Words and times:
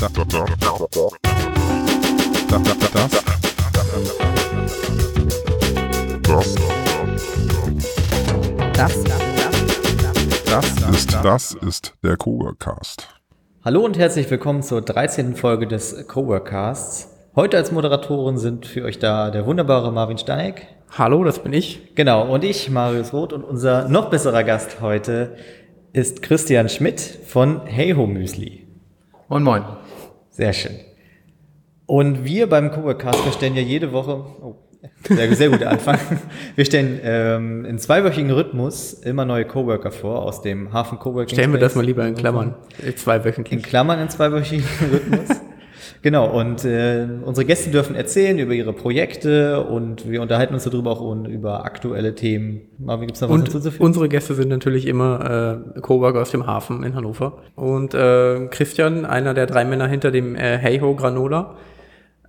Das, 0.00 0.12
das, 0.14 0.24
das 10.46 10.88
ist 10.88 11.18
das 11.22 11.52
ist 11.52 11.94
der 12.02 12.16
Coworkcast. 12.16 13.08
Hallo 13.62 13.84
und 13.84 13.98
herzlich 13.98 14.30
willkommen 14.30 14.62
zur 14.62 14.80
13. 14.80 15.36
Folge 15.36 15.66
des 15.66 16.06
Coworkcasts. 16.08 17.14
Heute 17.36 17.58
als 17.58 17.70
Moderatoren 17.70 18.38
sind 18.38 18.64
für 18.64 18.84
euch 18.84 18.98
da 18.98 19.30
der 19.30 19.44
wunderbare 19.44 19.92
Marvin 19.92 20.16
Steineck. 20.16 20.66
Hallo, 20.96 21.24
das 21.24 21.42
bin 21.42 21.52
ich. 21.52 21.94
Genau, 21.94 22.26
und 22.32 22.42
ich, 22.42 22.70
Marius 22.70 23.12
Roth. 23.12 23.34
Und 23.34 23.44
unser 23.44 23.86
noch 23.86 24.08
besserer 24.08 24.44
Gast 24.44 24.80
heute 24.80 25.36
ist 25.92 26.22
Christian 26.22 26.70
Schmidt 26.70 27.00
von 27.00 27.66
Heyho 27.66 28.06
Müsli. 28.06 28.66
Moin, 29.28 29.44
moin. 29.44 29.62
Sehr 30.30 30.52
schön. 30.52 30.76
Und 31.86 32.24
wir 32.24 32.48
beim 32.48 32.70
Coworkcast, 32.70 33.24
wir 33.24 33.32
stellen 33.32 33.56
ja 33.56 33.62
jede 33.62 33.92
Woche, 33.92 34.24
oh, 34.42 34.54
sehr, 35.08 35.34
sehr 35.34 35.50
guter 35.50 35.70
Anfang, 35.70 35.98
wir 36.54 36.64
stellen 36.64 37.00
ähm, 37.02 37.64
in 37.64 37.78
zweiwöchigen 37.78 38.30
Rhythmus 38.30 38.92
immer 38.92 39.24
neue 39.24 39.44
Coworker 39.44 39.90
vor 39.90 40.22
aus 40.22 40.40
dem 40.40 40.72
Hafen 40.72 40.98
Coworking. 40.98 41.34
Stellen 41.34 41.52
wir 41.52 41.58
das 41.58 41.74
mal 41.74 41.84
lieber 41.84 42.06
in 42.06 42.14
Klammern, 42.14 42.54
zweiwöchentlich. 42.96 43.52
In 43.52 43.62
Klammern 43.62 44.00
in 44.00 44.08
zweiwöchigen 44.08 44.64
Rhythmus. 44.92 45.40
Genau, 46.02 46.30
und 46.30 46.64
äh, 46.64 47.06
unsere 47.24 47.44
Gäste 47.44 47.70
dürfen 47.70 47.94
erzählen 47.94 48.38
über 48.38 48.54
ihre 48.54 48.72
Projekte 48.72 49.62
und 49.62 50.10
wir 50.10 50.22
unterhalten 50.22 50.54
uns 50.54 50.64
darüber 50.64 50.92
auch 50.92 51.00
und 51.02 51.26
über 51.26 51.66
aktuelle 51.66 52.14
Themen. 52.14 52.62
Marvin, 52.78 53.08
gibt's 53.08 53.20
noch 53.20 53.28
was 53.28 53.52
und 53.52 53.62
zu 53.62 53.70
Unsere 53.78 54.08
Gäste 54.08 54.34
sind 54.34 54.48
natürlich 54.48 54.86
immer 54.86 55.64
äh, 55.76 55.80
Coworker 55.80 56.22
aus 56.22 56.30
dem 56.30 56.46
Hafen 56.46 56.84
in 56.84 56.94
Hannover. 56.94 57.42
Und 57.54 57.92
äh, 57.92 58.46
Christian, 58.46 59.04
einer 59.04 59.34
der 59.34 59.44
drei 59.44 59.66
Männer 59.66 59.88
hinter 59.88 60.10
dem 60.10 60.36
äh, 60.36 60.56
Heyho 60.56 60.94
Granola. 60.94 61.56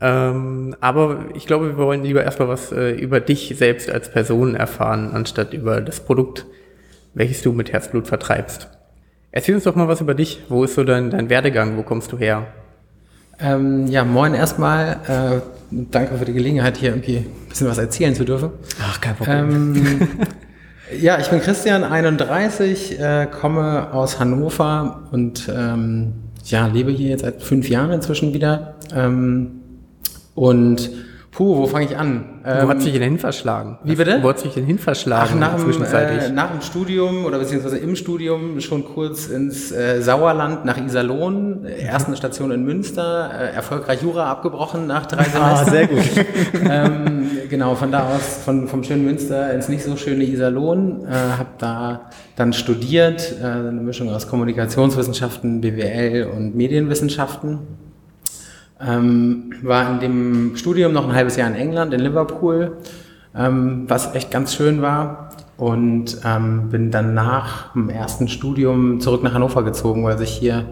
Ähm, 0.02 0.75
aber 0.81 1.25
ich 1.35 1.47
glaube, 1.47 1.78
wir 1.78 1.78
wollen 1.78 2.03
lieber 2.03 2.23
erstmal 2.23 2.50
was 2.50 2.73
äh, 2.73 2.91
über 2.91 3.22
dich 3.22 3.53
selbst 3.56 3.89
als 3.89 4.11
Person 4.11 4.56
erfahren, 4.56 5.11
anstatt 5.13 5.53
über 5.53 5.80
das 5.80 6.02
Produkt, 6.02 6.45
welches 7.13 7.41
du 7.41 7.53
mit 7.53 7.72
Herzblut 7.72 8.08
vertreibst. 8.08 8.67
Erzähl 9.31 9.56
uns 9.56 9.63
doch 9.63 9.75
mal 9.75 9.88
was 9.88 10.02
über 10.02 10.13
dich. 10.13 10.41
Wo 10.50 10.66
ist 10.66 10.75
so 10.75 10.83
dein, 10.83 11.11
dein 11.11 11.30
Werdegang? 11.30 11.78
Wo 11.78 11.83
kommst 11.83 12.11
du 12.11 12.17
her? 12.17 12.47
Ähm, 13.42 13.88
ja, 13.88 14.03
moin 14.03 14.34
erstmal. 14.34 15.00
Äh, 15.08 15.42
danke 15.72 16.17
für 16.17 16.25
die 16.25 16.34
Gelegenheit, 16.34 16.78
hier 16.78 16.89
irgendwie 16.89 17.17
ein 17.17 17.50
bisschen 17.50 17.67
was 17.67 17.78
erzählen 17.78 18.14
zu 18.14 18.23
dürfen. 18.23 18.52
Ach, 18.81 19.02
kein 19.02 19.16
Problem. 19.16 19.75
Ähm, 19.75 20.09
ja, 21.02 21.20
ich 21.20 21.28
bin 21.28 21.39
Christian, 21.42 21.84
31, 21.84 23.00
äh, 23.00 23.28
komme 23.28 23.94
aus 23.94 24.19
Hannover 24.19 25.08
und 25.12 25.50
ähm, 25.53 26.14
ja, 26.45 26.67
lebe 26.67 26.92
hier 26.92 27.09
jetzt 27.09 27.22
seit 27.22 27.42
fünf 27.42 27.69
Jahren 27.69 27.92
inzwischen 27.92 28.34
wieder. 28.34 28.75
Ähm, 28.95 29.62
und 30.36 30.89
Puh, 31.32 31.60
wo 31.60 31.66
fange 31.66 31.86
ich 31.86 31.98
an? 31.98 32.26
Ähm, 32.46 32.66
wo 32.66 32.70
hat 32.70 32.82
sich 32.82 32.92
denn 32.92 33.04
hin 33.04 33.18
verschlagen? 33.18 33.78
Wie 33.86 33.96
bitte? 33.96 34.20
Wo 34.22 34.28
hat 34.28 34.40
sich 34.40 34.54
denn 34.54 34.66
hin 34.66 34.78
verschlagen? 34.78 35.32
Ach, 35.34 35.40
nach, 35.40 35.56
dem, 35.56 35.82
äh, 35.82 36.30
nach 36.30 36.52
dem 36.52 36.62
Studium 36.62 37.24
oder 37.24 37.40
beziehungsweise 37.40 37.78
im 37.78 37.96
Studium 37.96 38.60
schon 38.60 38.84
kurz 38.84 39.28
ins 39.28 39.72
äh, 39.72 40.02
Sauerland 40.02 40.66
nach 40.66 40.78
Iserlohn, 40.78 41.66
äh, 41.66 41.86
erste 41.86 42.18
Station 42.18 42.52
in 42.52 42.66
Münster, 42.66 43.32
äh, 43.34 43.56
erfolgreich 43.56 44.02
Jura 44.02 44.30
abgebrochen 44.30 44.88
nach 44.88 45.06
drei 45.06 45.24
Semestern. 45.24 45.42
Ah, 45.44 45.64
sehr 45.64 45.88
gut. 45.88 46.04
ähm, 46.70 47.30
genau, 47.50 47.76
von 47.76 47.94
da 47.94 48.09
aus, 48.09 48.42
von, 48.44 48.68
vom 48.68 48.84
schönen 48.84 49.06
Münster 49.06 49.54
ins 49.54 49.70
nicht 49.70 49.86
so 49.86 49.96
schöne 49.96 50.26
Iserlohn, 50.26 51.06
äh, 51.06 51.14
habe 51.38 51.50
da 51.59 52.09
dann 52.36 52.52
studiert, 52.52 53.36
äh, 53.42 53.46
eine 53.46 53.72
Mischung 53.72 54.09
aus 54.09 54.28
Kommunikationswissenschaften, 54.28 55.62
BWL 55.62 56.30
und 56.36 56.58
Medienwissenschaften 56.58 57.59
ähm, 58.86 59.54
war 59.62 59.90
in 59.92 60.00
dem 60.00 60.56
Studium 60.56 60.94
noch 60.94 61.08
ein 61.08 61.16
halbes 61.16 61.36
Jahr 61.36 61.48
in 61.48 61.56
England, 61.56 61.94
in 61.94 62.00
Liverpool, 62.00 62.78
ähm, 63.36 63.86
was 63.88 64.16
echt 64.16 64.32
ganz 64.32 64.56
schön 64.56 64.81
war. 64.81 65.30
Und 65.58 66.18
ähm, 66.25 66.69
bin 66.69 66.90
dann 66.90 67.14
nach 67.14 67.74
dem 67.74 67.90
ersten 67.90 68.28
Studium 68.28 69.00
zurück 69.00 69.22
nach 69.22 69.36
Hannover 69.36 69.64
gezogen, 69.64 70.03
weil 70.03 70.18
sich 70.18 70.31
hier 70.31 70.66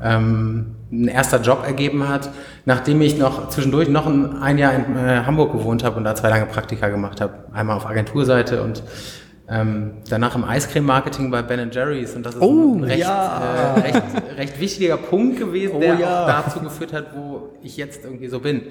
ähm, 0.00 0.76
ein 0.92 1.08
erster 1.08 1.40
Job 1.40 1.64
ergeben 1.66 2.08
hat, 2.08 2.30
nachdem 2.64 3.00
ich 3.00 3.18
noch 3.18 3.48
zwischendurch 3.48 3.88
noch 3.88 4.06
ein, 4.06 4.40
ein 4.40 4.58
Jahr 4.58 4.72
in 4.74 4.96
äh, 4.96 5.22
Hamburg 5.26 5.52
gewohnt 5.52 5.82
habe 5.82 5.96
und 5.96 6.04
da 6.04 6.14
zwei 6.14 6.28
lange 6.28 6.46
Praktika 6.46 6.88
gemacht 6.88 7.20
habe. 7.20 7.32
Einmal 7.52 7.76
auf 7.76 7.86
Agenturseite 7.86 8.62
und 8.62 8.84
ähm, 9.48 9.92
danach 10.08 10.34
im 10.34 10.44
Eiscreme-Marketing 10.44 11.30
bei 11.30 11.42
Ben 11.42 11.70
Jerry's 11.70 12.14
und 12.14 12.26
das 12.26 12.34
ist 12.34 12.42
oh, 12.42 12.74
ein 12.74 12.84
recht, 12.84 12.98
ja. 12.98 13.74
äh, 13.76 13.80
recht, 13.80 14.02
recht, 14.38 14.60
wichtiger 14.60 14.96
Punkt 14.96 15.38
gewesen, 15.38 15.76
oh, 15.76 15.80
der 15.80 15.94
ja. 15.94 16.22
auch 16.22 16.26
dazu 16.26 16.60
geführt 16.60 16.92
hat, 16.92 17.14
wo 17.14 17.50
ich 17.62 17.76
jetzt 17.76 18.04
irgendwie 18.04 18.28
so 18.28 18.40
bin. 18.40 18.62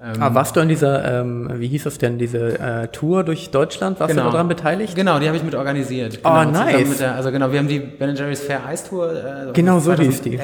Ähm, 0.00 0.20
ah, 0.20 0.34
warst 0.34 0.56
du 0.56 0.60
an 0.60 0.68
dieser, 0.68 1.20
ähm, 1.20 1.48
wie 1.54 1.68
hieß 1.68 1.84
das 1.84 1.98
denn, 1.98 2.18
diese 2.18 2.58
äh, 2.58 2.88
Tour 2.88 3.22
durch 3.22 3.50
Deutschland? 3.50 4.00
Warst 4.00 4.12
genau. 4.12 4.26
du 4.26 4.32
daran 4.32 4.48
beteiligt? 4.48 4.96
Genau, 4.96 5.18
die 5.20 5.26
habe 5.26 5.36
ich 5.36 5.44
mit 5.44 5.54
organisiert. 5.54 6.18
Oh, 6.24 6.28
genau, 6.28 6.50
nice. 6.50 6.98
Der, 6.98 7.14
also 7.14 7.30
genau, 7.30 7.52
wir 7.52 7.60
haben 7.60 7.68
die 7.68 7.78
Ben 7.78 8.14
Jerry's 8.16 8.40
Fair 8.40 8.62
Ice 8.72 8.88
Tour. 8.88 9.12
Äh, 9.12 9.52
genau 9.52 9.78
so 9.78 9.92
hieß 9.94 10.22
die 10.22 10.38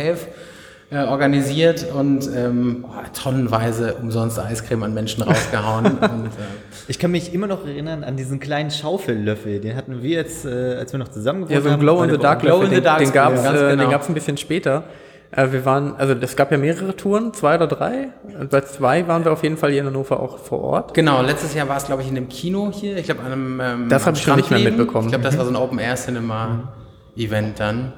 äh, 0.90 1.04
organisiert 1.04 1.86
und 1.92 2.28
ähm, 2.34 2.82
boah, 2.82 3.04
tonnenweise 3.12 3.94
umsonst 3.94 4.38
Eiscreme 4.38 4.84
an 4.84 4.94
Menschen 4.94 5.22
rausgehauen. 5.22 5.84
und, 5.86 6.00
äh, 6.00 6.88
ich 6.88 6.98
kann 6.98 7.10
mich 7.10 7.34
immer 7.34 7.46
noch 7.46 7.66
erinnern 7.66 8.04
an 8.04 8.16
diesen 8.16 8.40
kleinen 8.40 8.70
Schaufellöffel, 8.70 9.60
den 9.60 9.76
hatten 9.76 10.02
wir 10.02 10.16
jetzt, 10.16 10.46
äh, 10.46 10.76
als 10.78 10.92
wir 10.92 10.98
noch 10.98 11.08
zusammen 11.08 11.44
haben. 11.44 11.52
Ja, 11.52 11.60
so 11.60 11.68
ein 11.68 11.78
Glow 11.78 12.02
in 12.02 12.10
the 12.10 12.18
Dark 12.18 12.40
Glow 12.40 12.62
in 12.62 12.70
the 12.70 12.80
Dark. 12.80 12.98
Den, 12.98 13.08
den 13.08 13.14
gab 13.14 13.34
es 13.34 13.44
äh, 13.44 13.76
genau. 13.76 13.90
ein 13.90 14.14
bisschen 14.14 14.38
später. 14.38 14.84
Äh, 15.30 15.52
wir 15.52 15.64
waren, 15.64 15.94
also 15.96 16.14
es 16.14 16.36
gab 16.36 16.50
ja 16.50 16.58
mehrere 16.58 16.96
Touren, 16.96 17.34
zwei 17.34 17.56
oder 17.56 17.66
drei. 17.66 18.08
Und 18.38 18.50
bei 18.50 18.62
zwei 18.62 19.06
waren 19.06 19.24
wir 19.24 19.32
auf 19.32 19.42
jeden 19.42 19.58
Fall 19.58 19.70
hier 19.70 19.80
in 19.80 19.86
Hannover 19.86 20.20
auch 20.20 20.38
vor 20.38 20.62
Ort. 20.62 20.94
Genau, 20.94 21.22
letztes 21.22 21.54
Jahr 21.54 21.68
war 21.68 21.76
es, 21.76 21.84
glaube 21.84 22.02
ich, 22.02 22.08
in 22.08 22.14
dem 22.14 22.28
Kino 22.28 22.70
hier. 22.72 22.96
Ich 22.96 23.04
glaube, 23.04 23.20
an 23.20 23.32
einem 23.32 23.60
ähm, 23.60 23.88
Das 23.90 24.06
habe 24.06 24.16
ich 24.16 24.22
schon 24.22 24.36
nicht 24.36 24.50
mehr 24.50 24.60
mitbekommen. 24.60 25.08
Ich 25.08 25.12
glaube, 25.12 25.24
das 25.24 25.36
war 25.36 25.44
so 25.44 25.50
ein 25.50 25.56
Open-Air-Cinema-Event 25.56 27.60
dann. 27.60 27.92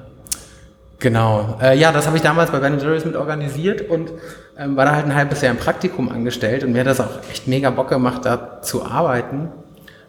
Genau. 1.01 1.57
Äh, 1.59 1.77
ja, 1.79 1.91
das 1.91 2.05
habe 2.05 2.17
ich 2.17 2.23
damals 2.23 2.51
bei 2.51 2.59
Ben 2.59 2.79
Jerry's 2.79 3.05
mit 3.05 3.15
organisiert 3.15 3.89
und 3.89 4.11
ähm, 4.55 4.77
war 4.77 4.85
da 4.85 4.95
halt 4.95 5.05
ein 5.05 5.15
halbes 5.15 5.41
Jahr 5.41 5.51
im 5.51 5.57
Praktikum 5.57 6.09
angestellt 6.09 6.63
und 6.63 6.73
mir 6.73 6.81
hat 6.81 6.87
das 6.87 6.99
auch 6.99 7.19
echt 7.31 7.47
mega 7.47 7.71
Bock 7.71 7.89
gemacht, 7.89 8.23
da 8.23 8.61
zu 8.61 8.85
arbeiten 8.85 9.49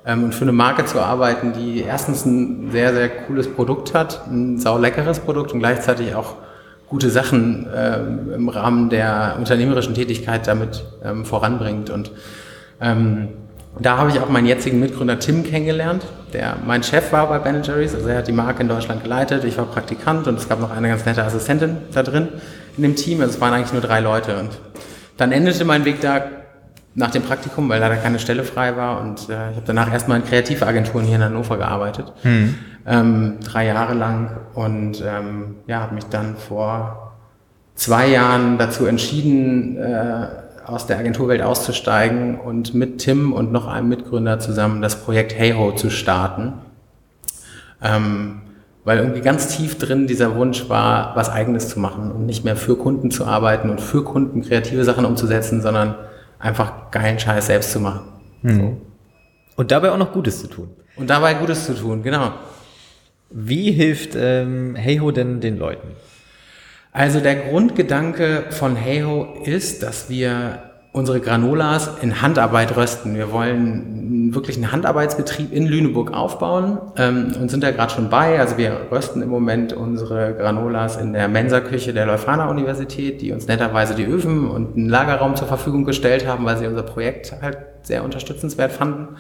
ähm, 0.05 0.25
und 0.25 0.35
für 0.35 0.43
eine 0.43 0.53
Marke 0.53 0.85
zu 0.85 1.01
arbeiten, 1.01 1.55
die 1.55 1.81
erstens 1.81 2.27
ein 2.27 2.71
sehr, 2.73 2.93
sehr 2.93 3.09
cooles 3.09 3.51
Produkt 3.51 3.95
hat, 3.95 4.27
ein 4.27 4.59
sau 4.59 4.77
leckeres 4.77 5.21
Produkt 5.21 5.53
und 5.53 5.61
gleichzeitig 5.61 6.15
auch 6.15 6.35
gute 6.91 7.09
Sachen 7.09 7.67
ähm, 7.75 8.31
im 8.35 8.49
Rahmen 8.51 8.91
der 8.91 9.37
unternehmerischen 9.39 9.95
Tätigkeit 9.95 10.47
damit 10.47 10.85
ähm, 11.03 11.25
voranbringt 11.25 11.89
und 11.89 12.11
ähm, 12.83 13.29
da 13.79 13.97
habe 13.97 14.11
ich 14.11 14.21
auch 14.21 14.29
meinen 14.29 14.47
jetzigen 14.47 14.81
Mitgründer 14.81 15.19
Tim 15.19 15.45
kennengelernt, 15.45 16.05
der 16.33 16.57
mein 16.67 16.83
Chef 16.83 17.11
war 17.13 17.29
bei 17.29 17.39
Ben 17.39 17.63
Jerry's. 17.63 17.95
Also 17.95 18.09
er 18.09 18.19
hat 18.19 18.29
die 18.29 18.33
Marke 18.33 18.63
in 18.63 18.69
Deutschland 18.69 19.03
geleitet, 19.03 19.45
ich 19.45 19.57
war 19.57 19.65
Praktikant 19.65 20.27
und 20.27 20.39
es 20.39 20.49
gab 20.49 20.61
noch 20.61 20.71
eine 20.71 20.89
ganz 20.89 21.05
nette 21.07 21.25
Assistentin 21.25 21.79
da 21.93 22.03
drin 22.03 22.29
in 22.77 22.83
dem 22.83 22.97
Team. 22.97 23.21
Also 23.21 23.35
es 23.35 23.41
waren 23.41 23.55
eigentlich 23.55 23.73
nur 23.73 23.83
drei 23.83 24.01
Leute. 24.01 24.39
Und 24.39 24.51
dann 25.17 25.33
endete 25.33 25.65
mein 25.65 25.85
Weg 25.85 26.01
da 26.01 26.23
nach 26.95 27.11
dem 27.11 27.23
Praktikum, 27.23 27.69
weil 27.69 27.81
leider 27.81 27.97
keine 27.97 28.19
Stelle 28.19 28.45
frei 28.45 28.77
war. 28.77 29.01
Und 29.01 29.29
äh, 29.29 29.51
ich 29.51 29.57
habe 29.57 29.63
danach 29.65 29.91
erstmal 29.91 30.21
in 30.21 30.27
Kreativagenturen 30.27 31.07
hier 31.07 31.17
in 31.17 31.25
Hannover 31.25 31.57
gearbeitet. 31.57 32.13
Hm. 32.23 32.55
Ähm, 32.87 33.39
drei 33.43 33.67
Jahre 33.67 33.95
lang. 33.95 34.37
Und 34.55 35.03
ähm, 35.07 35.57
ja, 35.67 35.81
habe 35.81 35.95
mich 35.95 36.05
dann 36.05 36.37
vor 36.37 37.15
zwei 37.75 38.09
Jahren 38.09 38.59
dazu 38.59 38.87
entschieden, 38.87 39.79
äh, 39.79 40.27
aus 40.67 40.87
der 40.87 40.99
Agenturwelt 40.99 41.43
auszusteigen 41.43 42.39
und 42.39 42.75
mit 42.75 42.99
Tim 42.99 43.33
und 43.33 43.53
noch 43.53 43.67
einem 43.67 43.89
Mitgründer 43.89 44.39
zusammen 44.39 44.83
das 44.83 45.05
Projekt 45.05 45.39
Heyho 45.39 45.73
zu 45.73 45.91
starten. 45.91 46.55
Ähm, 47.83 48.43
weil 48.85 48.99
irgendwie 48.99 49.21
ganz 49.21 49.57
tief 49.57 49.79
drin 49.79 50.07
dieser 50.07 50.35
Wunsch 50.35 50.69
war, 50.69 51.15
was 51.15 51.31
eigenes 51.31 51.69
zu 51.69 51.79
machen 51.79 52.11
und 52.11 52.27
nicht 52.27 52.45
mehr 52.45 52.57
für 52.57 52.77
Kunden 52.77 53.11
zu 53.11 53.25
arbeiten 53.25 53.71
und 53.71 53.81
für 53.81 54.03
Kunden 54.03 54.43
kreative 54.43 54.85
Sachen 54.85 55.05
umzusetzen, 55.05 55.63
sondern 55.63 55.95
einfach 56.39 56.91
geilen 56.91 57.19
Scheiß 57.19 57.47
selbst 57.47 57.71
zu 57.71 57.81
machen. 57.81 58.03
Mhm. 58.43 58.57
So. 58.57 58.77
Und 59.57 59.71
dabei 59.71 59.93
auch 59.93 59.99
noch 59.99 60.13
Gutes 60.13 60.41
zu 60.41 60.49
tun. 60.49 60.71
Und 60.97 61.11
dabei 61.11 61.35
Gutes 61.35 61.67
zu 61.67 61.75
tun, 61.75 62.03
genau. 62.03 62.33
Wie 63.31 63.71
hilft 63.71 64.17
ähm, 64.17 64.75
Heyho 64.75 65.11
denn 65.11 65.41
den 65.41 65.59
Leuten? 65.59 65.89
Also 66.93 67.21
der 67.21 67.37
Grundgedanke 67.37 68.45
von 68.51 68.77
Heyho 68.77 69.27
ist, 69.45 69.83
dass 69.83 70.11
wir 70.11 70.63
unsere 70.93 71.21
Granolas 71.21 71.91
in 72.03 72.21
Handarbeit 72.21 72.77
rösten. 72.77 73.15
Wir 73.15 73.33
wollen 73.33 74.35
wirklich 74.35 74.59
einen 74.59 74.73
Handarbeitsbetrieb 74.73 75.51
in 75.51 75.67
Lüneburg 75.67 76.13
aufbauen 76.13 76.79
ähm, 76.97 77.33
und 77.41 77.51
sind 77.51 77.63
da 77.63 77.71
gerade 77.71 77.95
schon 77.95 78.11
bei. 78.11 78.39
Also 78.39 78.59
wir 78.59 78.89
rösten 78.91 79.23
im 79.23 79.31
Moment 79.31 79.73
unsere 79.73 80.35
Granolas 80.35 80.99
in 80.99 81.15
der 81.15 81.29
Mensa-Küche 81.29 81.95
der 81.95 82.05
Leuphana 82.05 82.51
Universität, 82.51 83.23
die 83.23 83.33
uns 83.33 83.47
netterweise 83.47 83.95
die 83.95 84.05
Öfen 84.05 84.51
und 84.51 84.77
einen 84.77 84.91
Lagerraum 84.91 85.35
zur 85.35 85.49
Verfügung 85.49 85.85
gestellt 85.85 86.27
haben, 86.27 86.45
weil 86.45 86.59
sie 86.59 86.67
unser 86.67 86.83
Projekt 86.83 87.35
halt 87.41 87.57
sehr 87.85 88.05
unterstützenswert 88.05 88.73
fanden. 88.73 89.17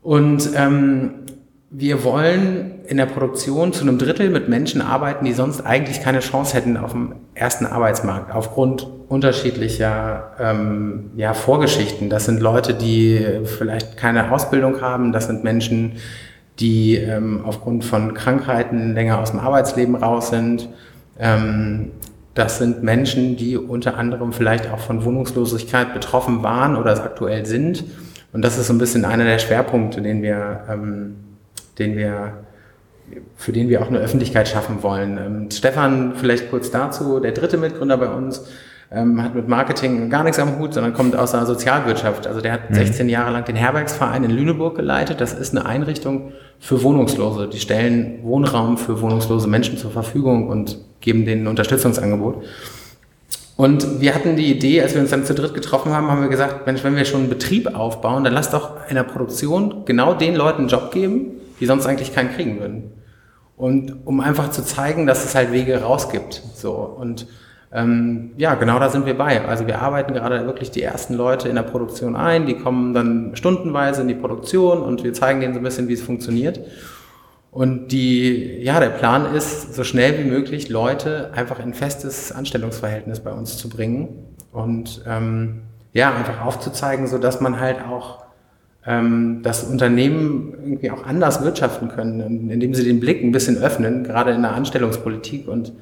Und 0.00 0.50
ähm, 0.56 1.26
wir 1.74 2.04
wollen 2.04 2.80
in 2.86 2.98
der 2.98 3.06
Produktion 3.06 3.72
zu 3.72 3.82
einem 3.82 3.96
Drittel 3.96 4.28
mit 4.28 4.46
Menschen 4.46 4.82
arbeiten, 4.82 5.24
die 5.24 5.32
sonst 5.32 5.62
eigentlich 5.62 6.02
keine 6.02 6.20
Chance 6.20 6.54
hätten 6.54 6.76
auf 6.76 6.92
dem 6.92 7.14
ersten 7.32 7.64
Arbeitsmarkt, 7.64 8.34
aufgrund 8.34 8.86
unterschiedlicher 9.08 10.32
ähm, 10.38 11.12
ja, 11.16 11.32
Vorgeschichten. 11.32 12.10
Das 12.10 12.26
sind 12.26 12.42
Leute, 12.42 12.74
die 12.74 13.26
vielleicht 13.44 13.96
keine 13.96 14.30
Ausbildung 14.32 14.82
haben, 14.82 15.12
das 15.12 15.28
sind 15.28 15.44
Menschen, 15.44 15.92
die 16.60 16.96
ähm, 16.96 17.40
aufgrund 17.42 17.86
von 17.86 18.12
Krankheiten 18.12 18.92
länger 18.92 19.18
aus 19.18 19.30
dem 19.30 19.40
Arbeitsleben 19.40 19.94
raus 19.94 20.28
sind. 20.28 20.68
Ähm, 21.18 21.92
das 22.34 22.58
sind 22.58 22.82
Menschen, 22.82 23.36
die 23.36 23.56
unter 23.56 23.96
anderem 23.96 24.34
vielleicht 24.34 24.70
auch 24.70 24.78
von 24.78 25.06
Wohnungslosigkeit 25.06 25.94
betroffen 25.94 26.42
waren 26.42 26.76
oder 26.76 26.92
es 26.92 27.00
aktuell 27.00 27.46
sind. 27.46 27.84
Und 28.34 28.42
das 28.42 28.58
ist 28.58 28.66
so 28.66 28.74
ein 28.74 28.78
bisschen 28.78 29.06
einer 29.06 29.24
der 29.24 29.38
Schwerpunkte, 29.38 30.02
den 30.02 30.22
wir 30.22 30.60
ähm, 30.70 31.16
den 31.78 31.96
wir, 31.96 32.44
für 33.36 33.52
den 33.52 33.68
wir 33.68 33.82
auch 33.82 33.88
eine 33.88 33.98
Öffentlichkeit 33.98 34.48
schaffen 34.48 34.82
wollen. 34.82 35.18
Ähm, 35.18 35.50
Stefan, 35.50 36.14
vielleicht 36.16 36.50
kurz 36.50 36.70
dazu, 36.70 37.20
der 37.20 37.32
dritte 37.32 37.58
Mitgründer 37.58 37.96
bei 37.96 38.08
uns, 38.08 38.46
ähm, 38.94 39.22
hat 39.22 39.34
mit 39.34 39.48
Marketing 39.48 40.10
gar 40.10 40.22
nichts 40.22 40.38
am 40.38 40.58
Hut, 40.58 40.74
sondern 40.74 40.92
kommt 40.92 41.16
aus 41.16 41.32
der 41.32 41.46
Sozialwirtschaft. 41.46 42.26
Also 42.26 42.40
der 42.40 42.52
hat 42.52 42.70
mhm. 42.70 42.74
16 42.74 43.08
Jahre 43.08 43.30
lang 43.32 43.44
den 43.44 43.56
Herbergsverein 43.56 44.24
in 44.24 44.30
Lüneburg 44.30 44.76
geleitet. 44.76 45.20
Das 45.20 45.32
ist 45.32 45.56
eine 45.56 45.64
Einrichtung 45.66 46.32
für 46.60 46.82
Wohnungslose. 46.82 47.48
Die 47.48 47.58
stellen 47.58 48.20
Wohnraum 48.22 48.76
für 48.76 49.00
wohnungslose 49.00 49.48
Menschen 49.48 49.78
zur 49.78 49.90
Verfügung 49.90 50.48
und 50.48 50.78
geben 51.00 51.24
denen 51.24 51.44
ein 51.44 51.48
Unterstützungsangebot. 51.48 52.44
Und 53.56 54.00
wir 54.00 54.14
hatten 54.14 54.36
die 54.36 54.50
Idee, 54.50 54.82
als 54.82 54.94
wir 54.94 55.00
uns 55.00 55.10
dann 55.10 55.24
zu 55.24 55.34
dritt 55.34 55.54
getroffen 55.54 55.92
haben, 55.92 56.08
haben 56.08 56.22
wir 56.22 56.28
gesagt, 56.28 56.66
Mensch, 56.66 56.82
wenn 56.84 56.96
wir 56.96 57.04
schon 57.04 57.20
einen 57.20 57.28
Betrieb 57.28 57.74
aufbauen, 57.74 58.24
dann 58.24 58.32
lass 58.32 58.50
doch 58.50 58.88
in 58.88 58.94
der 58.94 59.02
Produktion 59.02 59.84
genau 59.84 60.14
den 60.14 60.34
Leuten 60.34 60.60
einen 60.60 60.68
Job 60.68 60.90
geben, 60.90 61.32
die 61.62 61.66
sonst 61.66 61.86
eigentlich 61.86 62.12
keinen 62.12 62.32
kriegen 62.32 62.58
würden. 62.58 62.90
Und 63.56 64.04
um 64.04 64.18
einfach 64.18 64.50
zu 64.50 64.64
zeigen, 64.64 65.06
dass 65.06 65.24
es 65.24 65.36
halt 65.36 65.52
Wege 65.52 65.80
raus 65.80 66.10
gibt. 66.10 66.42
So. 66.56 66.72
Und 66.72 67.28
ähm, 67.72 68.32
ja, 68.36 68.56
genau 68.56 68.80
da 68.80 68.88
sind 68.88 69.06
wir 69.06 69.16
bei. 69.16 69.46
Also 69.46 69.68
wir 69.68 69.80
arbeiten 69.80 70.12
gerade 70.12 70.44
wirklich 70.44 70.72
die 70.72 70.82
ersten 70.82 71.14
Leute 71.14 71.48
in 71.48 71.54
der 71.54 71.62
Produktion 71.62 72.16
ein, 72.16 72.46
die 72.46 72.56
kommen 72.56 72.94
dann 72.94 73.36
stundenweise 73.36 74.02
in 74.02 74.08
die 74.08 74.16
Produktion 74.16 74.82
und 74.82 75.04
wir 75.04 75.12
zeigen 75.12 75.40
denen 75.40 75.54
so 75.54 75.60
ein 75.60 75.62
bisschen, 75.62 75.86
wie 75.86 75.92
es 75.92 76.02
funktioniert. 76.02 76.58
Und 77.52 77.92
die, 77.92 78.60
ja, 78.60 78.80
der 78.80 78.90
Plan 78.90 79.32
ist, 79.32 79.76
so 79.76 79.84
schnell 79.84 80.18
wie 80.18 80.28
möglich 80.28 80.68
Leute 80.68 81.30
einfach 81.32 81.60
in 81.60 81.74
festes 81.74 82.32
Anstellungsverhältnis 82.32 83.20
bei 83.20 83.30
uns 83.30 83.56
zu 83.56 83.68
bringen 83.68 84.34
und 84.50 85.04
ähm, 85.06 85.62
ja, 85.92 86.12
einfach 86.12 86.44
aufzuzeigen, 86.44 87.06
so 87.06 87.18
dass 87.18 87.40
man 87.40 87.60
halt 87.60 87.84
auch 87.84 88.21
ähm, 88.86 89.40
dass 89.42 89.64
Unternehmen 89.64 90.54
irgendwie 90.64 90.90
auch 90.90 91.06
anders 91.06 91.42
wirtschaften 91.44 91.88
können, 91.88 92.50
indem 92.50 92.74
sie 92.74 92.84
den 92.84 93.00
Blick 93.00 93.22
ein 93.22 93.32
bisschen 93.32 93.58
öffnen, 93.58 94.02
gerade 94.04 94.32
in 94.32 94.42
der 94.42 94.54
Anstellungspolitik 94.54 95.46
und 95.48 95.72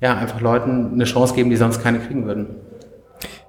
ja, 0.00 0.16
einfach 0.16 0.40
Leuten 0.40 0.92
eine 0.92 1.04
Chance 1.04 1.34
geben, 1.34 1.50
die 1.50 1.56
sonst 1.56 1.82
keine 1.82 1.98
kriegen 2.00 2.26
würden. 2.26 2.46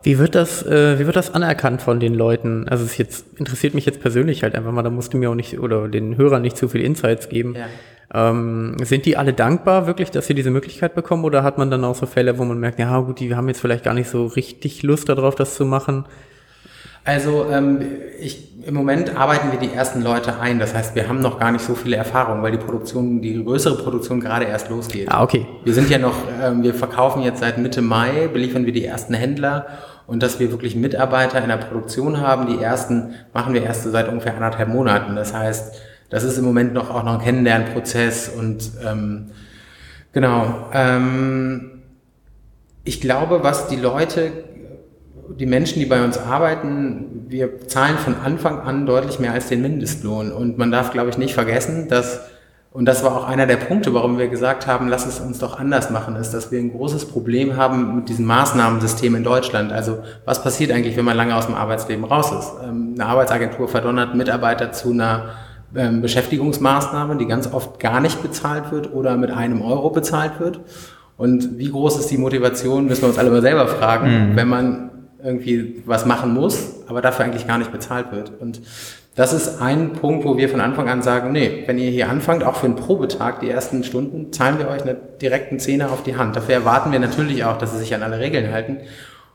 Wie 0.03 0.17
wird 0.17 0.35
das, 0.35 0.65
äh, 0.65 0.99
wie 0.99 1.05
wird 1.05 1.15
das 1.15 1.33
anerkannt 1.33 1.81
von 1.81 1.99
den 1.99 2.13
Leuten? 2.13 2.67
Also 2.67 2.83
es 2.83 2.97
jetzt 2.97 3.25
interessiert 3.37 3.73
mich 3.73 3.85
jetzt 3.85 4.01
persönlich 4.01 4.43
halt 4.43 4.55
einfach 4.55 4.71
mal, 4.71 4.81
da 4.81 4.89
musst 4.89 5.13
du 5.13 5.17
mir 5.17 5.29
auch 5.29 5.35
nicht 5.35 5.59
oder 5.59 5.87
den 5.87 6.17
Hörern 6.17 6.41
nicht 6.41 6.57
zu 6.57 6.67
viel 6.67 6.81
Insights 6.81 7.29
geben. 7.29 7.55
Ja. 7.55 7.67
Ähm, 8.13 8.75
sind 8.83 9.05
die 9.05 9.15
alle 9.15 9.31
dankbar 9.33 9.87
wirklich, 9.87 10.11
dass 10.11 10.27
sie 10.27 10.33
diese 10.33 10.51
Möglichkeit 10.51 10.95
bekommen 10.95 11.23
oder 11.23 11.43
hat 11.43 11.57
man 11.57 11.71
dann 11.71 11.85
auch 11.85 11.95
so 11.95 12.05
Fälle, 12.05 12.37
wo 12.37 12.43
man 12.43 12.59
merkt, 12.59 12.79
ja 12.79 12.99
gut, 12.99 13.19
die 13.19 13.33
haben 13.33 13.47
jetzt 13.47 13.61
vielleicht 13.61 13.85
gar 13.85 13.93
nicht 13.93 14.09
so 14.09 14.25
richtig 14.25 14.83
Lust 14.83 15.07
darauf, 15.07 15.35
das 15.35 15.55
zu 15.55 15.65
machen? 15.65 16.05
Also 17.03 17.47
ähm, 17.49 17.81
ich, 18.19 18.65
im 18.65 18.75
Moment 18.75 19.17
arbeiten 19.17 19.51
wir 19.51 19.59
die 19.59 19.73
ersten 19.73 20.03
Leute 20.03 20.39
ein. 20.39 20.59
Das 20.59 20.75
heißt, 20.75 20.93
wir 20.93 21.09
haben 21.09 21.19
noch 21.19 21.39
gar 21.39 21.51
nicht 21.51 21.65
so 21.65 21.73
viele 21.73 21.95
Erfahrungen, 21.95 22.43
weil 22.43 22.51
die 22.51 22.59
Produktion, 22.59 23.21
die 23.21 23.43
größere 23.43 23.77
Produktion 23.77 24.19
gerade 24.19 24.45
erst 24.45 24.69
losgeht. 24.69 25.09
Ah, 25.09 25.23
okay. 25.23 25.47
Wir 25.63 25.73
sind 25.73 25.89
ja 25.89 25.97
noch, 25.97 26.15
ähm, 26.41 26.61
wir 26.61 26.75
verkaufen 26.75 27.23
jetzt 27.23 27.39
seit 27.39 27.57
Mitte 27.57 27.81
Mai, 27.81 28.27
beliefern 28.31 28.65
wir 28.65 28.73
die 28.73 28.85
ersten 28.85 29.15
Händler 29.15 29.65
und 30.05 30.21
dass 30.21 30.39
wir 30.39 30.51
wirklich 30.51 30.75
Mitarbeiter 30.75 31.41
in 31.41 31.49
der 31.49 31.57
Produktion 31.57 32.19
haben, 32.19 32.45
die 32.45 32.61
ersten 32.61 33.15
machen 33.33 33.53
wir 33.53 33.63
erst 33.63 33.83
seit 33.83 34.07
ungefähr 34.07 34.35
anderthalb 34.35 34.69
Monaten. 34.69 35.15
Das 35.15 35.33
heißt, 35.33 35.75
das 36.09 36.23
ist 36.23 36.37
im 36.37 36.45
Moment 36.45 36.73
noch 36.73 36.89
auch 36.89 37.03
noch 37.03 37.13
ein 37.13 37.21
Kennenlernprozess 37.21 38.29
und 38.29 38.71
ähm, 38.85 39.31
genau. 40.11 40.69
Ähm, 40.73 41.81
ich 42.83 42.99
glaube, 42.99 43.43
was 43.43 43.67
die 43.67 43.75
Leute 43.75 44.31
die 45.37 45.45
Menschen, 45.45 45.79
die 45.79 45.85
bei 45.85 46.03
uns 46.03 46.17
arbeiten, 46.17 47.25
wir 47.27 47.67
zahlen 47.67 47.97
von 47.97 48.15
Anfang 48.15 48.59
an 48.61 48.85
deutlich 48.85 49.19
mehr 49.19 49.33
als 49.33 49.47
den 49.47 49.61
Mindestlohn. 49.61 50.31
Und 50.31 50.57
man 50.57 50.71
darf, 50.71 50.91
glaube 50.91 51.09
ich, 51.09 51.17
nicht 51.17 51.33
vergessen, 51.33 51.87
dass, 51.87 52.21
und 52.71 52.85
das 52.85 53.03
war 53.03 53.15
auch 53.15 53.27
einer 53.27 53.47
der 53.47 53.57
Punkte, 53.57 53.93
warum 53.93 54.17
wir 54.17 54.27
gesagt 54.27 54.67
haben, 54.67 54.87
lass 54.87 55.05
es 55.05 55.19
uns 55.19 55.39
doch 55.39 55.59
anders 55.59 55.89
machen, 55.89 56.15
ist, 56.15 56.31
dass 56.31 56.51
wir 56.51 56.59
ein 56.59 56.71
großes 56.71 57.05
Problem 57.05 57.55
haben 57.57 57.95
mit 57.95 58.09
diesem 58.09 58.25
Maßnahmensystem 58.25 59.15
in 59.15 59.23
Deutschland. 59.23 59.71
Also 59.71 59.99
was 60.25 60.43
passiert 60.43 60.71
eigentlich, 60.71 60.97
wenn 60.97 61.05
man 61.05 61.17
lange 61.17 61.35
aus 61.35 61.45
dem 61.45 61.55
Arbeitsleben 61.55 62.05
raus 62.05 62.31
ist? 62.31 62.51
Ähm, 62.63 62.95
eine 62.95 63.05
Arbeitsagentur 63.05 63.67
verdonnert 63.67 64.15
Mitarbeiter 64.15 64.71
zu 64.71 64.91
einer 64.91 65.31
ähm, 65.75 66.01
Beschäftigungsmaßnahme, 66.01 67.17
die 67.17 67.27
ganz 67.27 67.51
oft 67.51 67.79
gar 67.79 68.01
nicht 68.01 68.21
bezahlt 68.21 68.71
wird 68.71 68.93
oder 68.93 69.17
mit 69.17 69.31
einem 69.31 69.61
Euro 69.61 69.89
bezahlt 69.89 70.39
wird. 70.39 70.59
Und 71.17 71.59
wie 71.59 71.69
groß 71.69 71.99
ist 71.99 72.09
die 72.09 72.17
Motivation, 72.17 72.87
müssen 72.87 73.03
wir 73.03 73.09
uns 73.09 73.19
alle 73.19 73.29
mal 73.29 73.41
selber 73.41 73.67
fragen, 73.67 74.31
mhm. 74.31 74.35
wenn 74.35 74.47
man 74.47 74.90
irgendwie 75.23 75.83
was 75.85 76.05
machen 76.05 76.33
muss, 76.33 76.83
aber 76.87 77.01
dafür 77.01 77.25
eigentlich 77.25 77.47
gar 77.47 77.57
nicht 77.57 77.71
bezahlt 77.71 78.11
wird. 78.11 78.31
Und 78.39 78.61
das 79.15 79.33
ist 79.33 79.61
ein 79.61 79.93
Punkt, 79.93 80.25
wo 80.25 80.37
wir 80.37 80.47
von 80.47 80.61
Anfang 80.61 80.87
an 80.87 81.01
sagen, 81.01 81.31
nee, 81.31 81.63
wenn 81.65 81.77
ihr 81.77 81.91
hier 81.91 82.09
anfangt, 82.09 82.43
auch 82.43 82.55
für 82.55 82.67
einen 82.67 82.77
Probetag, 82.77 83.41
die 83.41 83.49
ersten 83.49 83.83
Stunden, 83.83 84.31
zahlen 84.31 84.57
wir 84.57 84.69
euch 84.69 84.83
einen 84.83 84.97
direkten 85.21 85.59
Zehner 85.59 85.91
auf 85.91 86.03
die 86.03 86.15
Hand. 86.15 86.35
Dafür 86.35 86.55
erwarten 86.55 86.91
wir 86.91 86.99
natürlich 86.99 87.43
auch, 87.43 87.57
dass 87.57 87.73
sie 87.73 87.79
sich 87.79 87.93
an 87.93 88.03
alle 88.03 88.19
Regeln 88.19 88.51
halten. 88.53 88.77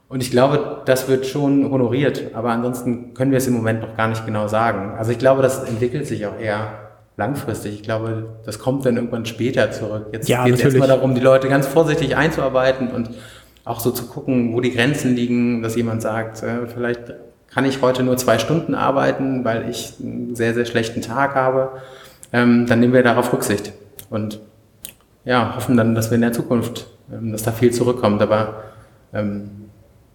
Und 0.09 0.23
ich 0.23 0.31
glaube, 0.31 0.83
das 0.87 1.09
wird 1.09 1.27
schon 1.27 1.71
honoriert, 1.71 2.31
aber 2.33 2.51
ansonsten 2.51 3.13
können 3.13 3.33
wir 3.33 3.39
es 3.39 3.49
im 3.49 3.55
Moment 3.55 3.83
noch 3.83 3.97
gar 3.97 4.09
nicht 4.09 4.25
genau 4.25 4.49
sagen. 4.49 4.97
Also 4.97 5.11
ich 5.11 5.19
glaube, 5.19 5.43
das 5.43 5.65
entwickelt 5.65 6.07
sich 6.07 6.27
auch 6.27 6.39
eher 6.39 6.87
langfristig. 7.17 7.75
Ich 7.75 7.83
glaube, 7.83 8.37
das 8.45 8.59
kommt 8.59 8.87
dann 8.87 8.97
irgendwann 8.97 9.27
später 9.27 9.73
zurück. 9.73 10.07
Jetzt 10.13 10.29
ja, 10.29 10.45
geht 10.45 10.55
es 10.55 10.61
erstmal 10.61 10.89
darum, 10.89 11.15
die 11.15 11.21
Leute 11.21 11.49
ganz 11.49 11.67
vorsichtig 11.67 12.17
einzuarbeiten 12.17 12.89
und 12.89 13.11
auch 13.67 13.81
so 13.81 13.91
zu 13.91 14.07
gucken, 14.07 14.55
wo 14.55 14.61
die 14.61 14.71
Grenzen 14.71 15.15
liegen, 15.15 15.61
dass 15.61 15.77
jemand 15.77 16.01
sagt, 16.01 16.43
äh, 16.43 16.67
vielleicht 16.73 17.13
kann 17.53 17.65
ich 17.65 17.83
heute 17.83 18.03
nur 18.03 18.17
zwei 18.17 18.39
Stunden 18.39 18.75
arbeiten, 18.75 19.45
weil 19.45 19.69
ich 19.69 19.95
einen 20.01 20.35
sehr, 20.37 20.55
sehr 20.55 20.65
schlechten 20.65 21.03
Tag 21.03 21.35
habe, 21.35 21.73
ähm, 22.33 22.67
dann 22.67 22.81
nehmen 22.81 22.93
wir 22.93 23.03
darauf 23.03 23.33
Rücksicht 23.33 23.73
und 24.09 24.41
ja, 25.25 25.57
hoffen 25.57 25.77
dann, 25.77 25.97
dass 25.97 26.11
wir 26.11 26.15
in 26.15 26.21
der 26.21 26.33
Zukunft, 26.33 26.87
ähm, 27.13 27.33
dass 27.33 27.43
da 27.43 27.51
viel 27.51 27.73
zurückkommt. 27.73 28.23
Aber 28.23 28.63
ähm, 29.13 29.51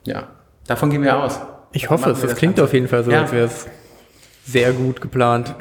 ja, 0.06 0.30
davon 0.66 0.90
gehen 0.90 1.04
wir 1.04 1.22
aus. 1.22 1.40
Ich 1.74 1.90
hoffe 1.90 2.12
es. 2.12 2.22
Das, 2.22 2.36
klingt 2.36 2.60
auf 2.60 2.74
jeden 2.74 2.88
Fall 2.88 3.04
so, 3.04 3.12
ja. 3.12 3.22
als 3.22 3.34
wäre 3.34 3.46
es 3.48 3.68
sehr 4.46 4.72
gut 4.72 5.02
geplant. 5.02 5.54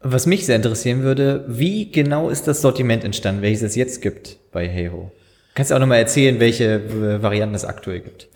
Was 0.00 0.24
mich 0.24 0.46
sehr 0.46 0.56
interessieren 0.56 1.02
würde, 1.02 1.44
wie 1.48 1.92
genau 1.92 2.30
ist 2.30 2.48
das 2.48 2.62
Sortiment 2.62 3.04
entstanden, 3.04 3.42
welches 3.42 3.62
es 3.62 3.76
jetzt 3.76 4.00
gibt 4.00 4.38
bei 4.50 4.66
Heyho? 4.68 5.12
Kannst 5.54 5.70
du 5.70 5.74
auch 5.74 5.80
nochmal 5.80 5.98
erzählen, 5.98 6.40
welche 6.40 6.74
äh, 6.74 7.22
Varianten 7.22 7.54
es 7.54 7.64
aktuell 7.64 8.00
gibt? 8.00 8.28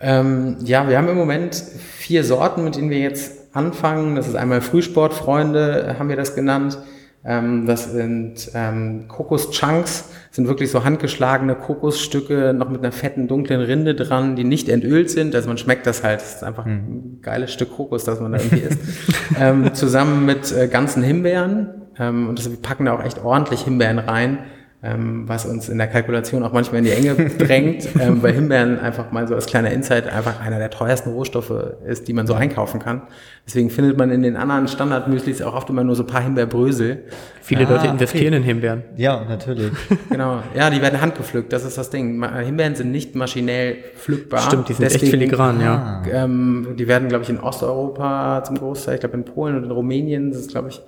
Ähm, 0.00 0.56
ja, 0.64 0.88
wir 0.88 0.98
haben 0.98 1.08
im 1.08 1.16
Moment 1.16 1.54
vier 1.54 2.24
Sorten, 2.24 2.64
mit 2.64 2.76
denen 2.76 2.90
wir 2.90 2.98
jetzt 2.98 3.54
anfangen. 3.54 4.16
Das 4.16 4.26
ist 4.26 4.34
einmal 4.34 4.60
Frühsportfreunde, 4.60 5.96
haben 5.98 6.08
wir 6.08 6.16
das 6.16 6.34
genannt. 6.34 6.78
Ähm, 7.24 7.64
das 7.64 7.92
sind 7.92 8.50
ähm, 8.54 9.06
Kokos-Chunks, 9.08 10.10
sind 10.30 10.48
wirklich 10.48 10.70
so 10.70 10.84
handgeschlagene 10.84 11.54
Kokosstücke, 11.54 12.52
noch 12.52 12.68
mit 12.68 12.82
einer 12.82 12.92
fetten, 12.92 13.28
dunklen 13.28 13.62
Rinde 13.62 13.94
dran, 13.94 14.36
die 14.36 14.44
nicht 14.44 14.68
entölt 14.68 15.10
sind. 15.10 15.34
Also 15.34 15.48
man 15.48 15.56
schmeckt 15.56 15.86
das 15.86 16.02
halt. 16.02 16.20
Das 16.20 16.34
ist 16.36 16.44
einfach 16.44 16.66
ein 16.66 16.72
hm. 16.72 17.18
geiles 17.22 17.52
Stück 17.52 17.76
Kokos, 17.76 18.04
das 18.04 18.20
man 18.20 18.32
da 18.32 18.38
irgendwie 18.38 18.64
isst. 18.66 18.80
ähm, 19.40 19.72
zusammen 19.74 20.26
mit 20.26 20.52
äh, 20.52 20.66
ganzen 20.66 21.02
Himbeeren. 21.02 21.68
Ähm, 21.98 22.28
und 22.28 22.38
das, 22.38 22.50
wir 22.50 22.60
packen 22.60 22.84
da 22.84 22.94
auch 22.94 23.04
echt 23.04 23.24
ordentlich 23.24 23.62
Himbeeren 23.62 24.00
rein 24.00 24.38
ähm, 24.84 25.26
was 25.26 25.46
uns 25.46 25.68
in 25.70 25.78
der 25.78 25.86
Kalkulation 25.86 26.42
auch 26.42 26.52
manchmal 26.52 26.80
in 26.80 26.84
die 26.84 26.90
Enge 26.90 27.14
drängt, 27.38 27.88
ähm, 27.98 28.22
weil 28.22 28.34
Himbeeren 28.34 28.78
einfach 28.78 29.10
mal 29.12 29.26
so 29.26 29.34
als 29.34 29.46
kleiner 29.46 29.70
Insight 29.70 30.06
einfach 30.06 30.40
einer 30.40 30.58
der 30.58 30.70
teuersten 30.70 31.10
Rohstoffe 31.10 31.52
ist, 31.86 32.06
die 32.06 32.12
man 32.12 32.26
so 32.26 32.34
einkaufen 32.34 32.80
kann. 32.80 33.02
Deswegen 33.46 33.70
findet 33.70 33.96
man 33.96 34.10
in 34.10 34.22
den 34.22 34.36
anderen 34.36 34.68
Standardmüslis 34.68 35.40
auch 35.40 35.54
oft 35.54 35.70
immer 35.70 35.84
nur 35.84 35.96
so 35.96 36.02
ein 36.02 36.06
paar 36.06 36.22
Himbeerbrösel. 36.22 37.04
Viele 37.40 37.66
ah, 37.66 37.70
Leute 37.70 37.86
investieren 37.88 38.28
okay. 38.28 38.36
in 38.36 38.42
Himbeeren. 38.42 38.82
Ja, 38.96 39.24
natürlich. 39.26 39.72
genau. 40.10 40.42
Ja, 40.54 40.68
die 40.68 40.82
werden 40.82 41.00
handgepflückt, 41.00 41.52
das 41.52 41.64
ist 41.64 41.78
das 41.78 41.88
Ding. 41.88 42.22
Himbeeren 42.44 42.74
sind 42.74 42.92
nicht 42.92 43.14
maschinell 43.14 43.76
pflückbar. 43.96 44.40
Stimmt, 44.40 44.68
die 44.68 44.74
sind 44.74 44.84
Deswegen, 44.84 45.04
echt 45.04 45.12
filigran, 45.12 45.60
ja. 45.60 46.02
Ähm, 46.10 46.74
die 46.78 46.86
werden, 46.88 47.08
glaube 47.08 47.24
ich, 47.24 47.30
in 47.30 47.40
Osteuropa 47.40 48.44
zum 48.44 48.58
Großteil, 48.58 48.94
ich 48.94 49.00
glaube 49.00 49.16
in 49.16 49.24
Polen 49.24 49.56
und 49.56 49.64
in 49.64 49.70
Rumänien, 49.70 50.30
das 50.30 50.40
ist, 50.40 50.50
glaube 50.50 50.68
ich, 50.68 50.82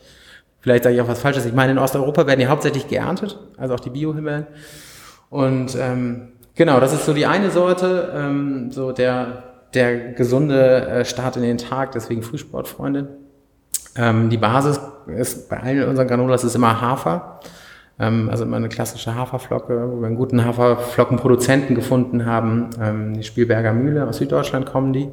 Vielleicht 0.67 0.83
sage 0.83 0.97
ich 0.97 1.01
auch 1.01 1.07
was 1.07 1.21
Falsches. 1.21 1.47
Ich 1.47 1.53
meine, 1.53 1.71
in 1.71 1.79
Osteuropa 1.79 2.27
werden 2.27 2.41
die 2.41 2.49
hauptsächlich 2.49 2.89
geerntet, 2.89 3.39
also 3.57 3.75
auch 3.75 3.79
die 3.79 3.91
Biohimbeeren. 3.91 4.49
Und 5.31 5.77
ähm, 5.81 6.33
genau, 6.57 6.81
das 6.81 6.93
ist 6.93 7.07
so 7.07 7.15
die 7.15 7.25
eine 7.25 7.53
Sorte, 7.53 8.13
ähm, 8.13 8.73
so 8.73 8.91
der, 8.91 9.45
der 9.75 9.97
gesunde 10.15 10.89
äh, 10.89 11.05
Start 11.05 11.37
in 11.37 11.45
den 11.45 11.59
Tag, 11.59 11.93
deswegen 11.93 12.25
Frühsportfreunde. 12.25 13.11
Ähm, 13.95 14.29
die 14.29 14.39
Basis 14.39 14.81
ist 15.07 15.49
bei 15.49 15.61
allen 15.61 15.89
unseren 15.89 16.09
Granolas 16.09 16.43
ist 16.43 16.57
immer 16.57 16.81
Hafer. 16.81 17.39
Ähm, 18.01 18.29
also 18.29 18.43
immer 18.43 18.57
eine 18.57 18.69
klassische 18.69 19.15
Haferflocke, 19.15 19.93
wo 19.93 20.01
wir 20.01 20.09
einen 20.09 20.17
guten 20.17 20.45
Haferflockenproduzenten 20.45 21.77
gefunden 21.77 22.27
haben. 22.27 22.71
Ähm, 22.83 23.15
die 23.15 23.23
Spielberger 23.23 23.73
Mühle 23.73 24.05
aus 24.05 24.17
Süddeutschland 24.17 24.67
kommen 24.67 24.93
die. 24.93 25.11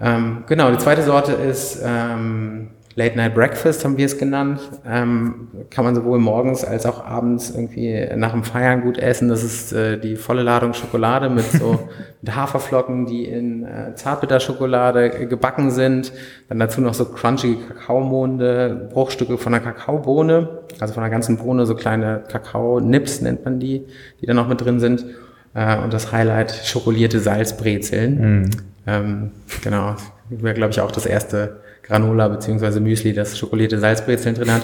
Ähm, 0.00 0.42
genau, 0.48 0.72
die 0.72 0.78
zweite 0.78 1.04
Sorte 1.04 1.34
ist 1.34 1.80
ähm, 1.84 2.70
Late 2.96 3.16
Night 3.16 3.34
Breakfast, 3.34 3.84
haben 3.84 3.98
wir 3.98 4.06
es 4.06 4.18
genannt. 4.18 4.60
Ähm, 4.86 5.48
kann 5.70 5.84
man 5.84 5.96
sowohl 5.96 6.20
morgens 6.20 6.64
als 6.64 6.86
auch 6.86 7.04
abends 7.04 7.50
irgendwie 7.50 8.08
nach 8.14 8.30
dem 8.30 8.44
Feiern 8.44 8.82
gut 8.82 8.98
essen. 8.98 9.28
Das 9.28 9.42
ist 9.42 9.72
äh, 9.72 9.98
die 9.98 10.14
volle 10.14 10.42
Ladung 10.42 10.74
Schokolade 10.74 11.28
mit 11.28 11.44
so 11.44 11.88
mit 12.22 12.36
Haferflocken, 12.36 13.06
die 13.06 13.24
in 13.24 13.64
äh, 13.64 13.94
Zartbitterschokolade 13.96 15.22
äh, 15.22 15.26
gebacken 15.26 15.72
sind. 15.72 16.12
Dann 16.48 16.60
dazu 16.60 16.80
noch 16.80 16.94
so 16.94 17.06
crunchy 17.06 17.56
Kakaomonde, 17.66 18.90
Bruchstücke 18.92 19.38
von 19.38 19.52
der 19.52 19.60
Kakaobohne, 19.60 20.60
also 20.78 20.94
von 20.94 21.02
der 21.02 21.10
ganzen 21.10 21.36
Bohne, 21.36 21.66
so 21.66 21.74
kleine 21.74 22.22
Kakao-Nips 22.28 23.20
nennt 23.22 23.44
man 23.44 23.58
die, 23.58 23.86
die 24.20 24.26
da 24.26 24.34
noch 24.34 24.46
mit 24.46 24.60
drin 24.60 24.78
sind. 24.78 25.04
Äh, 25.52 25.78
und 25.78 25.92
das 25.92 26.12
Highlight 26.12 26.52
schokolierte 26.64 27.18
Salzbrezeln. 27.18 28.52
Ähm, 28.86 29.30
genau, 29.62 29.96
wäre 30.28 30.54
glaube 30.54 30.70
ich 30.72 30.80
auch 30.80 30.92
das 30.92 31.06
erste 31.06 31.63
Granola 31.84 32.28
beziehungsweise 32.28 32.80
Müsli, 32.80 33.12
das 33.12 33.38
schokolierte 33.38 33.78
Salzbrezeln 33.78 34.34
drin 34.34 34.52
hat. 34.52 34.62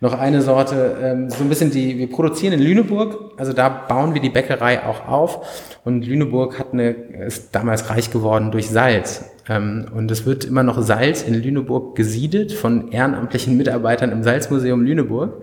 Noch 0.00 0.18
eine 0.18 0.42
Sorte, 0.42 0.96
ähm, 1.00 1.30
so 1.30 1.44
ein 1.44 1.48
bisschen 1.48 1.70
die, 1.70 1.98
wir 1.98 2.10
produzieren 2.10 2.52
in 2.52 2.60
Lüneburg, 2.60 3.32
also 3.38 3.52
da 3.52 3.68
bauen 3.68 4.12
wir 4.12 4.20
die 4.20 4.28
Bäckerei 4.28 4.82
auch 4.84 5.08
auf 5.08 5.78
und 5.84 6.06
Lüneburg 6.06 6.58
hat 6.58 6.72
eine, 6.72 6.90
ist 6.90 7.54
damals 7.54 7.88
reich 7.88 8.10
geworden 8.10 8.50
durch 8.50 8.68
Salz. 8.68 9.30
Ähm, 9.48 9.86
und 9.94 10.10
es 10.10 10.26
wird 10.26 10.44
immer 10.44 10.62
noch 10.62 10.82
Salz 10.82 11.22
in 11.22 11.34
Lüneburg 11.34 11.96
gesiedet 11.96 12.52
von 12.52 12.90
ehrenamtlichen 12.90 13.56
Mitarbeitern 13.56 14.10
im 14.10 14.22
Salzmuseum 14.22 14.82
Lüneburg. 14.82 15.42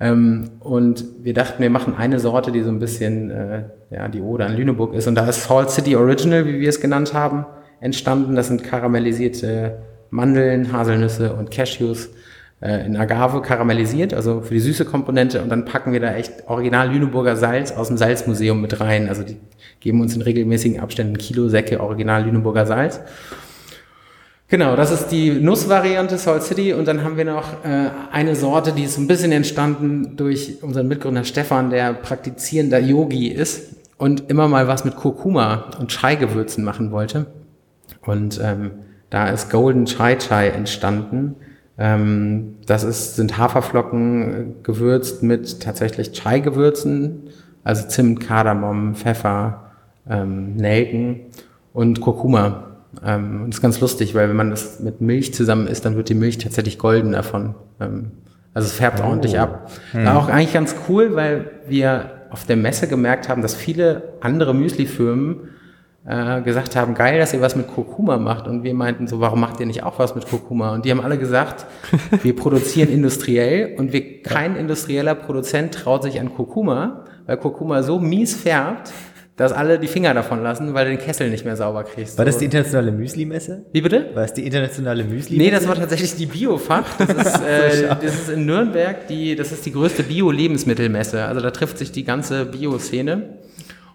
Ähm, 0.00 0.50
und 0.60 1.04
wir 1.22 1.34
dachten, 1.34 1.62
wir 1.62 1.70
machen 1.70 1.94
eine 1.96 2.18
Sorte, 2.18 2.52
die 2.52 2.62
so 2.62 2.70
ein 2.70 2.80
bisschen 2.80 3.30
äh, 3.30 3.62
ja, 3.90 4.08
die 4.08 4.20
Ode 4.20 4.44
an 4.44 4.56
Lüneburg 4.56 4.94
ist. 4.94 5.06
Und 5.06 5.14
da 5.14 5.26
ist 5.28 5.44
Salt 5.44 5.70
City 5.70 5.94
Original, 5.94 6.46
wie 6.46 6.60
wir 6.60 6.68
es 6.68 6.80
genannt 6.80 7.14
haben, 7.14 7.46
entstanden. 7.80 8.34
Das 8.34 8.48
sind 8.48 8.64
karamellisierte 8.64 9.78
Mandeln, 10.10 10.72
Haselnüsse 10.72 11.34
und 11.34 11.50
Cashews 11.50 12.10
äh, 12.60 12.86
in 12.86 12.96
Agave 12.96 13.42
karamellisiert, 13.42 14.14
also 14.14 14.40
für 14.40 14.54
die 14.54 14.60
süße 14.60 14.84
Komponente. 14.84 15.42
Und 15.42 15.50
dann 15.50 15.64
packen 15.64 15.92
wir 15.92 16.00
da 16.00 16.14
echt 16.14 16.46
original 16.46 16.90
Lüneburger 16.90 17.36
Salz 17.36 17.72
aus 17.72 17.88
dem 17.88 17.96
Salzmuseum 17.96 18.60
mit 18.60 18.80
rein. 18.80 19.08
Also 19.08 19.22
die 19.22 19.36
geben 19.80 20.00
uns 20.00 20.14
in 20.14 20.22
regelmäßigen 20.22 20.80
Abständen 20.80 21.18
Kilosäcke 21.18 21.80
original 21.80 22.24
Lüneburger 22.24 22.66
Salz. 22.66 23.00
Genau, 24.48 24.76
das 24.76 24.92
ist 24.92 25.08
die 25.08 25.30
Nussvariante 25.30 26.16
Salt 26.16 26.42
City 26.42 26.74
und 26.74 26.86
dann 26.86 27.02
haben 27.02 27.16
wir 27.16 27.24
noch 27.24 27.64
äh, 27.64 27.90
eine 28.12 28.36
Sorte, 28.36 28.72
die 28.72 28.84
ist 28.84 28.98
ein 28.98 29.08
bisschen 29.08 29.32
entstanden 29.32 30.16
durch 30.16 30.62
unseren 30.62 30.86
Mitgründer 30.86 31.24
Stefan, 31.24 31.70
der 31.70 31.94
praktizierender 31.94 32.78
Yogi 32.78 33.28
ist 33.28 33.74
und 33.96 34.30
immer 34.30 34.46
mal 34.46 34.68
was 34.68 34.84
mit 34.84 34.96
Kurkuma 34.96 35.70
und 35.80 35.90
Chai-Gewürzen 35.90 36.62
machen 36.62 36.92
wollte. 36.92 37.26
Und 38.02 38.38
ähm, 38.42 38.72
da 39.14 39.28
ist 39.28 39.48
Golden 39.48 39.86
Chai 39.86 40.16
Chai 40.16 40.48
entstanden. 40.48 41.36
Ähm, 41.78 42.56
das 42.66 42.82
ist, 42.82 43.14
sind 43.14 43.38
Haferflocken 43.38 44.56
gewürzt 44.64 45.22
mit 45.22 45.60
tatsächlich 45.60 46.10
Chai-Gewürzen, 46.10 47.28
also 47.62 47.86
Zimt, 47.86 48.18
Kardamom, 48.18 48.96
Pfeffer, 48.96 49.70
ähm, 50.10 50.56
Nelken 50.56 51.20
und 51.72 52.00
Kurkuma. 52.00 52.78
Ähm, 53.06 53.42
und 53.42 53.50
das 53.50 53.58
ist 53.58 53.62
ganz 53.62 53.78
lustig, 53.78 54.16
weil 54.16 54.28
wenn 54.30 54.36
man 54.36 54.50
das 54.50 54.80
mit 54.80 55.00
Milch 55.00 55.32
zusammen 55.32 55.68
isst, 55.68 55.84
dann 55.84 55.94
wird 55.94 56.08
die 56.08 56.14
Milch 56.14 56.38
tatsächlich 56.38 56.76
golden 56.76 57.12
davon. 57.12 57.54
Ähm, 57.78 58.10
also 58.52 58.66
es 58.66 58.72
färbt 58.72 59.00
ordentlich 59.00 59.38
ab. 59.38 59.70
War 59.92 60.16
auch 60.18 60.28
eigentlich 60.28 60.54
ganz 60.54 60.74
cool, 60.88 61.14
weil 61.14 61.52
wir 61.68 62.10
auf 62.30 62.46
der 62.46 62.56
Messe 62.56 62.88
gemerkt 62.88 63.28
haben, 63.28 63.42
dass 63.42 63.54
viele 63.54 64.14
andere 64.20 64.56
Müsli-Firmen 64.56 65.50
äh, 66.06 66.42
gesagt 66.42 66.76
haben, 66.76 66.94
geil, 66.94 67.18
dass 67.18 67.32
ihr 67.32 67.40
was 67.40 67.56
mit 67.56 67.66
Kurkuma 67.66 68.18
macht. 68.18 68.46
Und 68.46 68.62
wir 68.62 68.74
meinten 68.74 69.06
so, 69.06 69.20
warum 69.20 69.40
macht 69.40 69.60
ihr 69.60 69.66
nicht 69.66 69.82
auch 69.82 69.98
was 69.98 70.14
mit 70.14 70.26
Kurkuma? 70.28 70.74
Und 70.74 70.84
die 70.84 70.90
haben 70.90 71.00
alle 71.00 71.18
gesagt, 71.18 71.66
wir 72.22 72.36
produzieren 72.36 72.90
industriell 72.90 73.74
und 73.78 73.92
wir, 73.92 74.22
kein 74.22 74.56
industrieller 74.56 75.14
Produzent 75.14 75.74
traut 75.74 76.02
sich 76.02 76.20
an 76.20 76.34
Kurkuma, 76.34 77.04
weil 77.26 77.36
Kurkuma 77.38 77.82
so 77.82 77.98
mies 77.98 78.34
färbt, 78.34 78.92
dass 79.36 79.52
alle 79.52 79.80
die 79.80 79.88
Finger 79.88 80.14
davon 80.14 80.42
lassen, 80.44 80.74
weil 80.74 80.84
du 80.84 80.90
den 80.92 81.00
Kessel 81.00 81.28
nicht 81.28 81.44
mehr 81.44 81.56
sauber 81.56 81.82
kriegst. 81.82 82.18
War 82.18 82.24
das 82.24 82.38
die 82.38 82.44
internationale 82.44 82.92
Müsli-Messe? 82.92 83.64
Wie 83.72 83.80
bitte? 83.80 84.10
War 84.14 84.24
es 84.24 84.32
die 84.32 84.46
internationale 84.46 85.02
Müsli? 85.02 85.38
Nee, 85.38 85.50
das 85.50 85.66
war 85.66 85.74
tatsächlich 85.74 86.14
die 86.14 86.26
Biofach. 86.26 86.84
Das 86.98 87.08
ist, 87.08 87.40
äh, 87.46 87.88
das 88.00 88.14
ist 88.14 88.28
in 88.30 88.46
Nürnberg, 88.46 89.08
die, 89.08 89.34
das 89.34 89.50
ist 89.50 89.66
die 89.66 89.72
größte 89.72 90.04
Bio-Lebensmittelmesse. 90.04 91.24
Also 91.24 91.40
da 91.40 91.50
trifft 91.50 91.78
sich 91.78 91.90
die 91.90 92.04
ganze 92.04 92.44
Bio-Szene. 92.44 93.38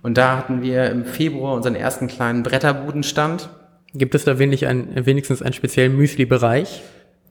Und 0.02 0.18
da 0.18 0.38
hatten 0.38 0.62
wir 0.62 0.90
im 0.90 1.06
Februar 1.06 1.56
unseren 1.56 1.76
ersten 1.76 2.08
kleinen 2.08 2.44
Bretterbudenstand. 2.44 3.50
Gibt 3.94 4.16
es 4.16 4.24
da 4.24 4.40
wenig 4.40 4.68
ein, 4.68 5.06
wenigstens 5.06 5.42
einen 5.42 5.54
speziellen 5.54 5.96
Müsli-Bereich? 5.98 6.82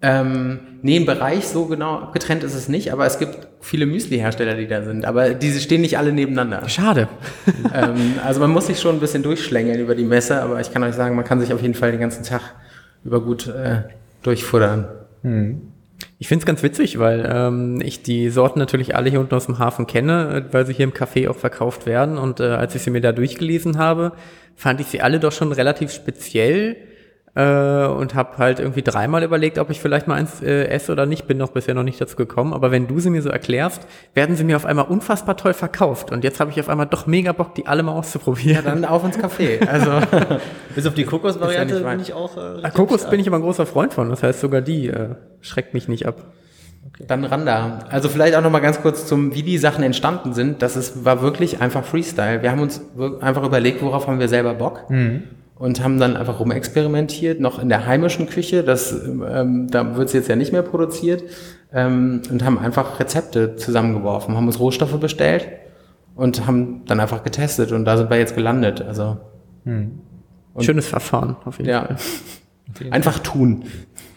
Ähm, 0.00 0.60
nee, 0.82 0.96
im 0.96 1.06
Bereich 1.06 1.48
so 1.48 1.66
genau 1.66 1.98
abgetrennt 1.98 2.44
ist 2.44 2.54
es 2.54 2.68
nicht, 2.68 2.92
aber 2.92 3.04
es 3.06 3.18
gibt 3.18 3.48
viele 3.60 3.84
Müsli-Hersteller, 3.86 4.54
die 4.54 4.68
da 4.68 4.82
sind. 4.82 5.04
Aber 5.04 5.30
diese 5.30 5.60
stehen 5.60 5.80
nicht 5.80 5.98
alle 5.98 6.12
nebeneinander. 6.12 6.68
Schade. 6.68 7.08
ähm, 7.74 8.14
also 8.24 8.40
man 8.40 8.50
muss 8.50 8.68
sich 8.68 8.78
schon 8.78 8.96
ein 8.96 9.00
bisschen 9.00 9.24
durchschlängeln 9.24 9.80
über 9.80 9.96
die 9.96 10.04
Messe, 10.04 10.40
aber 10.40 10.60
ich 10.60 10.72
kann 10.72 10.84
euch 10.84 10.94
sagen, 10.94 11.16
man 11.16 11.24
kann 11.24 11.40
sich 11.40 11.52
auf 11.52 11.62
jeden 11.62 11.74
Fall 11.74 11.90
den 11.90 12.00
ganzen 12.00 12.22
Tag 12.22 12.42
über 13.04 13.20
gut 13.20 13.48
äh, 13.48 13.82
durchfuttern. 14.22 14.88
Ich 16.20 16.26
finde 16.26 16.42
es 16.42 16.46
ganz 16.46 16.62
witzig, 16.64 16.98
weil 16.98 17.30
ähm, 17.32 17.80
ich 17.80 18.02
die 18.02 18.28
Sorten 18.30 18.58
natürlich 18.58 18.96
alle 18.96 19.08
hier 19.08 19.20
unten 19.20 19.34
aus 19.34 19.46
dem 19.46 19.60
Hafen 19.60 19.86
kenne, 19.86 20.44
äh, 20.48 20.52
weil 20.52 20.66
sie 20.66 20.74
hier 20.74 20.84
im 20.84 20.92
Café 20.92 21.28
auch 21.28 21.36
verkauft 21.36 21.86
werden. 21.86 22.18
Und 22.18 22.40
äh, 22.40 22.44
als 22.44 22.74
ich 22.74 22.82
sie 22.82 22.90
mir 22.90 23.00
da 23.00 23.12
durchgelesen 23.12 23.78
habe, 23.78 24.12
fand 24.56 24.80
ich 24.80 24.88
sie 24.88 25.00
alle 25.00 25.20
doch 25.20 25.32
schon 25.32 25.52
relativ 25.52 25.92
speziell 25.92 26.76
äh, 27.34 27.86
und 27.86 28.14
habe 28.14 28.38
halt 28.38 28.58
irgendwie 28.60 28.82
dreimal 28.82 29.22
überlegt, 29.22 29.58
ob 29.58 29.70
ich 29.70 29.80
vielleicht 29.80 30.06
mal 30.08 30.14
eins 30.14 30.42
äh, 30.42 30.64
esse 30.68 30.92
oder 30.92 31.06
nicht. 31.06 31.26
Bin 31.26 31.38
noch 31.38 31.50
bisher 31.50 31.74
noch 31.74 31.82
nicht 31.82 32.00
dazu 32.00 32.16
gekommen. 32.16 32.52
Aber 32.52 32.70
wenn 32.70 32.86
du 32.86 32.98
sie 33.00 33.10
mir 33.10 33.22
so 33.22 33.28
erklärst, 33.28 33.86
werden 34.14 34.36
sie 34.36 34.44
mir 34.44 34.56
auf 34.56 34.66
einmal 34.66 34.86
unfassbar 34.86 35.36
toll 35.36 35.54
verkauft. 35.54 36.10
Und 36.12 36.24
jetzt 36.24 36.40
habe 36.40 36.50
ich 36.50 36.60
auf 36.60 36.68
einmal 36.68 36.86
doch 36.86 37.06
mega 37.06 37.32
Bock, 37.32 37.54
die 37.54 37.66
alle 37.66 37.82
mal 37.82 37.92
auszuprobieren. 37.92 38.64
Dann 38.64 38.84
auf 38.84 39.04
ins 39.04 39.18
Café. 39.18 39.66
Also 39.66 39.90
Bis 40.74 40.86
auf 40.86 40.94
die 40.94 41.04
Kokosvariante 41.04 41.74
ja 41.74 41.80
nicht 41.80 41.90
bin 41.90 42.00
ich 42.00 42.12
auch. 42.12 42.36
Äh, 42.36 42.60
Ah, 42.62 42.70
Kokos 42.70 43.00
stark. 43.00 43.10
bin 43.12 43.20
ich 43.20 43.26
immer 43.26 43.36
ein 43.36 43.42
großer 43.42 43.66
Freund 43.66 43.92
von. 43.94 44.08
Das 44.10 44.22
heißt, 44.22 44.40
sogar 44.40 44.60
die 44.60 44.88
äh, 44.88 45.10
schreckt 45.40 45.74
mich 45.74 45.88
nicht 45.88 46.06
ab. 46.06 46.16
Dann 47.06 47.24
Randa. 47.24 47.80
Also 47.90 48.08
vielleicht 48.08 48.34
auch 48.34 48.42
noch 48.42 48.50
mal 48.50 48.58
ganz 48.60 48.80
kurz 48.82 49.06
zum, 49.06 49.34
wie 49.34 49.42
die 49.42 49.58
Sachen 49.58 49.84
entstanden 49.84 50.32
sind. 50.32 50.62
Das 50.62 50.74
ist, 50.76 51.04
war 51.04 51.22
wirklich 51.22 51.60
einfach 51.60 51.84
Freestyle. 51.84 52.42
Wir 52.42 52.50
haben 52.50 52.60
uns 52.60 52.80
einfach 53.20 53.44
überlegt, 53.44 53.82
worauf 53.82 54.06
haben 54.08 54.18
wir 54.18 54.28
selber 54.28 54.54
Bock 54.54 54.84
und 55.58 55.82
haben 55.82 55.98
dann 55.98 56.16
einfach 56.16 56.40
rumexperimentiert, 56.40 57.40
noch 57.40 57.58
in 57.58 57.68
der 57.68 57.86
heimischen 57.86 58.26
Küche. 58.28 58.62
Das, 58.62 58.92
ähm, 58.92 59.68
da 59.70 59.96
wird 59.96 60.08
es 60.08 60.12
jetzt 60.14 60.28
ja 60.28 60.36
nicht 60.36 60.52
mehr 60.52 60.62
produziert 60.62 61.22
ähm, 61.72 62.22
und 62.30 62.44
haben 62.44 62.58
einfach 62.58 63.00
Rezepte 63.00 63.56
zusammengeworfen, 63.56 64.36
haben 64.36 64.46
uns 64.46 64.60
Rohstoffe 64.60 64.98
bestellt 65.00 65.48
und 66.14 66.46
haben 66.46 66.84
dann 66.86 67.00
einfach 67.00 67.22
getestet 67.24 67.72
und 67.72 67.84
da 67.84 67.96
sind 67.96 68.10
wir 68.10 68.18
jetzt 68.18 68.34
gelandet. 68.34 68.80
Also 68.82 69.18
Und- 70.54 70.64
Schönes 70.64 70.86
Verfahren 70.88 71.36
auf 71.44 71.58
jeden 71.58 71.70
ja, 71.70 71.84
Fall. 72.74 72.90
einfach 72.90 73.18
tun. 73.20 73.64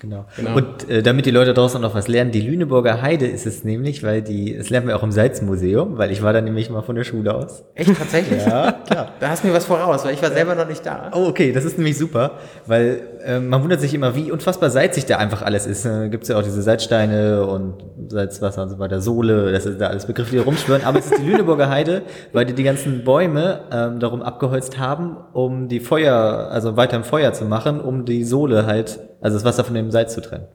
Genau. 0.02 0.26
Genau. 0.36 0.56
Und 0.56 0.90
äh, 0.90 1.04
damit 1.04 1.28
die 1.28 1.32
Leute 1.32 1.54
draußen 1.54 1.80
noch 1.80 1.94
was 1.94 2.08
lernen, 2.08 2.32
die 2.32 2.42
Lüneburger 2.42 3.04
Heide 3.04 3.28
ist 3.28 3.46
es 3.46 3.64
nämlich, 3.64 4.02
weil 4.02 4.24
die, 4.24 4.58
das 4.58 4.72
lernen 4.72 4.88
wir 4.88 4.96
auch 4.96 5.04
im 5.04 5.12
Salzmuseum, 5.12 6.00
weil 6.00 6.10
ich 6.10 6.24
war 6.24 6.34
da 6.34 6.42
nämlich 6.42 6.72
mal 6.72 6.82
von 6.82 6.96
der 6.96 7.04
Schule 7.04 7.36
aus. 7.36 7.64
Echt 7.76 7.96
tatsächlich? 7.96 8.44
Ja, 8.44 8.72
klar. 8.72 9.10
Da 9.20 9.30
hast 9.30 9.44
du 9.44 9.50
mir 9.50 9.54
was 9.54 9.66
voraus, 9.66 10.04
weil 10.04 10.16
ich 10.16 10.22
war 10.24 10.32
selber 10.32 10.56
noch 10.56 10.68
nicht 10.68 10.84
da. 10.84 11.12
Oh, 11.14 11.28
okay, 11.28 11.52
das 11.52 11.66
ist 11.66 11.78
nämlich 11.78 12.00
super, 12.00 12.32
weil 12.66 13.02
ähm, 13.24 13.50
man 13.50 13.62
wundert 13.62 13.80
sich 13.80 13.94
immer, 13.94 14.16
wie 14.16 14.32
unfassbar 14.32 14.72
salzig 14.72 15.06
da 15.06 15.18
einfach 15.18 15.44
alles 15.44 15.68
ist. 15.68 15.86
Da 15.86 16.08
gibt's 16.08 16.30
ja 16.30 16.38
auch 16.40 16.44
diese 16.44 16.64
Salzsteine 16.64 17.46
und 17.46 17.76
Salzwasser 18.08 18.64
und 18.64 18.70
so 18.70 18.80
weiter, 18.80 19.02
Sohle, 19.02 19.52
das 19.52 19.68
ist 19.68 19.80
da 19.80 19.88
alles 19.88 20.08
Begriffe, 20.08 20.32
die 20.32 20.40
rumschwören. 20.40 20.84
Aber 20.84 20.98
es 20.98 21.12
ist 21.12 21.20
die 21.20 21.30
Lüneburger 21.30 21.70
Heide, 21.70 22.02
weil 22.34 22.46
die 22.46 22.54
die 22.54 22.64
ganzen 22.64 23.04
Bäume 23.04 23.66
ähm, 23.72 24.00
darum 24.00 24.24
abgeholzt 24.24 24.80
haben, 24.80 25.16
um 25.34 25.68
die 25.68 25.80
Feuer, 25.80 26.50
also 26.52 26.76
weiter 26.76 26.98
im 26.98 27.04
Feuer 27.04 27.34
zu 27.34 27.46
machen, 27.46 27.80
um 27.80 28.06
die 28.06 28.24
Sohle 28.24 28.66
halt, 28.66 29.00
also 29.22 29.38
das 29.38 29.46
Wasser 29.46 29.64
von 29.64 29.76
dem 29.76 29.92
Salz 29.92 30.14
zu 30.14 30.22
trennen. 30.22 30.48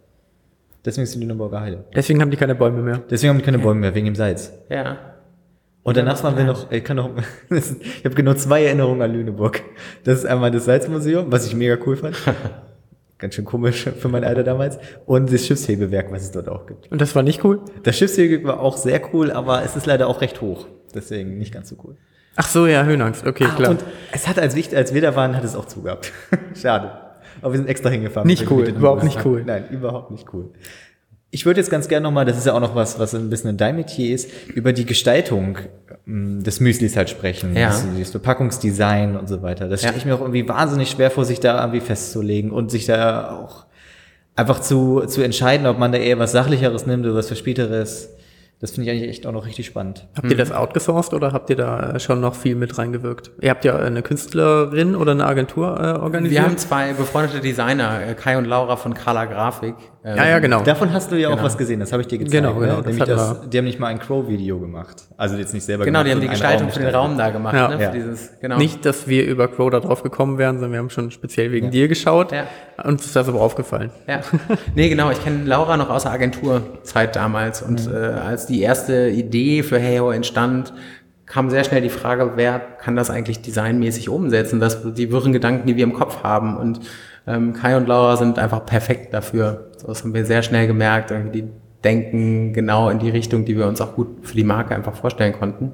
Deswegen 0.85 1.02
ist 1.04 1.14
die 1.14 1.20
Lüneburger 1.20 1.61
Heide. 1.61 1.85
Deswegen 1.94 2.20
haben 2.20 2.30
die 2.30 2.37
keine 2.37 2.54
Bäume 2.54 2.80
mehr. 2.82 3.00
Deswegen 3.11 3.30
haben 3.30 3.38
die 3.38 3.44
keine 3.44 3.58
Bäume 3.58 3.80
mehr, 3.80 3.94
wegen 3.94 4.06
dem 4.06 4.14
Salz. 4.14 4.52
Ja. 4.68 4.99
Und 5.82 5.96
danach 5.96 6.23
waren 6.25 6.37
wir 6.37 6.44
noch, 6.44 6.70
ich 6.70 6.82
kann 6.85 6.96
noch, 6.96 7.11
ich 7.50 8.04
habe 8.04 8.14
genau 8.14 8.35
zwei 8.35 8.64
Erinnerungen 8.64 9.02
an 9.02 9.12
Lüneburg. 9.12 9.62
Das 10.04 10.18
ist 10.18 10.26
einmal 10.26 10.50
das 10.50 10.64
Salzmuseum, 10.64 11.30
was 11.32 11.46
ich 11.46 11.54
mega 11.54 11.76
cool 11.87 11.96
fand. 11.96 12.16
Ganz 13.18 13.35
schön 13.35 13.44
komisch 13.46 13.85
für 13.99 14.08
mein 14.08 14.25
Alter 14.25 14.44
damals. 14.44 14.78
Und 15.06 15.32
das 15.32 15.46
Schiffshebewerk, 15.46 16.12
was 16.12 16.23
es 16.25 16.32
dort 16.32 16.49
auch 16.49 16.66
gibt. 16.66 16.90
Und 16.92 17.00
das 17.00 17.14
war 17.14 17.23
nicht 17.23 17.42
cool? 17.44 17.61
Das 17.82 17.96
Schiffshebewerk 17.96 18.44
war 18.44 18.61
auch 18.61 18.76
sehr 18.76 19.00
cool, 19.14 19.30
aber 19.32 19.62
es 19.64 19.75
ist 19.75 19.87
leider 19.87 20.06
auch 20.06 20.20
recht 20.20 20.40
hoch. 20.42 20.66
Deswegen 20.94 21.38
nicht 21.38 21.52
ganz 21.52 21.68
so 21.70 21.76
cool. 21.85 21.96
Ach 22.37 22.46
so, 22.46 22.66
ja, 22.66 22.85
Höhenangst. 22.85 23.26
Okay, 23.26 23.46
Ah, 23.50 23.54
klar. 23.56 23.70
und 23.70 23.85
es 24.12 24.28
hat, 24.28 24.38
als, 24.38 24.54
ich, 24.54 24.76
als 24.76 24.92
wir 24.92 25.00
da 25.00 25.16
waren, 25.16 25.35
hat 25.35 25.44
es 25.44 25.56
auch 25.56 25.64
zugehabt. 25.64 26.12
Schade. 26.54 26.90
Aber 27.42 27.52
wir 27.52 27.58
sind 27.58 27.68
extra 27.68 27.88
hingefahren. 27.90 28.26
Nicht 28.26 28.50
cool, 28.50 28.64
überhaupt 28.64 29.04
nicht 29.04 29.24
cool. 29.24 29.42
Nein, 29.46 29.64
überhaupt 29.70 30.10
nicht 30.10 30.26
cool. 30.32 30.50
Ich 31.30 31.44
würde 31.44 31.60
jetzt 31.60 31.70
ganz 31.70 31.88
gerne 31.88 32.04
nochmal, 32.04 32.24
das 32.24 32.38
ist 32.38 32.46
ja 32.46 32.54
auch 32.54 32.60
noch 32.60 32.74
was, 32.74 32.98
was 32.98 33.14
ein 33.14 33.28
bisschen 33.28 33.50
in 33.50 33.56
deinem 33.56 33.76
Metier 33.76 34.14
ist, 34.14 34.30
über 34.54 34.72
die 34.72 34.86
Gestaltung 34.86 35.58
ähm, 36.06 36.42
des 36.42 36.60
Müslis 36.60 36.96
halt 36.96 37.10
sprechen. 37.10 37.54
Ja. 37.54 37.66
Das, 37.68 37.84
das 37.98 38.10
Verpackungsdesign 38.12 39.16
und 39.16 39.28
so 39.28 39.42
weiter. 39.42 39.68
Das 39.68 39.82
Ja. 39.82 39.88
stelle 39.88 39.98
ich 39.98 40.06
mir 40.06 40.14
auch 40.14 40.20
irgendwie 40.20 40.48
wahnsinnig 40.48 40.88
schwer 40.90 41.10
vor, 41.10 41.24
sich 41.24 41.40
da 41.40 41.60
irgendwie 41.60 41.80
festzulegen 41.80 42.50
und 42.52 42.70
sich 42.70 42.86
da 42.86 43.30
auch 43.32 43.66
einfach 44.34 44.60
zu, 44.60 45.02
zu 45.06 45.22
entscheiden, 45.22 45.66
ob 45.66 45.78
man 45.78 45.92
da 45.92 45.98
eher 45.98 46.18
was 46.18 46.32
Sachlicheres 46.32 46.86
nimmt 46.86 47.04
oder 47.04 47.14
was 47.16 47.26
Verspielteres. 47.26 48.10
Das 48.58 48.70
finde 48.70 48.90
ich 48.90 48.96
eigentlich 48.96 49.10
echt 49.10 49.26
auch 49.26 49.32
noch 49.32 49.44
richtig 49.44 49.66
spannend. 49.66 50.06
Habt 50.16 50.30
ihr 50.30 50.36
das 50.36 50.50
outgesourced 50.50 51.12
oder 51.12 51.32
habt 51.32 51.50
ihr 51.50 51.56
da 51.56 51.90
äh, 51.92 52.00
schon 52.00 52.20
noch 52.22 52.34
viel 52.34 52.54
mit 52.54 52.78
reingewirkt? 52.78 53.30
Ihr 53.42 53.50
habt 53.50 53.66
ja 53.66 53.76
eine 53.76 54.00
Künstlerin 54.02 54.96
oder 54.96 55.12
eine 55.12 55.26
Agentur 55.26 55.78
äh, 55.78 55.98
organisiert. 55.98 56.42
Wir 56.42 56.42
haben 56.48 56.56
zwei 56.56 56.94
befreundete 56.94 57.40
Designer, 57.40 58.00
äh, 58.08 58.14
Kai 58.14 58.38
und 58.38 58.46
Laura 58.46 58.76
von 58.76 58.94
Carla 58.94 59.26
Grafik. 59.26 59.75
Ähm, 60.02 60.16
ja, 60.16 60.26
ja, 60.26 60.38
genau. 60.38 60.62
Davon 60.62 60.92
hast 60.92 61.12
du 61.12 61.16
ja 61.16 61.28
auch 61.28 61.32
Genau. 61.32 61.44
was 61.44 61.58
gesehen, 61.58 61.80
das 61.80 61.92
habe 61.92 62.00
ich 62.00 62.08
dir 62.08 62.16
gezeigt. 62.18 62.32
Genau, 62.32 62.54
genau, 62.54 62.76
Ne? 62.80 62.96
das 62.96 63.08
das, 63.08 63.50
die 63.50 63.58
haben 63.58 63.64
nicht 63.66 63.78
mal 63.78 63.88
ein 63.88 63.98
Crow-Video 63.98 64.58
gemacht. 64.58 65.02
Also 65.18 65.36
jetzt 65.36 65.52
nicht 65.52 65.64
selber 65.64 65.84
Genau, 65.84 66.02
die 66.02 66.12
haben 66.12 66.20
gemacht, 66.20 66.36
die 66.36 66.38
sondern 66.38 66.58
einen 66.60 66.66
Gestaltung 66.68 66.84
für 66.84 66.90
den. 66.92 66.94
Raum 66.94 67.18
da 67.18 67.30
gemacht. 67.30 67.54
Ja. 67.54 67.68
Ne? 67.68 67.76
Für 67.76 67.82
Ja. 67.82 67.90
Dieses, 67.90 68.30
genau. 68.40 68.56
Nicht, 68.56 68.86
dass 68.86 69.06
wir 69.06 69.26
über 69.26 69.48
Crow 69.48 69.68
da 69.70 69.80
drauf 69.80 70.02
gekommen 70.02 70.38
wären, 70.38 70.56
sondern 70.56 70.72
wir 70.72 70.78
haben 70.78 70.90
schon 70.90 71.10
speziell 71.10 71.52
wegen 71.52 71.70
dir 71.70 71.88
geschaut. 71.88 72.32
Ja. 72.32 72.44
Uns 72.85 73.06
ist 73.06 73.16
das 73.16 73.28
aber 73.28 73.40
aufgefallen. 73.40 73.90
Ja. 74.06 74.21
Nee, 74.75 74.88
genau. 74.88 75.11
Ich 75.11 75.23
kenne 75.23 75.45
Laura 75.45 75.76
noch 75.76 75.90
aus 75.90 76.02
der 76.02 76.12
Agenturzeit 76.12 77.16
damals. 77.16 77.62
Und 77.62 77.90
äh, 77.90 77.97
als 77.97 78.47
die 78.47 78.61
erste 78.61 79.09
Idee 79.09 79.62
für 79.62 79.78
Heyo 79.78 80.11
entstand, 80.11 80.73
kam 81.25 81.50
sehr 81.50 81.64
schnell 81.64 81.80
die 81.80 81.88
Frage, 81.88 82.33
wer 82.37 82.59
kann 82.59 82.97
das 82.97 83.11
eigentlich 83.11 83.42
designmäßig 83.42 84.09
umsetzen? 84.09 84.61
Das 84.61 84.92
die 84.95 85.11
wirren 85.11 85.33
Gedanken, 85.33 85.66
die 85.66 85.76
wir 85.76 85.85
im 85.85 85.95
Kopf 85.95 86.23
haben. 86.23 86.56
Und 86.56 86.80
ähm, 87.26 87.52
Kai 87.54 87.76
und 87.76 87.88
Laura 87.88 88.16
sind 88.16 88.38
einfach 88.38 88.64
perfekt 88.66 89.12
dafür. 89.14 89.71
Das 89.85 90.02
haben 90.02 90.14
wir 90.14 90.25
sehr 90.25 90.42
schnell 90.42 90.66
gemerkt. 90.66 91.11
Irgendwie 91.11 91.42
die 91.42 91.49
denken 91.87 92.52
genau 92.52 92.88
in 92.88 92.99
die 92.99 93.11
Richtung, 93.11 93.45
die 93.45 93.56
wir 93.56 93.66
uns 93.66 93.80
auch 93.80 93.95
gut 93.95 94.09
für 94.26 94.35
die 94.35 94.45
Marke 94.45 94.75
einfach 94.75 94.95
vorstellen 94.95 95.33
konnten. 95.33 95.73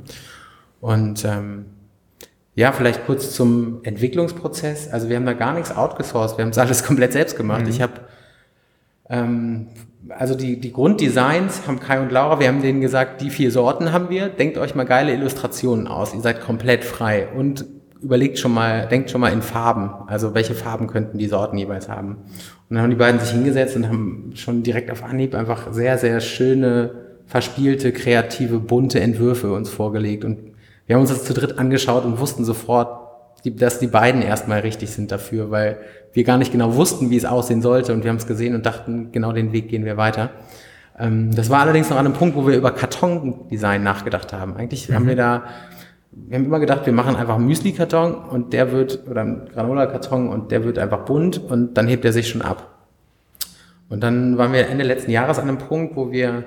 Und 0.80 1.24
ähm, 1.24 1.66
ja, 2.54 2.72
vielleicht 2.72 3.06
kurz 3.06 3.34
zum 3.34 3.80
Entwicklungsprozess. 3.82 4.90
Also 4.90 5.08
wir 5.08 5.16
haben 5.16 5.26
da 5.26 5.32
gar 5.32 5.54
nichts 5.54 5.74
outgesourced, 5.74 6.38
wir 6.38 6.44
haben 6.44 6.50
es 6.50 6.58
alles 6.58 6.84
komplett 6.86 7.12
selbst 7.12 7.36
gemacht. 7.36 7.64
Ich 7.68 7.80
habe 7.80 7.94
ähm, 9.08 9.68
also 10.08 10.34
die, 10.34 10.58
die 10.58 10.72
Grunddesigns 10.72 11.66
haben 11.66 11.80
Kai 11.80 12.00
und 12.00 12.10
Laura, 12.10 12.40
wir 12.40 12.48
haben 12.48 12.62
denen 12.62 12.80
gesagt, 12.80 13.20
die 13.20 13.30
vier 13.30 13.50
Sorten 13.50 13.92
haben 13.92 14.10
wir, 14.10 14.28
denkt 14.28 14.58
euch 14.58 14.74
mal 14.74 14.84
geile 14.84 15.12
Illustrationen 15.12 15.86
aus, 15.86 16.14
ihr 16.14 16.20
seid 16.20 16.40
komplett 16.40 16.84
frei. 16.84 17.28
Und 17.28 17.64
überlegt 18.02 18.38
schon 18.38 18.52
mal, 18.52 18.88
denkt 18.88 19.10
schon 19.10 19.20
mal 19.20 19.32
in 19.32 19.42
Farben, 19.42 19.90
also 20.08 20.34
welche 20.34 20.54
Farben 20.54 20.88
könnten 20.88 21.18
die 21.18 21.28
Sorten 21.28 21.56
jeweils 21.56 21.88
haben. 21.88 22.16
Und 22.68 22.76
dann 22.76 22.82
haben 22.82 22.90
die 22.90 22.96
beiden 22.96 23.20
sich 23.20 23.30
hingesetzt 23.30 23.76
und 23.76 23.86
haben 23.86 24.32
schon 24.34 24.64
direkt 24.64 24.90
auf 24.90 25.04
Anhieb 25.04 25.34
einfach 25.34 25.72
sehr, 25.72 25.98
sehr 25.98 26.20
schöne, 26.20 26.90
verspielte, 27.26 27.92
kreative, 27.92 28.58
bunte 28.58 28.98
Entwürfe 28.98 29.52
uns 29.52 29.70
vorgelegt. 29.70 30.24
Und 30.24 30.51
wir 30.86 30.96
haben 30.96 31.02
uns 31.02 31.10
das 31.10 31.24
zu 31.24 31.34
dritt 31.34 31.58
angeschaut 31.58 32.04
und 32.04 32.18
wussten 32.18 32.44
sofort, 32.44 33.02
dass 33.44 33.78
die 33.78 33.86
beiden 33.86 34.22
erstmal 34.22 34.60
richtig 34.60 34.90
sind 34.90 35.10
dafür, 35.10 35.50
weil 35.50 35.78
wir 36.12 36.24
gar 36.24 36.38
nicht 36.38 36.52
genau 36.52 36.76
wussten, 36.76 37.10
wie 37.10 37.16
es 37.16 37.24
aussehen 37.24 37.62
sollte 37.62 37.92
und 37.92 38.04
wir 38.04 38.10
haben 38.10 38.18
es 38.18 38.26
gesehen 38.26 38.54
und 38.54 38.66
dachten, 38.66 39.10
genau 39.12 39.32
den 39.32 39.52
Weg 39.52 39.68
gehen 39.68 39.84
wir 39.84 39.96
weiter. 39.96 40.30
Ähm, 40.98 41.34
das 41.34 41.50
war 41.50 41.60
allerdings 41.60 41.90
noch 41.90 41.96
an 41.96 42.06
einem 42.06 42.14
Punkt, 42.14 42.36
wo 42.36 42.46
wir 42.46 42.56
über 42.56 42.70
Kartondesign 42.70 43.82
nachgedacht 43.82 44.32
haben. 44.32 44.56
Eigentlich 44.56 44.92
haben 44.92 45.06
wir 45.06 45.16
da, 45.16 45.44
wir 46.12 46.38
haben 46.38 46.44
immer 46.44 46.60
gedacht, 46.60 46.86
wir 46.86 46.92
machen 46.92 47.16
einfach 47.16 47.36
einen 47.36 47.46
Müsli-Karton 47.46 48.14
und 48.14 48.52
der 48.52 48.70
wird, 48.70 49.08
oder 49.08 49.22
einen 49.22 49.48
Granola-Karton 49.48 50.28
und 50.28 50.52
der 50.52 50.64
wird 50.64 50.78
einfach 50.78 51.04
bunt 51.04 51.38
und 51.38 51.74
dann 51.74 51.88
hebt 51.88 52.04
er 52.04 52.12
sich 52.12 52.28
schon 52.28 52.42
ab. 52.42 52.68
Und 53.88 54.02
dann 54.02 54.38
waren 54.38 54.52
wir 54.52 54.68
Ende 54.68 54.84
letzten 54.84 55.10
Jahres 55.10 55.38
an 55.38 55.48
einem 55.48 55.58
Punkt, 55.58 55.96
wo 55.96 56.12
wir 56.12 56.44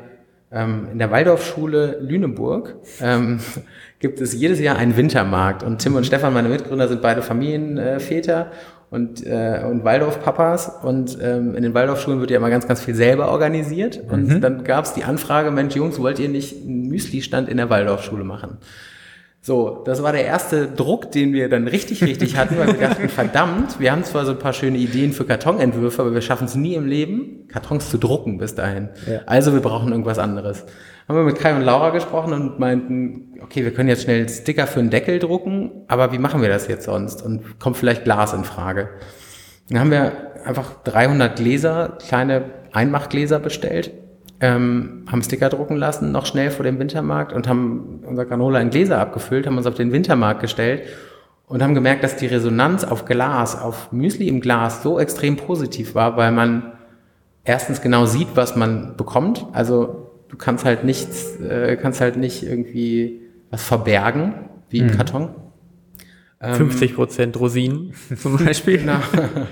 in 0.64 1.00
der 1.00 1.12
Waldorfschule 1.12 1.98
Lüneburg 2.00 2.76
ähm, 3.02 3.40
gibt 4.00 4.22
es 4.22 4.34
jedes 4.34 4.60
Jahr 4.60 4.78
einen 4.78 4.96
Wintermarkt. 4.96 5.64
Und 5.64 5.80
Tim 5.80 5.96
und 5.96 6.06
Stefan, 6.06 6.34
meine 6.34 6.48
Mitgründer, 6.48 6.88
sind 6.88 7.02
beide 7.02 7.22
Familienväter 7.22 8.52
und, 8.90 9.26
äh, 9.26 9.64
und 9.70 9.84
Waldorf-Papas. 9.84 10.80
Und 10.84 11.18
ähm, 11.22 11.56
in 11.56 11.63
den 11.63 11.74
Waldorfschulen 11.74 12.22
wird 12.22 12.32
ja 12.32 12.38
immer 12.38 12.50
ganz, 12.50 12.68
ganz 12.68 12.82
viel 12.82 12.96
selber 12.96 13.30
organisiert. 13.30 14.02
Und 14.10 14.39
dann 14.41 14.63
gab 14.63 14.86
es 14.86 14.94
die 14.94 15.04
Anfrage, 15.04 15.52
Mensch, 15.52 15.76
Jungs, 15.76 16.00
wollt 16.00 16.20
ihr 16.20 16.30
nicht 16.30 16.63
einen 16.63 16.88
Müsli-Stand 16.88 17.50
in 17.50 17.58
der 17.58 17.70
Waldorfschule 17.70 18.24
machen? 18.24 18.58
So, 19.45 19.84
das 19.86 20.01
war 20.01 20.12
der 20.12 20.25
erste 20.25 20.67
Druck, 20.67 21.12
den 21.12 21.31
wir 21.31 21.49
dann 21.49 21.67
richtig, 21.67 22.03
richtig 22.03 22.36
hatten, 22.36 22.58
weil 22.58 22.79
wir 22.79 22.88
dachten, 22.88 23.10
verdammt, 23.10 23.79
wir 23.79 23.91
haben 23.91 24.03
zwar 24.03 24.25
so 24.25 24.31
ein 24.31 24.39
paar 24.39 24.53
schöne 24.53 24.79
Ideen 24.79 25.13
für 25.13 25.23
Kartonentwürfe, 25.23 26.01
aber 26.01 26.15
wir 26.15 26.21
schaffen 26.21 26.45
es 26.45 26.55
nie 26.55 26.73
im 26.73 26.88
Leben, 26.88 27.47
Kartons 27.49 27.91
zu 27.91 27.99
drucken 27.99 28.39
bis 28.39 28.55
dahin. 28.55 28.89
Ja. 29.05 29.19
Also 29.27 29.53
wir 29.53 29.60
brauchen 29.60 29.91
irgendwas 29.91 30.17
anderes. 30.17 30.65
Haben 31.08 31.17
wir 31.17 31.25
mit 31.25 31.38
Kai 31.38 31.55
und 31.55 31.62
Laura 31.62 31.91
gesprochen 31.91 32.34
und 32.34 32.58
meinten, 32.58 33.36
okay, 33.43 33.63
wir 33.63 33.71
können 33.71 33.88
jetzt 33.88 34.01
schnell 34.01 34.27
Sticker 34.27 34.65
für 34.65 34.79
einen 34.79 34.89
Deckel 34.89 35.19
drucken, 35.19 35.84
aber 35.88 36.12
wie 36.12 36.17
machen 36.17 36.41
wir 36.41 36.49
das 36.49 36.67
jetzt 36.67 36.86
sonst? 36.86 37.21
Und 37.21 37.60
kommt 37.60 37.77
vielleicht 37.77 38.03
Glas 38.03 38.34
in 38.34 38.45
Frage. 38.45 38.89
Dann 39.69 39.79
haben 39.79 39.91
wir 39.91 40.12
einfach 40.43 40.81
300 40.86 41.36
Gläser, 41.36 41.99
kleine 42.03 42.45
Einmachgläser 42.71 43.38
bestellt, 43.38 43.91
ähm, 44.39 45.06
haben 45.10 45.21
Sticker 45.24 45.50
drucken 45.50 45.78
lassen, 45.78 46.12
noch 46.12 46.26
schnell 46.26 46.52
vor 46.52 46.63
dem 46.63 46.80
Wintermarkt 46.80 47.34
und 47.34 47.48
haben 47.48 48.02
unser 48.06 48.26
Granola 48.26 48.60
in 48.60 48.69
Gläser 48.69 49.00
abgefüllt, 49.00 49.48
haben 49.48 49.58
uns 49.58 49.65
auf 49.65 49.76
den 49.76 49.91
Wintermarkt 49.91 50.41
gestellt 50.41 50.84
und 51.48 51.63
haben 51.63 51.74
gemerkt, 51.74 52.04
dass 52.04 52.17
die 52.17 52.28
Resonanz 52.28 52.84
auf 52.84 53.06
Glas, 53.06 53.60
auf 53.60 53.91
Müsli 53.91 54.28
im 54.28 54.41
Glas 54.41 54.84
so 54.84 55.00
extrem 55.00 55.38
positiv 55.38 55.95
war, 55.95 56.17
weil 56.17 56.32
man 56.32 56.74
erstens 57.43 57.82
genau 57.82 58.06
sieht, 58.06 58.30
was 58.36 58.56
man 58.56 58.98
bekommt. 58.98 59.45
Also 59.54 60.12
du 60.28 60.38
kannst 60.38 60.65
halt 60.65 60.84
nichts, 60.84 61.39
äh, 61.39 61.78
kannst 61.78 62.02
halt 62.02 62.17
nicht 62.17 62.43
irgendwie 62.43 63.21
was 63.52 63.63
verbergen, 63.63 64.34
wie 64.69 64.80
im 64.80 64.91
Karton. 64.91 65.30
50 66.41 66.95
Prozent 66.95 67.39
Rosinen 67.39 67.93
zum 68.21 68.38
Beispiel. 68.45 68.80
Genau. 68.80 69.00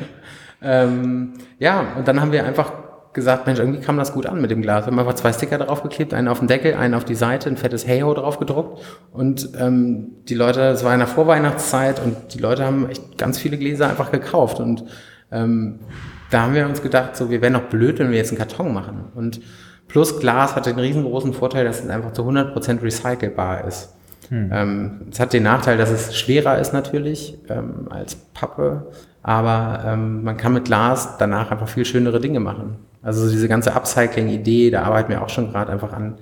ähm, 0.62 1.34
ja, 1.58 1.94
und 1.98 2.08
dann 2.08 2.22
haben 2.22 2.32
wir 2.32 2.46
einfach 2.46 2.74
gesagt, 3.14 3.46
Mensch, 3.46 3.60
irgendwie 3.60 3.82
kam 3.82 3.98
das 3.98 4.14
gut 4.14 4.26
an 4.26 4.42
mit 4.42 4.52
dem 4.52 4.62
Glas. 4.62 4.86
Wir 4.86 4.92
haben 4.92 5.00
einfach 5.00 5.14
zwei 5.16 5.32
Sticker 5.34 5.58
draufgeklebt, 5.58 6.14
einen 6.14 6.28
auf 6.28 6.40
den 6.40 6.48
Deckel, 6.48 6.74
einen 6.74 6.94
auf 6.94 7.06
die 7.06 7.16
Seite, 7.16 7.50
ein 7.50 7.58
fettes 7.58 7.88
Hey-Ho 7.88 8.14
drauf 8.14 8.40
gedruckt. 8.40 8.84
Und 9.12 9.50
ähm, 9.60 10.16
die 10.28 10.36
Leute, 10.36 10.62
es 10.70 10.84
war 10.84 10.94
in 10.94 11.00
der 11.00 11.08
Vorweihnachtszeit 11.08 12.04
und 12.04 12.34
die 12.34 12.40
Leute 12.40 12.66
haben 12.66 12.90
echt 12.90 13.18
ganz 13.18 13.38
viele 13.38 13.58
Gläser 13.58 13.90
einfach 13.90 14.12
gekauft. 14.12 14.60
Und 14.60 14.86
ähm, 15.32 15.80
da 16.32 16.44
haben 16.44 16.56
wir 16.56 16.66
uns 16.66 16.82
gedacht, 16.82 17.16
so, 17.16 17.30
wir 17.30 17.42
wären 17.42 17.54
noch 17.54 17.70
blöd, 17.70 18.00
wenn 18.00 18.10
wir 18.10 18.18
jetzt 18.18 18.30
einen 18.30 18.40
Karton 18.40 18.74
machen. 18.74 19.06
Und 19.16 19.42
plus 19.88 20.20
Glas 20.20 20.56
hat 20.56 20.66
den 20.66 20.80
riesengroßen 20.80 21.34
Vorteil, 21.34 21.66
dass 21.66 21.84
es 21.84 21.90
einfach 21.90 22.14
zu 22.14 22.24
100% 22.24 22.82
recycelbar 22.82 23.68
ist. 23.68 23.94
Ähm, 24.52 25.02
es 25.12 25.20
hat 25.20 25.34
den 25.34 25.44
Nachteil, 25.44 25.78
dass 25.78 25.92
es 25.92 26.16
schwerer 26.16 26.58
ist 26.58 26.74
natürlich 26.74 27.38
ähm, 27.50 27.88
als 27.90 28.16
Pappe, 28.16 28.88
aber 29.24 29.84
ähm, 29.86 30.24
man 30.24 30.38
kann 30.38 30.54
mit 30.54 30.66
Glas 30.66 31.18
danach 31.18 31.50
einfach 31.50 31.70
viel 31.70 31.86
schönere 31.86 32.20
Dinge 32.20 32.42
machen. 32.42 32.76
Also 33.02 33.30
diese 33.30 33.48
ganze 33.48 33.74
Upcycling-Idee, 33.74 34.70
da 34.70 34.84
arbeiten 34.84 35.10
wir 35.10 35.24
auch 35.24 35.30
schon 35.30 35.52
gerade 35.52 35.72
einfach 35.72 35.94
an, 35.94 36.16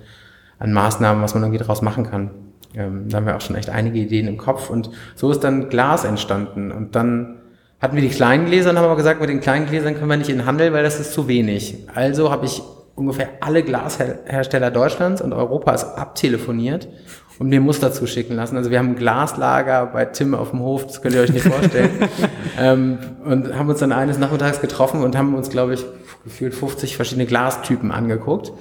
an 0.58 0.72
Maßnahmen, 0.72 1.22
was 1.22 1.34
man 1.34 1.42
irgendwie 1.42 1.58
daraus 1.58 1.82
machen 1.82 2.08
kann. 2.08 2.30
Ähm, 2.74 3.08
da 3.08 3.18
haben 3.18 3.26
wir 3.26 3.36
auch 3.36 3.40
schon 3.40 3.56
echt 3.56 3.70
einige 3.70 3.98
Ideen 3.98 4.28
im 4.28 4.38
Kopf 4.38 4.70
und 4.70 4.90
so 5.14 5.30
ist 5.30 5.44
dann 5.44 5.68
Glas 5.68 6.04
entstanden 6.04 6.72
und 6.72 6.94
dann 6.96 7.40
hatten 7.80 7.96
wir 7.96 8.02
die 8.02 8.08
kleinen 8.08 8.46
Gläser 8.46 8.70
und 8.70 8.78
haben 8.78 8.84
aber 8.84 8.96
gesagt, 8.96 9.20
mit 9.20 9.28
den 9.28 9.40
kleinen 9.40 9.66
Gläsern 9.66 9.94
können 9.94 10.08
wir 10.08 10.16
nicht 10.16 10.30
in 10.30 10.38
den 10.38 10.46
Handel, 10.46 10.72
weil 10.72 10.84
das 10.84 11.00
ist 11.00 11.12
zu 11.12 11.26
wenig. 11.26 11.76
Also 11.92 12.30
habe 12.30 12.46
ich 12.46 12.62
ungefähr 12.94 13.28
alle 13.40 13.64
Glashersteller 13.64 14.70
Deutschlands 14.70 15.20
und 15.20 15.32
Europas 15.32 15.96
abtelefoniert 15.96 16.88
und 17.38 17.48
mir 17.48 17.60
Muster 17.60 17.92
zuschicken 17.92 18.36
lassen. 18.36 18.56
Also 18.56 18.70
wir 18.70 18.78
haben 18.78 18.90
ein 18.90 18.96
Glaslager 18.96 19.86
bei 19.86 20.04
Tim 20.04 20.34
auf 20.34 20.50
dem 20.50 20.60
Hof, 20.60 20.86
das 20.86 21.02
könnt 21.02 21.16
ihr 21.16 21.22
euch 21.22 21.32
nicht 21.32 21.46
vorstellen. 21.46 21.90
ähm, 22.58 22.98
und 23.24 23.56
haben 23.56 23.68
uns 23.68 23.80
dann 23.80 23.92
eines 23.92 24.18
Nachmittags 24.18 24.60
getroffen 24.60 25.02
und 25.02 25.16
haben 25.16 25.34
uns, 25.34 25.50
glaube 25.50 25.74
ich, 25.74 25.84
gefühlt 26.24 26.54
50 26.54 26.96
verschiedene 26.96 27.26
Glastypen 27.26 27.90
angeguckt. 27.90 28.52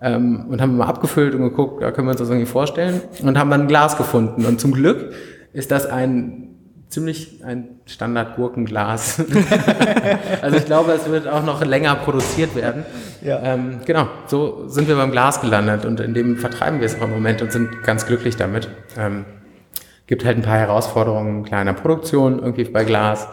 Ähm, 0.00 0.46
und 0.48 0.60
haben 0.60 0.76
mal 0.76 0.86
abgefüllt 0.86 1.34
und 1.34 1.42
geguckt, 1.42 1.82
da 1.82 1.90
können 1.90 2.06
wir 2.06 2.12
uns 2.12 2.20
das 2.20 2.28
irgendwie 2.28 2.46
vorstellen. 2.46 3.00
Und 3.22 3.36
haben 3.36 3.50
dann 3.50 3.62
ein 3.62 3.68
Glas 3.68 3.96
gefunden. 3.96 4.44
Und 4.46 4.60
zum 4.60 4.72
Glück 4.72 5.12
ist 5.52 5.72
das 5.72 5.86
ein 5.86 6.48
ziemlich 6.88 7.44
ein 7.44 7.80
Standard-Gurkenglas. 7.84 9.22
also 10.42 10.56
ich 10.56 10.64
glaube, 10.64 10.92
es 10.92 11.10
wird 11.10 11.26
auch 11.28 11.44
noch 11.44 11.64
länger 11.64 11.94
produziert 11.96 12.54
werden. 12.54 12.84
Ja. 13.22 13.42
Ähm, 13.42 13.80
genau, 13.84 14.08
so 14.26 14.68
sind 14.68 14.88
wir 14.88 14.96
beim 14.96 15.10
Glas 15.10 15.40
gelandet 15.40 15.84
und 15.84 16.00
in 16.00 16.14
dem 16.14 16.36
vertreiben 16.36 16.80
wir 16.80 16.86
es 16.86 16.96
auch 16.96 17.04
im 17.04 17.10
Moment 17.10 17.42
und 17.42 17.52
sind 17.52 17.82
ganz 17.82 18.06
glücklich 18.06 18.36
damit. 18.36 18.68
Ähm, 18.96 19.24
gibt 20.08 20.24
halt 20.24 20.36
ein 20.36 20.42
paar 20.42 20.58
Herausforderungen 20.58 21.44
kleiner 21.44 21.74
Produktion 21.74 22.40
irgendwie 22.40 22.64
bei 22.64 22.82
Glas. 22.84 23.28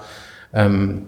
Ähm, 0.54 1.08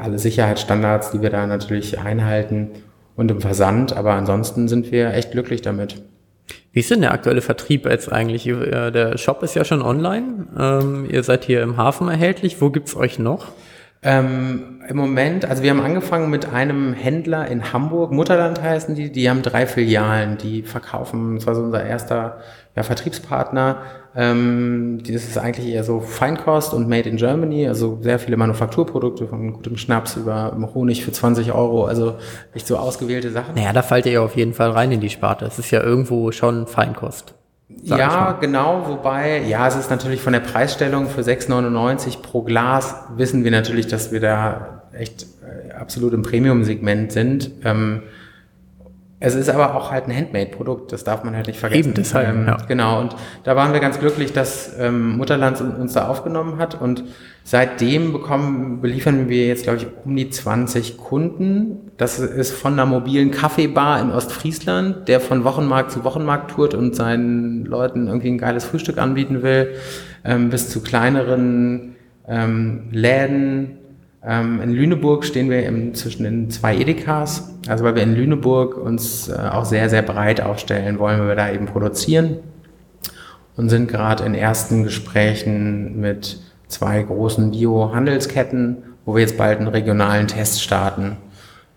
alle 0.00 0.18
Sicherheitsstandards, 0.18 1.10
die 1.10 1.20
wir 1.20 1.28
da 1.30 1.46
natürlich 1.46 1.98
einhalten 1.98 2.70
und 3.16 3.30
im 3.30 3.40
Versand, 3.42 3.94
aber 3.96 4.12
ansonsten 4.14 4.66
sind 4.68 4.90
wir 4.92 5.12
echt 5.12 5.32
glücklich 5.32 5.60
damit. 5.60 6.02
Wie 6.72 6.80
ist 6.80 6.90
denn 6.90 7.00
der 7.02 7.12
aktuelle 7.12 7.40
Vertrieb 7.42 7.84
jetzt 7.86 8.10
eigentlich? 8.10 8.46
Ihr- 8.46 8.90
Der 8.90 9.18
Shop 9.18 9.42
ist 9.42 9.54
ja 9.54 9.64
schon 9.64 9.82
online. 9.82 10.46
Ähm, 10.58 11.06
ihr 11.10 11.22
seid 11.22 11.44
hier 11.44 11.62
im 11.62 11.76
Hafen 11.76 12.08
erhältlich. 12.08 12.60
Wo 12.62 12.70
gibt's 12.70 12.96
euch 12.96 13.18
noch? 13.18 13.48
Ähm, 14.02 14.80
Im 14.88 14.96
Moment, 14.96 15.44
also 15.44 15.64
wir 15.64 15.70
haben 15.70 15.80
angefangen 15.80 16.30
mit 16.30 16.52
einem 16.52 16.92
Händler 16.92 17.48
in 17.48 17.72
Hamburg, 17.72 18.12
Mutterland 18.12 18.62
heißen 18.62 18.94
die, 18.94 19.10
die 19.10 19.28
haben 19.28 19.42
drei 19.42 19.66
Filialen, 19.66 20.38
die 20.38 20.62
verkaufen, 20.62 21.34
das 21.34 21.46
war 21.48 21.56
so 21.56 21.62
unser 21.62 21.84
erster 21.84 22.38
ja, 22.78 22.84
Vertriebspartner. 22.84 23.82
Ähm, 24.16 25.00
das 25.02 25.24
ist 25.24 25.36
eigentlich 25.36 25.66
eher 25.66 25.84
so 25.84 26.00
Feinkost 26.00 26.72
und 26.72 26.88
Made 26.88 27.08
in 27.08 27.16
Germany, 27.16 27.66
also 27.66 27.98
sehr 28.00 28.18
viele 28.18 28.36
Manufakturprodukte 28.36 29.26
von 29.26 29.52
gutem 29.52 29.76
Schnaps 29.76 30.16
über 30.16 30.56
Honig 30.74 31.04
für 31.04 31.12
20 31.12 31.52
Euro, 31.52 31.84
also 31.84 32.16
echt 32.54 32.66
so 32.66 32.76
ausgewählte 32.76 33.30
Sachen. 33.30 33.54
Naja, 33.54 33.72
da 33.72 33.82
fallt 33.82 34.06
ihr 34.06 34.12
ja 34.12 34.20
auf 34.22 34.36
jeden 34.36 34.54
Fall 34.54 34.70
rein 34.70 34.92
in 34.92 35.00
die 35.00 35.10
Sparte. 35.10 35.44
Es 35.44 35.58
ist 35.58 35.70
ja 35.70 35.82
irgendwo 35.82 36.32
schon 36.32 36.66
Feinkost. 36.66 37.34
Ja, 37.82 38.38
genau, 38.40 38.84
wobei, 38.86 39.42
ja, 39.42 39.68
es 39.68 39.76
ist 39.76 39.90
natürlich 39.90 40.22
von 40.22 40.32
der 40.32 40.40
Preisstellung 40.40 41.08
für 41.08 41.20
6,99 41.20 42.22
pro 42.22 42.42
Glas, 42.42 42.94
wissen 43.16 43.44
wir 43.44 43.50
natürlich, 43.50 43.88
dass 43.88 44.10
wir 44.10 44.20
da 44.20 44.84
echt 44.92 45.26
äh, 45.42 45.72
absolut 45.72 46.12
im 46.14 46.22
Premium-Segment 46.22 47.12
sind. 47.12 47.50
Ähm, 47.64 48.02
es 49.20 49.34
ist 49.34 49.48
aber 49.48 49.74
auch 49.74 49.90
halt 49.90 50.06
ein 50.06 50.16
Handmade-Produkt, 50.16 50.92
das 50.92 51.02
darf 51.02 51.24
man 51.24 51.34
halt 51.34 51.48
nicht 51.48 51.58
vergessen. 51.58 51.86
Eben 51.86 51.94
deshalb, 51.94 52.28
ähm, 52.28 52.46
ja. 52.46 52.56
Genau, 52.68 53.00
und 53.00 53.16
da 53.42 53.56
waren 53.56 53.72
wir 53.72 53.80
ganz 53.80 53.98
glücklich, 53.98 54.32
dass 54.32 54.78
ähm, 54.78 55.16
Mutterland 55.16 55.60
uns 55.60 55.92
da 55.94 56.06
aufgenommen 56.06 56.58
hat 56.58 56.80
und 56.80 57.02
seitdem 57.42 58.12
bekommen, 58.12 58.80
beliefern 58.80 59.28
wir 59.28 59.48
jetzt, 59.48 59.64
glaube 59.64 59.78
ich, 59.78 59.86
um 60.04 60.14
die 60.14 60.30
20 60.30 60.98
Kunden. 60.98 61.90
Das 61.96 62.20
ist 62.20 62.52
von 62.52 62.74
einer 62.74 62.86
mobilen 62.86 63.32
Kaffeebar 63.32 64.00
in 64.00 64.12
Ostfriesland, 64.12 65.08
der 65.08 65.20
von 65.20 65.42
Wochenmarkt 65.42 65.90
zu 65.90 66.04
Wochenmarkt 66.04 66.52
tourt 66.52 66.74
und 66.74 66.94
seinen 66.94 67.64
Leuten 67.64 68.06
irgendwie 68.06 68.28
ein 68.28 68.38
geiles 68.38 68.66
Frühstück 68.66 68.98
anbieten 68.98 69.42
will, 69.42 69.74
ähm, 70.24 70.50
bis 70.50 70.68
zu 70.68 70.80
kleineren 70.80 71.96
ähm, 72.28 72.84
Läden, 72.92 73.77
in 74.22 74.72
Lüneburg 74.72 75.24
stehen 75.24 75.48
wir 75.48 75.64
im, 75.64 75.94
zwischen 75.94 76.24
den 76.24 76.50
zwei 76.50 76.76
Edekas, 76.76 77.54
also 77.68 77.84
weil 77.84 77.94
wir 77.94 78.02
in 78.02 78.14
Lüneburg 78.14 78.76
uns 78.76 79.28
äh, 79.28 79.34
auch 79.34 79.64
sehr, 79.64 79.88
sehr 79.88 80.02
breit 80.02 80.40
aufstellen 80.40 80.98
wollen, 80.98 81.20
weil 81.20 81.28
wir 81.28 81.36
da 81.36 81.50
eben 81.52 81.66
produzieren 81.66 82.38
und 83.56 83.68
sind 83.68 83.88
gerade 83.88 84.24
in 84.24 84.34
ersten 84.34 84.82
Gesprächen 84.82 86.00
mit 86.00 86.40
zwei 86.66 87.02
großen 87.02 87.52
Bio-Handelsketten, 87.52 88.78
wo 89.04 89.14
wir 89.14 89.22
jetzt 89.22 89.38
bald 89.38 89.58
einen 89.58 89.68
regionalen 89.68 90.26
Test 90.26 90.62
starten. 90.62 91.16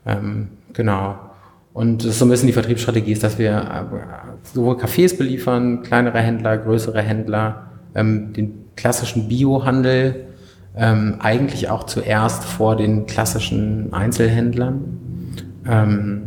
Ähm, 0.06 0.50
genau. 0.74 1.16
Und 1.74 2.04
das 2.04 2.12
ist 2.12 2.20
so 2.20 2.26
ein 2.26 2.30
bisschen 2.30 2.48
die 2.48 2.54
Vertriebsstrategie, 2.54 3.14
ist, 3.14 3.24
dass 3.24 3.38
wir 3.38 3.52
äh, 3.52 4.48
sowohl 4.52 4.76
Cafés 4.76 5.18
beliefern, 5.18 5.84
kleinere 5.84 6.20
Händler, 6.20 6.58
größere 6.58 7.02
Händler, 7.02 7.68
ähm, 7.96 8.34
den 8.34 8.66
klassischen 8.76 9.28
Bio-Handel, 9.28 10.28
ähm, 10.76 11.18
eigentlich 11.20 11.70
auch 11.70 11.84
zuerst 11.84 12.46
vor 12.46 12.76
den 12.76 13.06
klassischen 13.06 13.94
Einzelhändlern. 13.94 15.00
Ähm, 15.68 16.24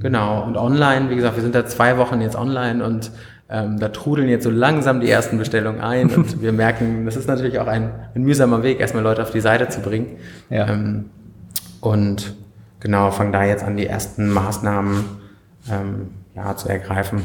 genau, 0.00 0.44
und 0.44 0.56
online, 0.56 1.10
wie 1.10 1.16
gesagt, 1.16 1.36
wir 1.36 1.42
sind 1.42 1.54
da 1.54 1.66
zwei 1.66 1.96
Wochen 1.98 2.20
jetzt 2.20 2.36
online 2.36 2.84
und 2.84 3.10
ähm, 3.48 3.78
da 3.78 3.88
trudeln 3.88 4.28
jetzt 4.28 4.44
so 4.44 4.50
langsam 4.50 5.00
die 5.00 5.08
ersten 5.08 5.38
Bestellungen 5.38 5.80
ein 5.80 6.10
und 6.10 6.40
wir 6.42 6.52
merken, 6.52 7.04
das 7.06 7.16
ist 7.16 7.28
natürlich 7.28 7.58
auch 7.58 7.68
ein, 7.68 7.90
ein 8.14 8.22
mühsamer 8.22 8.62
Weg, 8.62 8.80
erstmal 8.80 9.02
Leute 9.02 9.22
auf 9.22 9.30
die 9.30 9.40
Seite 9.40 9.68
zu 9.68 9.80
bringen. 9.80 10.16
Ja. 10.50 10.68
Ähm, 10.68 11.06
und 11.80 12.34
genau, 12.80 13.10
fangen 13.10 13.32
da 13.32 13.44
jetzt 13.44 13.64
an, 13.64 13.76
die 13.76 13.86
ersten 13.86 14.28
Maßnahmen 14.30 15.04
ähm, 15.70 16.10
ja, 16.34 16.56
zu 16.56 16.68
ergreifen, 16.68 17.22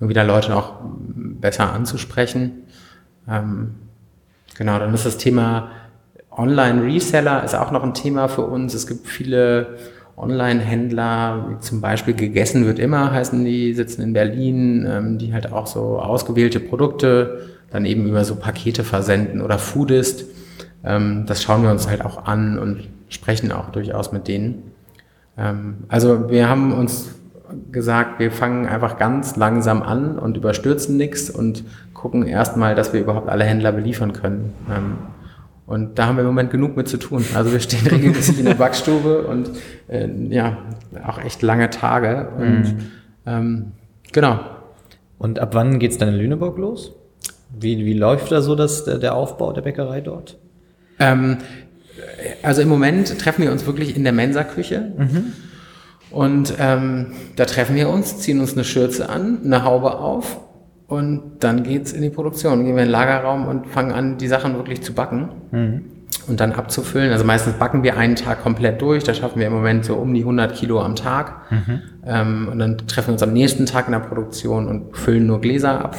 um 0.00 0.08
wieder 0.08 0.24
Leute 0.24 0.50
noch 0.50 0.74
besser 0.82 1.72
anzusprechen. 1.72 2.64
Ähm, 3.28 3.74
genau, 4.58 4.78
dann 4.78 4.92
ist 4.92 5.06
das 5.06 5.18
Thema 5.18 5.70
Online-Reseller 6.36 7.44
ist 7.44 7.54
auch 7.54 7.70
noch 7.70 7.82
ein 7.82 7.94
Thema 7.94 8.28
für 8.28 8.42
uns. 8.42 8.74
Es 8.74 8.86
gibt 8.86 9.06
viele 9.06 9.78
Online-Händler, 10.16 11.46
wie 11.48 11.60
zum 11.60 11.80
Beispiel 11.80 12.14
Gegessen 12.14 12.66
wird 12.66 12.78
immer, 12.78 13.12
heißen 13.12 13.44
die, 13.44 13.74
sitzen 13.74 14.02
in 14.02 14.12
Berlin, 14.12 14.86
ähm, 14.88 15.18
die 15.18 15.32
halt 15.32 15.52
auch 15.52 15.66
so 15.66 15.98
ausgewählte 15.98 16.60
Produkte 16.60 17.48
dann 17.70 17.84
eben 17.84 18.06
über 18.06 18.24
so 18.24 18.36
Pakete 18.36 18.84
versenden 18.84 19.40
oder 19.40 19.58
Foodist. 19.58 20.24
Ähm, 20.84 21.24
das 21.26 21.42
schauen 21.42 21.62
wir 21.62 21.70
uns 21.70 21.88
halt 21.88 22.04
auch 22.04 22.26
an 22.26 22.58
und 22.58 22.88
sprechen 23.08 23.50
auch 23.50 23.70
durchaus 23.70 24.12
mit 24.12 24.28
denen. 24.28 24.70
Ähm, 25.36 25.78
also 25.88 26.30
wir 26.30 26.48
haben 26.48 26.72
uns 26.72 27.10
gesagt, 27.72 28.20
wir 28.20 28.30
fangen 28.30 28.66
einfach 28.66 28.98
ganz 28.98 29.36
langsam 29.36 29.82
an 29.82 30.18
und 30.18 30.36
überstürzen 30.36 30.96
nichts 30.96 31.30
und 31.30 31.64
gucken 31.92 32.26
erstmal, 32.26 32.74
dass 32.74 32.92
wir 32.92 33.00
überhaupt 33.00 33.28
alle 33.28 33.44
Händler 33.44 33.72
beliefern 33.72 34.12
können. 34.12 34.52
Und 35.66 35.98
da 35.98 36.06
haben 36.06 36.16
wir 36.16 36.20
im 36.22 36.26
Moment 36.28 36.50
genug 36.50 36.76
mit 36.76 36.88
zu 36.88 36.98
tun. 36.98 37.24
Also 37.34 37.50
wir 37.52 37.60
stehen 37.60 37.86
regelmäßig 37.90 38.38
in 38.38 38.44
der 38.44 38.54
Backstube 38.54 39.22
und 39.22 39.50
äh, 39.88 40.08
ja, 40.28 40.58
auch 41.06 41.18
echt 41.24 41.40
lange 41.42 41.70
Tage. 41.70 42.28
Und 42.38 42.62
Mhm. 42.62 42.78
ähm, 43.26 43.64
genau. 44.12 44.40
Und 45.18 45.38
ab 45.38 45.54
wann 45.54 45.78
geht's 45.78 45.96
dann 45.96 46.08
in 46.10 46.16
Lüneburg 46.16 46.58
los? 46.58 46.92
Wie, 47.58 47.78
wie 47.84 47.94
läuft 47.94 48.30
da 48.32 48.42
so 48.42 48.54
das, 48.56 48.84
der 48.84 49.14
Aufbau 49.14 49.52
der 49.52 49.62
Bäckerei 49.62 50.00
dort? 50.00 50.36
Ähm, 50.98 51.38
also 52.42 52.60
im 52.60 52.68
Moment 52.68 53.18
treffen 53.18 53.42
wir 53.44 53.52
uns 53.52 53.64
wirklich 53.64 53.96
in 53.96 54.02
der 54.04 54.12
Mensa-Küche. 54.12 54.92
Und 56.10 56.54
ähm, 56.58 57.12
da 57.36 57.44
treffen 57.46 57.74
wir 57.76 57.88
uns, 57.88 58.18
ziehen 58.18 58.40
uns 58.40 58.52
eine 58.54 58.64
Schürze 58.64 59.08
an, 59.08 59.38
eine 59.44 59.64
Haube 59.64 59.98
auf 59.98 60.40
und 60.86 61.38
dann 61.40 61.62
geht's 61.62 61.92
in 61.92 62.02
die 62.02 62.10
Produktion. 62.10 62.64
Gehen 62.64 62.76
wir 62.76 62.82
in 62.82 62.88
den 62.88 62.92
Lagerraum 62.92 63.46
und 63.46 63.66
fangen 63.66 63.92
an, 63.92 64.18
die 64.18 64.28
Sachen 64.28 64.54
wirklich 64.56 64.82
zu 64.82 64.92
backen 64.92 65.30
und 66.28 66.40
dann 66.40 66.52
abzufüllen. 66.52 67.10
Also 67.10 67.24
meistens 67.24 67.54
backen 67.54 67.82
wir 67.82 67.96
einen 67.96 68.16
Tag 68.16 68.42
komplett 68.42 68.82
durch. 68.82 69.02
Da 69.04 69.14
schaffen 69.14 69.38
wir 69.38 69.46
im 69.46 69.52
Moment 69.52 69.84
so 69.84 69.94
um 69.94 70.12
die 70.12 70.20
100 70.20 70.54
Kilo 70.54 70.80
am 70.80 70.94
Tag. 70.96 71.42
Ähm, 72.06 72.48
und 72.52 72.58
dann 72.58 72.78
treffen 72.78 73.08
wir 73.08 73.12
uns 73.14 73.22
am 73.22 73.32
nächsten 73.32 73.66
Tag 73.66 73.86
in 73.86 73.92
der 73.92 74.00
Produktion 74.00 74.68
und 74.68 74.96
füllen 74.96 75.26
nur 75.26 75.40
Gläser 75.40 75.82
ab. 75.82 75.96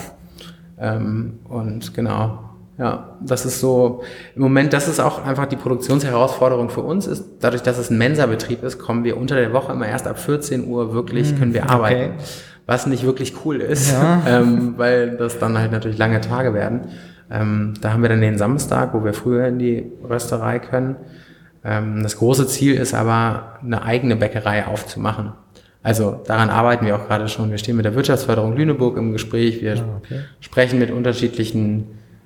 Ähm, 0.77 1.39
und 1.45 1.93
genau, 1.93 2.39
ja, 2.77 3.17
das 3.21 3.45
ist 3.45 3.61
so, 3.61 4.03
im 4.35 4.41
Moment, 4.41 4.73
das 4.73 4.87
ist 4.87 4.99
auch 4.99 5.23
einfach 5.25 5.45
die 5.45 5.55
Produktionsherausforderung 5.55 6.69
für 6.69 6.81
uns, 6.81 7.07
ist, 7.07 7.23
dadurch, 7.39 7.63
dass 7.63 7.77
es 7.77 7.89
ein 7.89 7.97
Mensa-Betrieb 7.97 8.63
ist, 8.63 8.79
kommen 8.79 9.05
wir 9.05 9.17
unter 9.17 9.35
der 9.35 9.53
Woche 9.53 9.71
immer 9.71 9.87
erst 9.87 10.07
ab 10.07 10.19
14 10.19 10.67
Uhr 10.67 10.93
wirklich, 10.93 11.37
können 11.39 11.53
wir 11.53 11.69
arbeiten. 11.69 12.13
Was 12.65 12.87
nicht 12.87 13.03
wirklich 13.03 13.33
cool 13.45 13.57
ist, 13.57 13.93
ähm, 14.27 14.73
weil 14.77 15.17
das 15.17 15.39
dann 15.39 15.57
halt 15.57 15.71
natürlich 15.71 15.97
lange 15.97 16.21
Tage 16.21 16.53
werden. 16.53 16.81
Ähm, 17.29 17.73
da 17.81 17.93
haben 17.93 18.01
wir 18.01 18.09
dann 18.09 18.21
den 18.21 18.37
Samstag, 18.37 18.93
wo 18.93 19.03
wir 19.03 19.13
früher 19.13 19.47
in 19.47 19.59
die 19.59 19.91
Rösterei 20.07 20.59
können. 20.59 20.95
Ähm, 21.63 22.03
das 22.03 22.17
große 22.17 22.47
Ziel 22.47 22.75
ist 22.75 22.93
aber, 22.93 23.59
eine 23.63 23.83
eigene 23.83 24.15
Bäckerei 24.15 24.65
aufzumachen. 24.65 25.33
Also 25.81 26.19
daran 26.25 26.49
arbeiten 26.49 26.85
wir 26.85 26.95
auch 26.95 27.07
gerade 27.07 27.27
schon. 27.27 27.51
Wir 27.51 27.59
stehen 27.59 27.75
mit 27.75 27.85
der 27.85 27.93
Wirtschaftsförderung 27.93 28.55
Lüneburg 28.55 28.97
im 28.97 29.11
Gespräch. 29.11 29.61
Wir 29.61 29.83
sprechen 30.39 30.79
mit 30.79 30.89
unterschiedlichen 30.89 31.85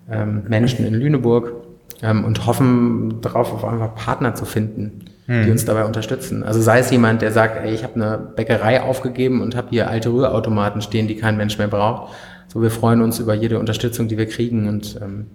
ähm, 0.10 0.44
Menschen 0.48 0.86
in 0.86 0.94
Lüneburg 0.94 1.54
ähm, 2.02 2.24
und 2.24 2.46
hoffen 2.46 3.22
darauf, 3.22 3.54
auf 3.54 3.66
einfach 3.66 3.96
Partner 3.96 4.34
zu 4.34 4.46
finden, 4.46 5.06
die 5.30 5.52
uns 5.52 5.64
dabei 5.64 5.86
unterstützen. 5.86 6.44
Also 6.44 6.60
sei 6.60 6.80
es 6.80 6.90
jemand, 6.90 7.22
der 7.22 7.32
sagt, 7.32 7.64
ey, 7.64 7.72
ich 7.72 7.84
habe 7.84 7.96
eine 7.96 8.18
Bäckerei 8.18 8.82
aufgegeben 8.82 9.42
und 9.42 9.56
habe 9.56 9.68
hier 9.70 9.88
alte 9.88 10.10
Rührautomaten 10.10 10.82
stehen, 10.82 11.08
die 11.08 11.16
kein 11.16 11.38
Mensch 11.38 11.60
mehr 11.60 11.68
braucht. 11.68 12.14
So, 12.48 12.64
wir 12.64 12.72
freuen 12.72 13.02
uns 13.02 13.20
über 13.20 13.36
jede 13.36 13.60
Unterstützung, 13.60 14.08
die 14.08 14.18
wir 14.18 14.26
kriegen 14.26 14.68
und 14.68 15.00
ähm, 15.02 15.28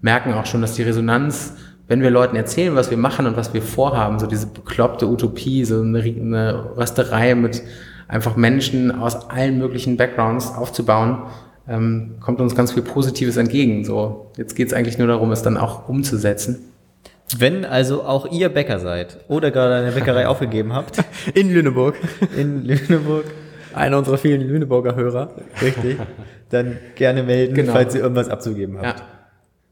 merken 0.00 0.32
auch 0.32 0.46
schon, 0.46 0.62
dass 0.62 0.74
die 0.74 0.82
Resonanz, 0.82 1.54
wenn 1.86 2.00
wir 2.00 2.10
Leuten 2.10 2.34
erzählen, 2.34 2.74
was 2.74 2.90
wir 2.90 2.96
machen 2.96 3.26
und 3.26 3.36
was 3.36 3.52
wir 3.52 3.60
vorhaben, 3.60 4.18
so 4.18 4.26
diese 4.26 4.46
bekloppte 4.46 5.06
Utopie, 5.06 5.66
so 5.66 5.82
eine, 5.82 6.00
eine 6.00 6.76
Rösterei 6.78 7.34
mit 7.34 7.62
einfach 8.08 8.36
Menschen 8.36 8.90
aus 8.90 9.28
allen 9.28 9.58
möglichen 9.58 9.98
Backgrounds 9.98 10.54
aufzubauen, 10.54 11.24
ähm, 11.68 12.14
kommt 12.20 12.40
uns 12.40 12.54
ganz 12.54 12.72
viel 12.72 12.82
Positives 12.82 13.36
entgegen. 13.36 13.84
So, 13.84 14.30
jetzt 14.38 14.56
geht 14.56 14.68
es 14.68 14.72
eigentlich 14.72 14.96
nur 14.96 15.08
darum, 15.08 15.30
es 15.30 15.42
dann 15.42 15.58
auch 15.58 15.90
umzusetzen. 15.90 16.71
Wenn 17.38 17.64
also 17.64 18.02
auch 18.02 18.30
ihr 18.30 18.48
Bäcker 18.48 18.78
seid 18.78 19.18
oder 19.28 19.50
gerade 19.50 19.74
eine 19.76 19.92
Bäckerei 19.92 20.26
aufgegeben 20.28 20.72
habt 20.74 20.98
In 21.34 21.52
Lüneburg. 21.52 21.96
in 22.36 22.64
Lüneburg, 22.64 23.24
Einer 23.74 23.98
unserer 23.98 24.18
vielen 24.18 24.42
Lüneburger 24.42 24.94
Hörer. 24.96 25.30
richtig, 25.62 25.98
dann 26.50 26.76
gerne 26.94 27.22
melden, 27.22 27.54
Genau. 27.54 27.72
falls 27.72 27.94
ihr 27.94 28.02
irgendwas 28.02 28.28
abzugeben 28.28 28.76
habt. 28.78 29.00
Ja. 29.00 29.06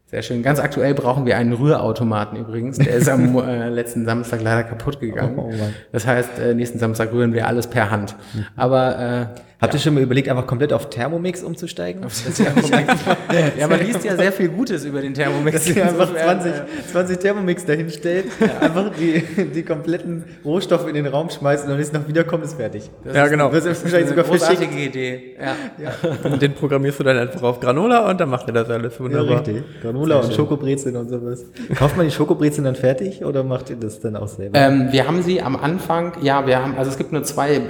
Sehr 0.07 0.23
schön. 0.23 0.43
Ganz 0.43 0.59
aktuell 0.59 0.93
brauchen 0.93 1.25
wir 1.25 1.37
einen 1.37 1.53
Rührautomaten 1.53 2.37
übrigens. 2.37 2.77
Der 2.77 2.95
ist 2.95 3.07
am 3.07 3.37
äh, 3.47 3.69
letzten 3.69 4.03
Samstag 4.05 4.41
leider 4.41 4.63
kaputt 4.63 4.99
gegangen. 4.99 5.35
Oh, 5.37 5.51
oh 5.53 5.69
das 5.93 6.05
heißt, 6.05 6.37
äh, 6.37 6.53
nächsten 6.53 6.79
Samstag 6.79 7.13
rühren 7.13 7.33
wir 7.33 7.47
alles 7.47 7.67
per 7.67 7.91
Hand. 7.91 8.15
Aber 8.57 8.99
äh, 8.99 9.25
Habt 9.61 9.73
ihr 9.75 9.79
schon 9.79 9.93
mal 9.93 10.01
überlegt, 10.01 10.27
einfach 10.27 10.47
komplett 10.47 10.73
auf 10.73 10.89
Thermomix 10.89 11.43
umzusteigen? 11.43 12.01
ja, 13.59 13.67
man 13.67 13.79
liest 13.79 14.03
ja 14.03 14.15
sehr 14.17 14.31
viel 14.31 14.49
Gutes 14.49 14.85
über 14.85 15.01
den 15.01 15.13
Thermomix. 15.13 15.65
Dass 15.65 15.75
ihr 15.75 15.83
einfach 15.85 16.09
20, 16.13 16.51
20 16.91 17.19
Thermomix 17.19 17.65
dahin 17.65 17.89
stellt, 17.91 18.25
einfach 18.59 18.91
die, 18.99 19.21
die 19.53 19.61
kompletten 19.63 20.23
Rohstoffe 20.43 20.87
in 20.87 20.95
den 20.95 21.05
Raum 21.05 21.29
schmeißt 21.29 21.65
und 21.67 21.73
wenn 21.73 21.79
es 21.79 21.93
noch 21.93 22.07
wiederkommt, 22.07 22.43
ist 22.43 22.55
fertig. 22.55 22.89
Das 23.03 23.15
Ja, 23.15 23.25
ist- 23.25 23.29
genau. 23.31 23.51
Das 23.51 23.65
ist 23.65 23.83
wahrscheinlich 23.83 23.95
eine 23.95 24.07
sogar 24.09 24.25
verschickt. 24.25 24.49
großartige 24.61 24.83
Idee. 24.83 25.35
Ja. 25.39 25.93
Und 26.31 26.41
den 26.41 26.53
programmierst 26.53 26.99
du 26.99 27.03
dann 27.03 27.17
einfach 27.19 27.43
auf 27.43 27.59
Granola 27.59 28.09
und 28.09 28.19
dann 28.19 28.29
macht 28.29 28.47
er 28.47 28.53
das 28.53 28.69
alles 28.69 28.93
Ja, 28.95 28.99
wunderbar. 29.01 29.37
richtig. 29.45 29.63
Granola 29.81 30.21
und 30.21 30.33
Schokobrezeln 30.33 30.95
und 30.95 31.09
sowas. 31.09 31.45
Kauft 31.77 31.97
man 31.97 32.07
die 32.07 32.11
Schokobrezeln 32.11 32.65
dann 32.65 32.75
fertig 32.75 33.23
oder 33.23 33.43
macht 33.43 33.69
ihr 33.69 33.75
das 33.75 33.99
dann 33.99 34.15
auch 34.15 34.27
selber? 34.27 34.57
Ähm, 34.57 34.87
wir 34.91 35.07
haben 35.07 35.21
sie 35.21 35.41
am 35.41 35.55
Anfang, 35.55 36.13
ja, 36.23 36.47
wir 36.47 36.63
haben, 36.63 36.75
also 36.77 36.89
es 36.89 36.97
gibt 36.97 37.11
nur 37.11 37.23
zwei 37.23 37.61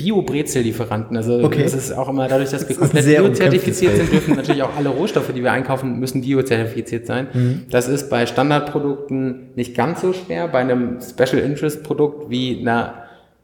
Bio-Brezel-Lieferanten. 0.00 1.16
Also 1.16 1.40
Okay. 1.44 1.62
es 1.62 1.74
ist 1.74 1.92
auch 1.92 2.08
immer 2.08 2.26
dadurch, 2.26 2.50
dass 2.50 2.62
wir 2.62 2.68
Das 2.68 2.78
komplett 2.78 3.04
biozertifiziert 3.04 3.96
sind, 3.96 4.10
dürfen 4.12 4.34
natürlich 4.34 4.62
auch 4.62 4.74
alle 4.76 4.88
Rohstoffe, 4.88 5.32
die 5.34 5.42
wir 5.42 5.52
einkaufen, 5.52 5.98
müssen 6.00 6.22
biozertifiziert 6.22 7.06
sein. 7.06 7.28
Mhm. 7.32 7.62
Das 7.70 7.86
ist 7.88 8.08
bei 8.08 8.24
Standardprodukten 8.26 9.50
nicht 9.56 9.76
ganz 9.76 10.00
so 10.00 10.12
schwer. 10.12 10.48
Bei 10.48 10.60
einem 10.60 10.98
Special 11.00 11.42
Interest 11.42 11.82
Produkt 11.82 12.30
wie 12.30 12.60
einer 12.60 12.94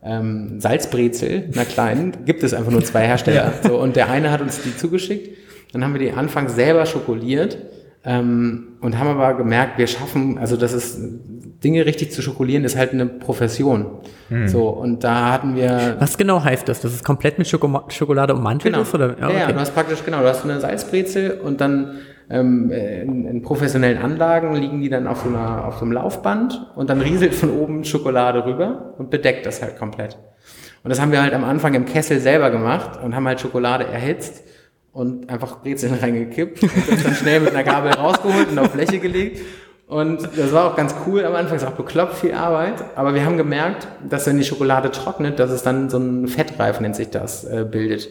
ähm, 0.03 0.59
Salzbrezel, 0.61 1.51
einer 1.53 1.65
kleinen, 1.65 2.13
gibt 2.25 2.43
es 2.43 2.55
einfach 2.55 2.73
nur 2.73 2.83
zwei 2.85 3.07
Hersteller. 3.07 3.53
So, 3.63 3.77
und 3.79 3.97
der 3.97 4.09
eine 4.11 4.31
hat 4.31 4.41
uns 4.41 4.63
die 4.63 4.75
zugeschickt. 4.77 5.37
Dann 5.73 5.85
haben 5.85 5.93
wir 5.93 6.01
die 6.01 6.13
anfangs 6.13 6.55
selber 6.55 6.87
schokoliert 6.87 7.59
ähm, 8.07 8.69
und 8.81 8.99
haben 8.99 9.09
aber 9.09 9.35
gemerkt, 9.35 9.77
wir 9.79 9.87
schaffen, 9.89 10.39
also 10.39 10.57
das 10.57 10.73
ist 10.73 10.99
Dinge 11.65 11.85
richtig 11.87 12.13
zu 12.13 12.23
schokolieren, 12.23 12.65
ist 12.65 12.77
halt 12.77 12.93
eine 12.93 13.07
Profession. 13.07 13.87
So 14.47 14.69
und 14.69 15.05
da 15.05 15.33
hatten 15.33 15.55
wir 15.57 15.97
Was 15.99 16.19
genau 16.19 16.43
heißt 16.43 16.69
das? 16.69 16.81
Dass 16.81 16.93
es 16.93 17.05
komplett 17.05 17.39
mit 17.39 17.47
Schoko 17.49 17.83
Schokolade 17.89 18.35
ummantelt 18.35 18.75
Genau. 18.75 18.83
ist? 18.83 18.93
Oder? 18.95 19.17
Ja, 19.21 19.31
ja, 19.31 19.53
du 19.53 19.59
hast 19.61 19.73
praktisch, 19.75 20.05
genau, 20.05 20.21
du 20.21 20.29
hast 20.29 20.45
eine 20.45 20.61
Salzbrezel 20.61 21.41
und 21.41 21.61
dann 21.61 21.99
ähm, 22.29 22.71
äh, 22.73 23.03
in, 23.03 23.25
in 23.27 23.43
professionellen 23.43 23.99
Anlagen 23.99 24.55
liegen 24.57 24.81
die 24.81 24.89
dann 24.89 25.07
auf 25.07 25.23
so, 25.23 25.29
einer, 25.29 25.65
auf 25.67 25.77
so 25.79 25.85
einem 25.85 25.93
Laufband 25.93 26.73
und 26.75 26.91
dann 26.91 27.01
rieselt 27.01 27.35
von 27.35 27.51
oben 27.51 27.85
Schokolade 27.85 28.45
rüber 28.47 28.95
und 28.99 29.11
bedeckt 29.11 29.47
das 29.47 29.63
halt 29.63 29.79
komplett. 29.79 30.17
Und 30.83 30.91
das 30.91 31.01
haben 31.01 31.13
wir 31.13 31.23
halt 31.23 31.33
am 31.35 31.45
Anfang 31.45 31.75
im 31.75 31.85
Kessel 31.85 32.19
selber 32.21 32.51
gemacht 32.51 33.01
und 33.03 33.15
haben 33.15 33.27
halt 33.29 33.41
Schokolade 33.41 33.87
erhitzt 33.87 34.43
und 34.97 35.29
einfach 35.29 35.61
Brezeln 35.61 35.95
reingekippt 36.01 36.63
und 36.63 36.73
das 36.89 37.03
dann 37.03 37.15
schnell 37.15 37.41
mit 37.41 37.51
einer 37.51 37.65
Gabel 37.65 37.93
rausgeholt 37.93 38.51
und 38.51 38.59
auf 38.59 38.73
Fläche 38.73 38.99
gelegt. 38.99 39.43
Und 39.87 40.29
das 40.37 40.53
war 40.53 40.71
auch 40.71 40.75
ganz 40.75 40.95
cool 41.07 41.25
am 41.25 41.35
Anfang, 41.35 41.59
ist 41.59 41.65
auch 41.65 41.73
bekloppt, 41.73 42.15
viel 42.15 42.33
Arbeit. 42.33 42.83
Aber 42.97 43.15
wir 43.15 43.25
haben 43.25 43.37
gemerkt, 43.37 43.87
dass 44.09 44.27
wenn 44.27 44.39
die 44.39 44.45
Schokolade 44.45 44.91
trocknet, 44.91 45.39
dass 45.39 45.51
es 45.51 45.63
dann 45.63 45.91
so 45.91 45.99
ein 45.99 46.27
Fettreif, 46.27 46.81
nennt 46.81 46.97
sich 46.97 47.11
das, 47.11 47.45
äh, 47.45 47.65
bildet. 47.71 48.09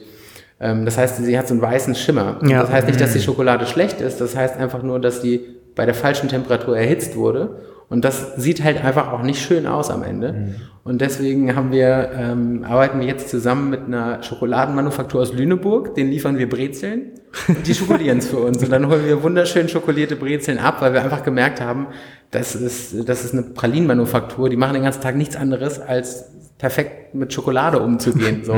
Ähm, 0.59 0.85
das 0.85 0.97
heißt, 0.97 1.17
sie 1.17 1.37
hat 1.37 1.47
so 1.47 1.55
einen 1.55 1.61
weißen 1.61 1.95
Schimmer. 1.95 2.39
Ja. 2.43 2.61
Das 2.61 2.71
heißt 2.71 2.87
nicht, 2.87 3.01
dass 3.01 3.13
die 3.13 3.19
Schokolade 3.19 3.65
schlecht 3.65 3.99
ist, 3.99 4.21
das 4.21 4.35
heißt 4.35 4.55
einfach 4.55 4.83
nur, 4.83 4.99
dass 4.99 5.21
die 5.21 5.41
bei 5.75 5.85
der 5.85 5.95
falschen 5.95 6.29
Temperatur 6.29 6.77
erhitzt 6.77 7.17
wurde. 7.17 7.61
Und 7.87 8.03
das 8.03 8.35
sieht 8.37 8.63
halt 8.63 8.83
einfach 8.83 9.11
auch 9.11 9.21
nicht 9.21 9.39
schön 9.41 9.67
aus 9.67 9.91
am 9.91 10.01
Ende. 10.03 10.55
Und 10.83 11.01
deswegen 11.01 11.55
haben 11.55 11.71
wir, 11.71 12.11
ähm, 12.17 12.65
arbeiten 12.67 12.99
wir 12.99 13.07
jetzt 13.07 13.29
zusammen 13.29 13.69
mit 13.69 13.81
einer 13.85 14.23
Schokoladenmanufaktur 14.23 15.21
aus 15.21 15.33
Lüneburg. 15.33 15.93
Den 15.95 16.09
liefern 16.09 16.37
wir 16.37 16.49
Brezeln 16.49 17.11
und 17.47 17.65
die 17.67 17.73
schokolieren 17.75 18.17
es 18.19 18.27
für 18.27 18.37
uns. 18.37 18.63
Und 18.63 18.71
dann 18.71 18.87
holen 18.87 19.05
wir 19.05 19.21
wunderschön 19.21 19.69
schokolierte 19.69 20.15
Brezeln 20.15 20.57
ab, 20.57 20.77
weil 20.81 20.93
wir 20.93 21.03
einfach 21.03 21.23
gemerkt 21.23 21.61
haben, 21.61 21.87
das 22.31 22.55
ist, 22.55 23.07
das 23.07 23.23
ist 23.23 23.33
eine 23.33 23.43
Pralinenmanufaktur. 23.43 24.49
Die 24.49 24.57
machen 24.57 24.73
den 24.73 24.83
ganzen 24.83 25.01
Tag 25.01 25.15
nichts 25.15 25.35
anderes, 25.35 25.79
als 25.79 26.25
perfekt 26.57 27.13
mit 27.13 27.33
Schokolade 27.33 27.79
umzugehen. 27.79 28.43
So. 28.43 28.55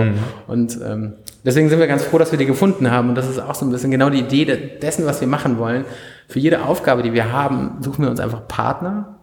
Und 0.47 0.79
ähm, 0.85 1.13
deswegen 1.43 1.67
sind 1.69 1.79
wir 1.79 1.87
ganz 1.87 2.03
froh, 2.03 2.17
dass 2.17 2.31
wir 2.31 2.39
die 2.39 2.45
gefunden 2.45 2.91
haben. 2.91 3.09
Und 3.09 3.15
das 3.15 3.29
ist 3.29 3.39
auch 3.39 3.55
so 3.55 3.65
ein 3.65 3.71
bisschen 3.71 3.91
genau 3.91 4.09
die 4.09 4.19
Idee 4.19 4.45
de- 4.45 4.79
dessen, 4.79 5.05
was 5.05 5.19
wir 5.19 5.27
machen 5.27 5.57
wollen. 5.57 5.83
Für 6.27 6.39
jede 6.39 6.63
Aufgabe, 6.63 7.03
die 7.03 7.13
wir 7.13 7.31
haben, 7.31 7.77
suchen 7.81 8.03
wir 8.03 8.09
uns 8.09 8.19
einfach 8.19 8.47
Partner, 8.47 9.16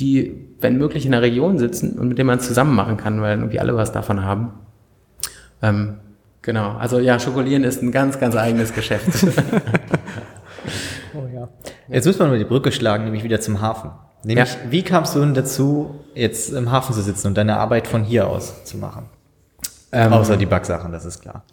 die, 0.00 0.48
wenn 0.60 0.78
möglich, 0.78 1.04
in 1.06 1.12
der 1.12 1.22
Region 1.22 1.58
sitzen 1.58 1.98
und 1.98 2.08
mit 2.08 2.18
denen 2.18 2.26
man 2.28 2.38
es 2.38 2.46
zusammen 2.46 2.74
machen 2.74 2.96
kann, 2.96 3.20
weil 3.20 3.38
irgendwie 3.38 3.60
alle 3.60 3.76
was 3.76 3.92
davon 3.92 4.24
haben. 4.24 4.52
Ähm, 5.62 5.96
genau, 6.42 6.76
also 6.76 6.98
ja, 6.98 7.18
Schokolieren 7.18 7.64
ist 7.64 7.82
ein 7.82 7.90
ganz, 7.92 8.18
ganz 8.18 8.36
eigenes 8.36 8.72
Geschäft. 8.74 9.06
Oh 11.14 11.26
ja. 11.34 11.48
Jetzt 11.88 12.04
müssen 12.04 12.20
wir 12.20 12.26
mal 12.26 12.38
die 12.38 12.44
Brücke 12.44 12.70
schlagen, 12.70 13.04
nämlich 13.04 13.24
wieder 13.24 13.40
zum 13.40 13.60
Hafen. 13.60 13.90
Nämlich, 14.24 14.48
Ja. 14.52 14.58
wie 14.70 14.82
kamst 14.82 15.14
du 15.14 15.20
denn 15.20 15.34
dazu, 15.34 15.94
jetzt 16.14 16.52
im 16.52 16.70
Hafen 16.70 16.94
zu 16.94 17.00
sitzen 17.00 17.28
und 17.28 17.38
deine 17.38 17.56
Arbeit 17.56 17.86
von 17.86 18.04
hier 18.04 18.26
aus 18.28 18.64
zu 18.64 18.76
machen? 18.76 19.06
Ähm, 19.90 20.12
Außer 20.12 20.36
die 20.36 20.46
Backsachen, 20.46 20.92
das 20.92 21.04
ist 21.06 21.20
klar. 21.20 21.44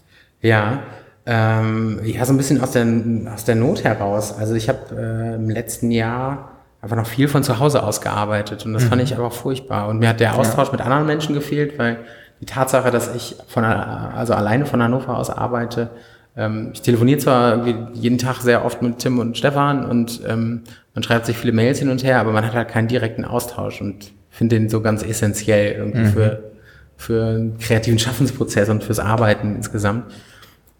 Ja, 0.42 0.84
ähm, 1.26 2.00
ja, 2.04 2.26
so 2.26 2.34
ein 2.34 2.38
bisschen 2.38 2.62
aus 2.62 2.72
der, 2.72 2.86
aus 3.34 3.46
der 3.46 3.56
Not 3.56 3.84
heraus. 3.84 4.38
Also 4.38 4.56
ich 4.56 4.68
habe 4.68 4.80
äh, 4.96 5.36
im 5.36 5.50
letzten 5.50 5.90
Jahr 5.90 6.52
einfach 6.86 6.98
noch 6.98 7.08
viel 7.08 7.28
von 7.28 7.44
zu 7.44 7.58
Hause 7.60 7.82
aus 7.82 8.00
gearbeitet. 8.00 8.64
Und 8.66 8.74
das 8.74 8.84
fand 8.84 9.02
ich 9.02 9.16
aber 9.16 9.26
auch 9.26 9.34
furchtbar. 9.34 9.88
Und 9.88 9.98
mir 9.98 10.10
hat 10.10 10.20
der 10.20 10.36
Austausch 10.36 10.72
mit 10.72 10.82
anderen 10.82 11.08
Menschen 11.08 11.34
gefehlt, 11.34 11.80
weil 11.80 11.98
die 12.42 12.46
Tatsache, 12.46 12.92
dass 12.92 13.14
ich 13.16 13.38
von 13.48 13.64
also 13.64 14.36
alleine 14.36 14.68
von 14.68 14.84
Hannover 14.84 15.18
aus 15.18 15.32
arbeite, 15.32 15.90
ähm, 16.38 16.70
ich 16.74 16.82
telefoniere 16.82 17.18
zwar 17.18 17.66
jeden 17.94 18.20
Tag 18.20 18.42
sehr 18.42 18.64
oft 18.66 18.84
mit 18.84 19.00
Tim 19.00 19.18
und 19.18 19.36
Stefan 19.36 19.84
und 19.86 20.22
ähm, 20.28 20.62
man 20.94 21.02
schreibt 21.02 21.26
sich 21.26 21.38
viele 21.38 21.54
Mails 21.54 21.80
hin 21.80 21.90
und 21.90 22.04
her, 22.04 22.20
aber 22.20 22.34
man 22.34 22.46
hat 22.46 22.54
halt 22.54 22.68
keinen 22.68 22.88
direkten 22.88 23.26
Austausch 23.26 23.82
und 23.82 24.12
finde 24.30 24.60
den 24.60 24.70
so 24.70 24.82
ganz 24.82 25.02
essentiell 25.02 25.76
irgendwie 25.78 26.06
für, 26.06 26.52
für 26.98 27.26
einen 27.26 27.58
kreativen 27.58 27.98
Schaffensprozess 27.98 28.70
und 28.70 28.84
fürs 28.84 29.00
Arbeiten 29.00 29.56
insgesamt. 29.56 30.14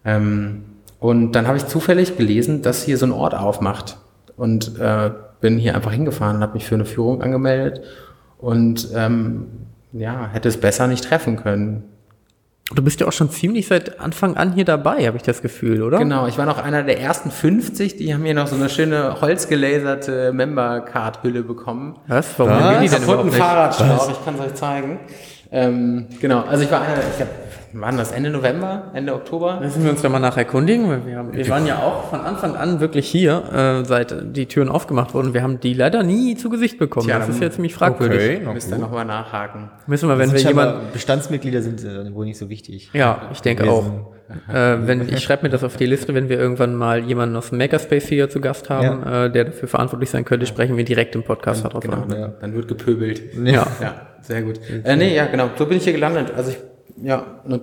Ähm, 0.04 0.62
und 1.00 1.32
dann 1.32 1.48
habe 1.48 1.56
ich 1.56 1.66
zufällig 1.66 2.16
gelesen, 2.16 2.62
dass 2.62 2.84
hier 2.84 2.96
so 2.96 3.06
ein 3.06 3.12
Ort 3.12 3.34
aufmacht. 3.34 3.96
Und 4.36 4.78
äh, 4.78 5.10
bin 5.46 5.58
hier 5.58 5.76
einfach 5.76 5.92
hingefahren 5.92 6.38
und 6.38 6.42
habe 6.42 6.54
mich 6.54 6.66
für 6.66 6.74
eine 6.74 6.84
Führung 6.84 7.22
angemeldet 7.22 7.80
und 8.38 8.88
ähm, 8.96 9.46
ja, 9.92 10.28
hätte 10.32 10.48
es 10.48 10.56
besser 10.56 10.88
nicht 10.88 11.04
treffen 11.04 11.36
können. 11.36 11.84
Du 12.74 12.82
bist 12.82 12.98
ja 12.98 13.06
auch 13.06 13.12
schon 13.12 13.30
ziemlich 13.30 13.68
seit 13.68 14.00
Anfang 14.00 14.36
an 14.36 14.54
hier 14.54 14.64
dabei, 14.64 15.06
habe 15.06 15.16
ich 15.16 15.22
das 15.22 15.42
Gefühl, 15.42 15.84
oder? 15.84 15.98
Genau, 15.98 16.26
ich 16.26 16.36
war 16.36 16.46
noch 16.46 16.58
einer 16.58 16.82
der 16.82 17.00
ersten 17.00 17.30
50, 17.30 17.94
die 17.94 18.12
haben 18.12 18.24
hier 18.24 18.34
noch 18.34 18.48
so 18.48 18.56
eine 18.56 18.68
schöne 18.68 19.20
holzgelaserte 19.20 20.32
Member-Card-Hülle 20.32 21.44
bekommen. 21.44 21.94
Was? 22.08 22.36
Warum 22.38 22.52
Was? 22.52 22.80
die 22.80 22.88
denn 22.88 23.04
überhaupt 23.04 23.26
nicht? 23.26 23.36
Fahrradschlauch, 23.36 24.10
ich 24.10 24.24
kann 24.24 24.34
es 24.34 24.40
euch 24.40 24.54
zeigen. 24.54 24.98
Ähm, 25.52 26.06
genau, 26.20 26.40
also 26.40 26.64
ich 26.64 26.72
war 26.72 26.80
einer, 26.80 26.98
ich 27.14 27.20
hab, 27.20 27.28
wann 27.78 27.96
das 27.96 28.12
Ende 28.12 28.30
November, 28.30 28.90
Ende 28.94 29.14
Oktober? 29.14 29.60
Müssen 29.60 29.84
wir 29.84 29.90
uns 29.90 30.02
da 30.02 30.08
mal 30.08 30.18
nachher 30.18 30.38
erkundigen, 30.44 30.88
weil 30.88 31.06
wir, 31.06 31.16
haben, 31.16 31.32
wir 31.32 31.48
waren 31.48 31.66
ja 31.66 31.78
auch 31.82 32.10
von 32.10 32.20
Anfang 32.20 32.56
an 32.56 32.80
wirklich 32.80 33.08
hier, 33.08 33.42
äh, 33.52 33.84
seit 33.84 34.14
die 34.36 34.46
Türen 34.46 34.68
aufgemacht 34.68 35.14
wurden. 35.14 35.34
Wir 35.34 35.42
haben 35.42 35.60
die 35.60 35.74
leider 35.74 36.02
nie 36.02 36.36
zu 36.36 36.50
Gesicht 36.50 36.78
bekommen. 36.78 37.06
Tja, 37.06 37.18
das 37.18 37.28
ist 37.28 37.36
dann- 37.36 37.42
ja 37.48 37.50
ziemlich 37.50 37.74
fragwürdig. 37.74 38.40
na 38.44 38.52
Müsst 38.52 38.70
ihr 38.70 38.78
nochmal 38.78 39.04
nachhaken. 39.04 39.70
Müssen 39.86 40.08
wir, 40.08 40.18
wenn 40.18 40.32
wir 40.32 40.38
Sind 40.38 40.48
jemand, 40.48 40.70
scheinbar- 40.72 40.92
Bestandsmitglieder 40.92 41.62
sind 41.62 41.84
äh, 41.84 42.14
wohl 42.14 42.24
nicht 42.26 42.38
so 42.38 42.48
wichtig. 42.48 42.90
ja, 42.92 43.22
ich 43.32 43.40
denke 43.42 43.70
auch. 43.70 43.84
Äh, 44.52 44.78
wenn, 44.86 45.08
ich 45.08 45.20
schreibe 45.22 45.44
mir 45.44 45.50
das 45.50 45.62
auf 45.62 45.76
die 45.76 45.86
Liste, 45.86 46.12
wenn 46.12 46.28
wir 46.28 46.36
irgendwann 46.36 46.74
mal 46.74 46.98
jemanden 47.04 47.36
aus 47.36 47.50
dem 47.50 47.58
Makerspace 47.58 48.08
hier 48.08 48.28
zu 48.28 48.40
Gast 48.40 48.68
haben, 48.70 49.04
äh, 49.06 49.30
der 49.30 49.44
dafür 49.44 49.68
verantwortlich 49.68 50.10
sein 50.10 50.24
könnte, 50.24 50.46
sprechen 50.46 50.76
wir 50.76 50.84
direkt 50.84 51.14
im 51.14 51.22
Podcast 51.22 51.64
darauf 51.64 51.80
Genau, 51.84 51.98
an. 52.02 52.08
dann, 52.08 52.32
dann 52.40 52.54
wird 52.54 52.66
gepöbelt. 52.66 53.22
Ja. 53.44 53.66
Ja, 53.80 53.94
sehr 54.22 54.42
gut. 54.42 54.58
Äh, 54.82 54.96
nee, 54.96 55.14
ja, 55.14 55.26
genau. 55.26 55.50
So 55.56 55.66
bin 55.66 55.76
ich 55.76 55.84
hier 55.84 55.92
gelandet. 55.92 56.32
Also 56.36 56.50
ich, 56.50 56.58
ja, 57.02 57.40
und 57.44 57.62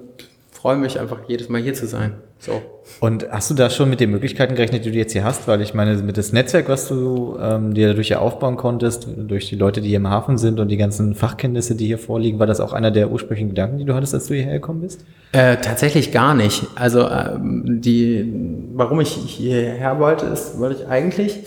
freue 0.52 0.78
mich 0.78 1.00
einfach 1.00 1.20
jedes 1.28 1.50
Mal 1.50 1.62
hier 1.62 1.74
zu 1.74 1.88
sein. 1.88 2.14
So. 2.40 2.62
Und 3.00 3.30
hast 3.32 3.50
du 3.50 3.54
da 3.54 3.70
schon 3.70 3.90
mit 3.90 4.00
den 4.00 4.12
Möglichkeiten 4.12 4.56
gerechnet, 4.56 4.84
die 4.84 4.92
du 4.92 4.98
jetzt 4.98 5.14
hier 5.14 5.24
hast? 5.24 5.48
Weil 5.48 5.62
ich 5.62 5.74
meine, 5.74 5.96
mit 5.96 6.18
das 6.18 6.34
Netzwerk, 6.34 6.68
was 6.68 6.88
du 6.88 7.38
ähm, 7.42 7.74
dir 7.74 7.90
dadurch 7.90 8.10
ja 8.10 8.20
aufbauen 8.20 8.58
konntest, 8.58 9.08
durch 9.16 9.48
die 9.48 9.56
Leute, 9.56 9.82
die 9.82 9.90
hier 9.90 9.98
im 9.98 10.10
Hafen 10.10 10.38
sind 10.38 10.60
und 10.60 10.68
die 10.70 10.78
ganzen 10.78 11.16
Fachkenntnisse, 11.16 11.76
die 11.76 11.86
hier 11.86 11.98
vorliegen, 11.98 12.40
war 12.40 12.48
das 12.48 12.60
auch 12.60 12.74
einer 12.74 12.92
der 12.92 13.12
ursprünglichen 13.12 13.50
Gedanken, 13.50 13.78
die 13.78 13.86
du 13.86 13.94
hattest, 13.94 14.14
als 14.14 14.28
du 14.28 14.36
hierher 14.36 14.54
gekommen 14.54 14.82
bist? 14.82 15.06
Äh, 15.32 15.58
tatsächlich 15.58 16.12
gar 16.12 16.34
nicht. 16.34 16.66
Also 16.76 17.10
ähm, 17.10 17.82
die, 17.82 18.32
warum 18.74 19.00
ich 19.00 19.12
hierher 19.12 20.00
wollte, 20.00 20.26
ist, 20.26 20.60
weil 20.60 20.74
ich 20.74 20.88
eigentlich 20.88 21.40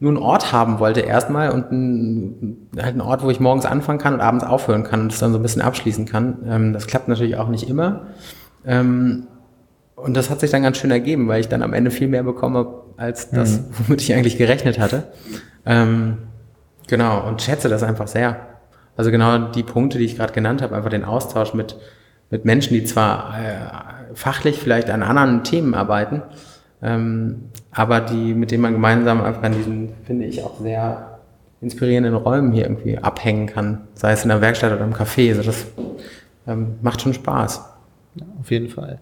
nur 0.00 0.12
einen 0.12 0.22
Ort 0.22 0.52
haben 0.52 0.78
wollte 0.78 1.00
erstmal 1.00 1.50
und 1.50 1.72
ein, 1.72 2.68
halt 2.76 2.92
einen 2.92 3.00
Ort, 3.00 3.22
wo 3.22 3.30
ich 3.30 3.40
morgens 3.40 3.66
anfangen 3.66 3.98
kann 3.98 4.14
und 4.14 4.20
abends 4.20 4.44
aufhören 4.44 4.84
kann 4.84 5.02
und 5.02 5.12
das 5.12 5.18
dann 5.18 5.32
so 5.32 5.38
ein 5.38 5.42
bisschen 5.42 5.62
abschließen 5.62 6.06
kann. 6.06 6.38
Ähm, 6.46 6.72
das 6.72 6.86
klappt 6.86 7.08
natürlich 7.08 7.36
auch 7.36 7.48
nicht 7.48 7.68
immer. 7.68 8.06
Ähm, 8.64 9.26
und 9.96 10.16
das 10.16 10.30
hat 10.30 10.38
sich 10.38 10.50
dann 10.50 10.62
ganz 10.62 10.76
schön 10.76 10.92
ergeben, 10.92 11.26
weil 11.26 11.40
ich 11.40 11.48
dann 11.48 11.62
am 11.62 11.72
Ende 11.72 11.90
viel 11.90 12.06
mehr 12.06 12.22
bekomme, 12.22 12.68
als 12.96 13.30
das, 13.30 13.64
womit 13.70 14.00
ich 14.00 14.14
eigentlich 14.14 14.38
gerechnet 14.38 14.78
hatte. 14.78 15.04
Ähm, 15.66 16.18
genau, 16.86 17.26
und 17.26 17.42
schätze 17.42 17.68
das 17.68 17.82
einfach 17.82 18.06
sehr. 18.06 18.36
Also 18.96 19.10
genau 19.10 19.38
die 19.48 19.62
Punkte, 19.64 19.98
die 19.98 20.04
ich 20.04 20.16
gerade 20.16 20.32
genannt 20.32 20.62
habe, 20.62 20.76
einfach 20.76 20.90
den 20.90 21.04
Austausch 21.04 21.54
mit, 21.54 21.76
mit 22.30 22.44
Menschen, 22.44 22.74
die 22.74 22.84
zwar 22.84 23.34
äh, 23.38 24.14
fachlich 24.14 24.58
vielleicht 24.58 24.90
an 24.90 25.02
anderen 25.02 25.44
Themen 25.44 25.74
arbeiten, 25.74 26.22
ähm, 26.82 27.50
aber 27.72 28.00
die, 28.00 28.34
mit 28.34 28.50
denen 28.50 28.62
man 28.62 28.72
gemeinsam 28.72 29.22
einfach 29.22 29.42
an 29.42 29.52
diesen, 29.52 29.90
finde 30.04 30.26
ich, 30.26 30.42
auch 30.42 30.60
sehr 30.60 31.18
inspirierenden 31.60 32.14
Räumen 32.14 32.52
hier 32.52 32.64
irgendwie 32.64 32.98
abhängen 32.98 33.46
kann, 33.46 33.88
sei 33.94 34.12
es 34.12 34.22
in 34.22 34.28
der 34.28 34.40
Werkstatt 34.40 34.72
oder 34.72 34.84
im 34.84 34.94
Café. 34.94 35.30
Also 35.30 35.42
das 35.42 35.66
ähm, 36.46 36.76
macht 36.82 37.00
schon 37.00 37.14
Spaß. 37.14 37.64
Auf 38.40 38.50
jeden 38.50 38.68
Fall. 38.68 39.00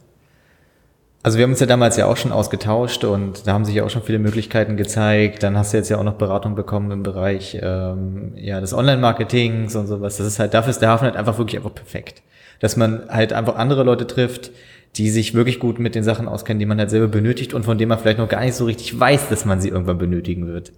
Also 1.22 1.38
wir 1.38 1.42
haben 1.42 1.50
uns 1.50 1.60
ja 1.60 1.66
damals 1.66 1.96
ja 1.96 2.06
auch 2.06 2.16
schon 2.16 2.30
ausgetauscht 2.30 3.02
und 3.02 3.48
da 3.48 3.52
haben 3.52 3.64
sich 3.64 3.74
ja 3.74 3.84
auch 3.84 3.90
schon 3.90 4.02
viele 4.02 4.20
Möglichkeiten 4.20 4.76
gezeigt. 4.76 5.42
Dann 5.42 5.58
hast 5.58 5.72
du 5.72 5.76
jetzt 5.76 5.88
ja 5.88 5.98
auch 5.98 6.04
noch 6.04 6.14
Beratung 6.14 6.54
bekommen 6.54 6.92
im 6.92 7.02
Bereich 7.02 7.58
ähm, 7.60 8.32
ja, 8.36 8.60
des 8.60 8.72
Online-Marketings 8.72 9.74
und 9.74 9.88
sowas. 9.88 10.18
Das 10.18 10.26
ist 10.26 10.38
halt, 10.38 10.54
dafür 10.54 10.70
ist 10.70 10.80
der 10.82 10.90
Hafen 10.90 11.04
halt 11.04 11.16
einfach 11.16 11.36
wirklich 11.36 11.56
einfach 11.56 11.74
perfekt. 11.74 12.22
Dass 12.60 12.76
man 12.76 13.08
halt 13.08 13.32
einfach 13.32 13.56
andere 13.56 13.82
Leute 13.82 14.06
trifft, 14.06 14.52
die 14.94 15.10
sich 15.10 15.34
wirklich 15.34 15.58
gut 15.58 15.78
mit 15.78 15.94
den 15.94 16.04
Sachen 16.04 16.28
auskennen, 16.28 16.58
die 16.58 16.66
man 16.66 16.78
halt 16.78 16.90
selber 16.90 17.08
benötigt 17.08 17.52
und 17.52 17.64
von 17.64 17.76
denen 17.76 17.88
man 17.90 17.98
vielleicht 17.98 18.18
noch 18.18 18.28
gar 18.28 18.40
nicht 18.42 18.54
so 18.54 18.64
richtig 18.64 18.98
weiß, 18.98 19.28
dass 19.28 19.44
man 19.44 19.60
sie 19.60 19.68
irgendwann 19.68 19.98
benötigen 19.98 20.46
wird. 20.46 20.72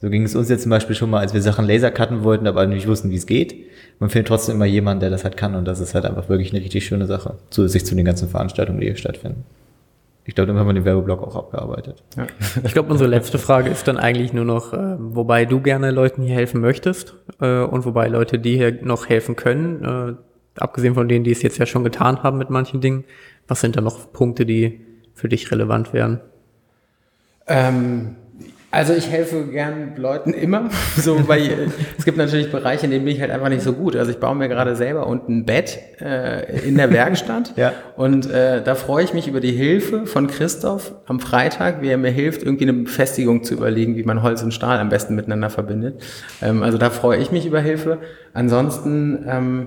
So 0.00 0.08
ging 0.08 0.22
es 0.22 0.34
uns 0.34 0.48
jetzt 0.48 0.62
zum 0.62 0.70
Beispiel 0.70 0.96
schon 0.96 1.10
mal, 1.10 1.18
als 1.18 1.34
wir 1.34 1.42
Sachen 1.42 1.66
laser 1.66 1.90
cutten 1.90 2.24
wollten, 2.24 2.46
aber 2.46 2.66
nicht 2.66 2.86
wussten, 2.86 3.10
wie 3.10 3.16
es 3.16 3.26
geht. 3.26 3.54
Man 3.98 4.08
findet 4.08 4.28
trotzdem 4.28 4.54
immer 4.56 4.64
jemanden, 4.64 5.00
der 5.00 5.10
das 5.10 5.24
halt 5.24 5.36
kann 5.36 5.54
und 5.54 5.66
das 5.66 5.78
ist 5.78 5.94
halt 5.94 6.06
einfach 6.06 6.30
wirklich 6.30 6.54
eine 6.54 6.64
richtig 6.64 6.86
schöne 6.86 7.06
Sache, 7.06 7.34
zusätzlich 7.50 7.84
zu 7.84 7.94
den 7.94 8.06
ganzen 8.06 8.28
Veranstaltungen, 8.28 8.80
die 8.80 8.86
hier 8.86 8.96
stattfinden. 8.96 9.44
Ich 10.24 10.34
glaube, 10.34 10.48
dann 10.48 10.58
haben 10.58 10.68
wir 10.68 10.74
den 10.74 10.84
Werbeblock 10.84 11.22
auch 11.22 11.36
abgearbeitet. 11.36 12.02
Ja. 12.16 12.26
Ich 12.64 12.72
glaube, 12.72 12.90
unsere 12.90 13.10
letzte 13.10 13.38
Frage 13.38 13.68
ist 13.68 13.88
dann 13.88 13.96
eigentlich 13.98 14.32
nur 14.32 14.44
noch, 14.44 14.72
äh, 14.72 14.96
wobei 14.98 15.44
du 15.44 15.60
gerne 15.60 15.90
Leuten 15.90 16.22
hier 16.22 16.34
helfen 16.34 16.60
möchtest 16.60 17.16
äh, 17.40 17.60
und 17.60 17.84
wobei 17.84 18.08
Leute, 18.08 18.38
die 18.38 18.56
hier 18.56 18.78
noch 18.82 19.08
helfen 19.08 19.36
können, 19.36 19.84
äh, 19.84 20.14
abgesehen 20.60 20.94
von 20.94 21.08
denen, 21.08 21.24
die 21.24 21.32
es 21.32 21.42
jetzt 21.42 21.58
ja 21.58 21.66
schon 21.66 21.84
getan 21.84 22.22
haben 22.22 22.38
mit 22.38 22.48
manchen 22.48 22.80
Dingen, 22.80 23.04
was 23.50 23.60
sind 23.60 23.76
da 23.76 23.80
noch 23.80 24.12
Punkte, 24.12 24.46
die 24.46 24.80
für 25.12 25.28
dich 25.28 25.50
relevant 25.50 25.92
wären? 25.92 26.20
Ähm, 27.48 28.14
also 28.70 28.92
ich 28.92 29.10
helfe 29.10 29.46
gern 29.46 29.96
Leuten 29.96 30.32
immer, 30.32 30.70
so 30.96 31.26
weil 31.26 31.72
es 31.98 32.04
gibt 32.04 32.16
natürlich 32.16 32.52
Bereiche, 32.52 32.84
in 32.84 32.92
denen 32.92 33.04
bin 33.04 33.12
ich 33.12 33.20
halt 33.20 33.32
einfach 33.32 33.48
nicht 33.48 33.62
so 33.62 33.72
gut. 33.72 33.96
Also 33.96 34.12
ich 34.12 34.18
baue 34.18 34.36
mir 34.36 34.48
gerade 34.48 34.76
selber 34.76 35.08
unten 35.08 35.38
ein 35.38 35.44
Bett 35.46 35.80
äh, 36.00 36.60
in 36.60 36.76
der 36.76 36.90
Werkstatt 36.92 37.54
ja. 37.56 37.72
und 37.96 38.30
äh, 38.30 38.62
da 38.62 38.76
freue 38.76 39.02
ich 39.02 39.12
mich 39.12 39.26
über 39.26 39.40
die 39.40 39.50
Hilfe 39.50 40.06
von 40.06 40.28
Christoph 40.28 40.94
am 41.06 41.18
Freitag, 41.18 41.82
wie 41.82 41.88
er 41.88 41.98
mir 41.98 42.12
hilft, 42.12 42.44
irgendwie 42.44 42.68
eine 42.68 42.74
Befestigung 42.74 43.42
zu 43.42 43.54
überlegen, 43.54 43.96
wie 43.96 44.04
man 44.04 44.22
Holz 44.22 44.44
und 44.44 44.54
Stahl 44.54 44.78
am 44.78 44.90
besten 44.90 45.16
miteinander 45.16 45.50
verbindet. 45.50 46.00
Ähm, 46.40 46.62
also 46.62 46.78
da 46.78 46.90
freue 46.90 47.18
ich 47.18 47.32
mich 47.32 47.46
über 47.46 47.60
Hilfe. 47.60 47.98
Ansonsten 48.32 49.24
ähm, 49.28 49.66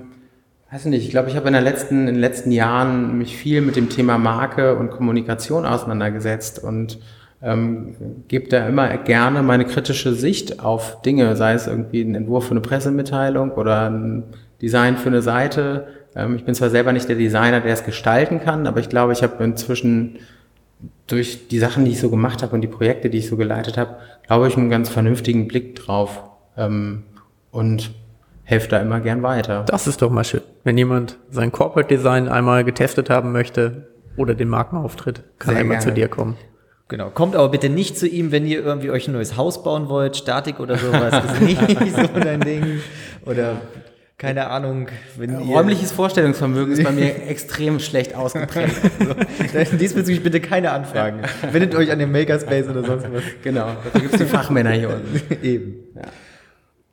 weiß 0.72 0.86
nicht, 0.86 1.04
ich 1.04 1.10
glaube, 1.10 1.28
ich 1.28 1.36
habe 1.36 1.48
in, 1.48 1.54
in 1.54 2.06
den 2.06 2.14
letzten 2.16 2.50
Jahren 2.50 3.18
mich 3.18 3.36
viel 3.36 3.60
mit 3.60 3.76
dem 3.76 3.88
Thema 3.88 4.18
Marke 4.18 4.76
und 4.76 4.90
Kommunikation 4.90 5.66
auseinandergesetzt 5.66 6.62
und 6.62 6.98
ähm, 7.42 7.94
gebe 8.26 8.48
da 8.48 8.66
immer 8.66 8.96
gerne 8.98 9.42
meine 9.42 9.66
kritische 9.66 10.14
Sicht 10.14 10.60
auf 10.60 11.02
Dinge, 11.02 11.36
sei 11.36 11.52
es 11.52 11.66
irgendwie 11.66 12.00
ein 12.00 12.14
Entwurf 12.14 12.46
für 12.46 12.52
eine 12.52 12.60
Pressemitteilung 12.60 13.52
oder 13.52 13.90
ein 13.90 14.24
Design 14.62 14.96
für 14.96 15.10
eine 15.10 15.20
Seite. 15.20 15.86
Ähm, 16.16 16.36
ich 16.36 16.44
bin 16.44 16.54
zwar 16.54 16.70
selber 16.70 16.92
nicht 16.92 17.08
der 17.08 17.16
Designer, 17.16 17.60
der 17.60 17.74
es 17.74 17.84
gestalten 17.84 18.40
kann, 18.40 18.66
aber 18.66 18.80
ich 18.80 18.88
glaube, 18.88 19.12
ich 19.12 19.22
habe 19.22 19.44
inzwischen 19.44 20.18
durch 21.06 21.48
die 21.48 21.58
Sachen, 21.58 21.84
die 21.84 21.90
ich 21.90 22.00
so 22.00 22.08
gemacht 22.08 22.42
habe 22.42 22.54
und 22.54 22.62
die 22.62 22.68
Projekte, 22.68 23.10
die 23.10 23.18
ich 23.18 23.28
so 23.28 23.36
geleitet 23.36 23.76
habe, 23.76 23.96
glaube 24.26 24.48
ich, 24.48 24.56
einen 24.56 24.70
ganz 24.70 24.88
vernünftigen 24.88 25.46
Blick 25.46 25.76
drauf 25.76 26.22
ähm, 26.56 27.02
und 27.50 27.90
helfe 28.44 28.68
da 28.68 28.78
immer 28.80 29.00
gern 29.00 29.22
weiter. 29.22 29.64
Das 29.66 29.86
ist 29.86 30.00
doch 30.00 30.10
mal 30.10 30.24
schön. 30.24 30.42
Wenn 30.64 30.78
jemand 30.78 31.18
sein 31.30 31.52
Corporate 31.52 31.94
Design 31.94 32.28
einmal 32.28 32.64
getestet 32.64 33.10
haben 33.10 33.32
möchte 33.32 33.88
oder 34.16 34.34
den 34.34 34.48
Markenauftritt, 34.48 35.22
kann 35.38 35.50
Sehr 35.50 35.58
er 35.58 35.60
immer 35.60 35.74
gerne. 35.74 35.84
zu 35.84 35.92
dir 35.92 36.08
kommen. 36.08 36.36
Genau. 36.88 37.10
Kommt 37.10 37.36
aber 37.36 37.48
bitte 37.50 37.68
nicht 37.68 37.98
zu 37.98 38.06
ihm, 38.06 38.32
wenn 38.32 38.46
ihr 38.46 38.64
irgendwie 38.64 38.90
euch 38.90 39.08
ein 39.08 39.12
neues 39.12 39.36
Haus 39.36 39.62
bauen 39.62 39.88
wollt, 39.88 40.16
Statik 40.16 40.60
oder 40.60 40.76
sowas. 40.76 41.10
Das 41.10 41.32
ist 41.34 41.40
nicht 41.40 41.96
so 41.96 42.20
dein 42.20 42.40
Ding. 42.40 42.80
Oder 43.24 43.56
keine 44.16 44.48
Ahnung. 44.48 44.88
Wenn 45.16 45.30
ihr 45.32 45.38
Räumliches 45.38 45.92
Vorstellungsvermögen 45.92 46.72
ist 46.72 46.84
bei 46.84 46.92
mir 46.92 47.14
extrem 47.28 47.80
schlecht 47.80 48.14
ausgeprägt. 48.14 48.74
so. 48.98 49.76
Diesbezüglich 49.76 50.22
bitte 50.22 50.40
keine 50.40 50.70
Anfragen. 50.70 51.20
Wendet 51.50 51.74
euch 51.74 51.90
an 51.90 51.98
den 51.98 52.12
Makerspace 52.12 52.68
oder 52.68 52.84
sonst 52.84 53.12
was. 53.12 53.22
Genau, 53.42 53.68
da 53.92 53.98
gibt 53.98 54.14
es 54.14 54.20
die 54.20 54.26
Fachmänner 54.26 54.70
hier 54.70 54.90
unten. 54.90 55.44
Eben. 55.44 55.74
Ja. 55.96 56.02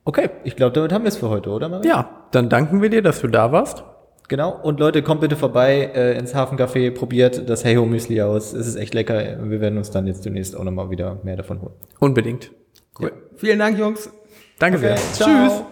Okay, 0.04 0.30
ich 0.42 0.56
glaube, 0.56 0.72
damit 0.72 0.92
haben 0.92 1.04
wir 1.04 1.08
es 1.08 1.16
für 1.16 1.28
heute, 1.28 1.50
oder 1.50 1.68
Marie? 1.68 1.86
Ja, 1.86 2.26
dann 2.32 2.48
danken 2.48 2.82
wir 2.82 2.90
dir, 2.90 3.02
dass 3.02 3.20
du 3.20 3.28
da 3.28 3.52
warst. 3.52 3.84
Genau. 4.28 4.58
Und 4.62 4.80
Leute, 4.80 5.02
kommt 5.02 5.20
bitte 5.20 5.36
vorbei 5.36 5.90
äh, 5.94 6.18
ins 6.18 6.34
Hafencafé, 6.34 6.90
probiert 6.90 7.48
das 7.48 7.64
Hey 7.64 7.76
Ho 7.76 7.84
Müsli 7.84 8.22
aus. 8.22 8.52
Es 8.52 8.66
ist 8.66 8.76
echt 8.76 8.94
lecker. 8.94 9.38
Wir 9.42 9.60
werden 9.60 9.76
uns 9.78 9.90
dann 9.90 10.06
jetzt 10.06 10.24
demnächst 10.24 10.56
auch 10.56 10.64
nochmal 10.64 10.90
wieder 10.90 11.18
mehr 11.22 11.36
davon 11.36 11.60
holen. 11.60 11.74
Unbedingt. 12.00 12.50
Cool. 12.98 13.08
Ja. 13.08 13.14
Vielen 13.36 13.58
Dank, 13.58 13.78
Jungs. 13.78 14.10
Danke 14.58 14.78
okay. 14.78 14.96
sehr. 14.96 14.96
Ciao. 15.12 15.28
Tschüss. 15.38 15.62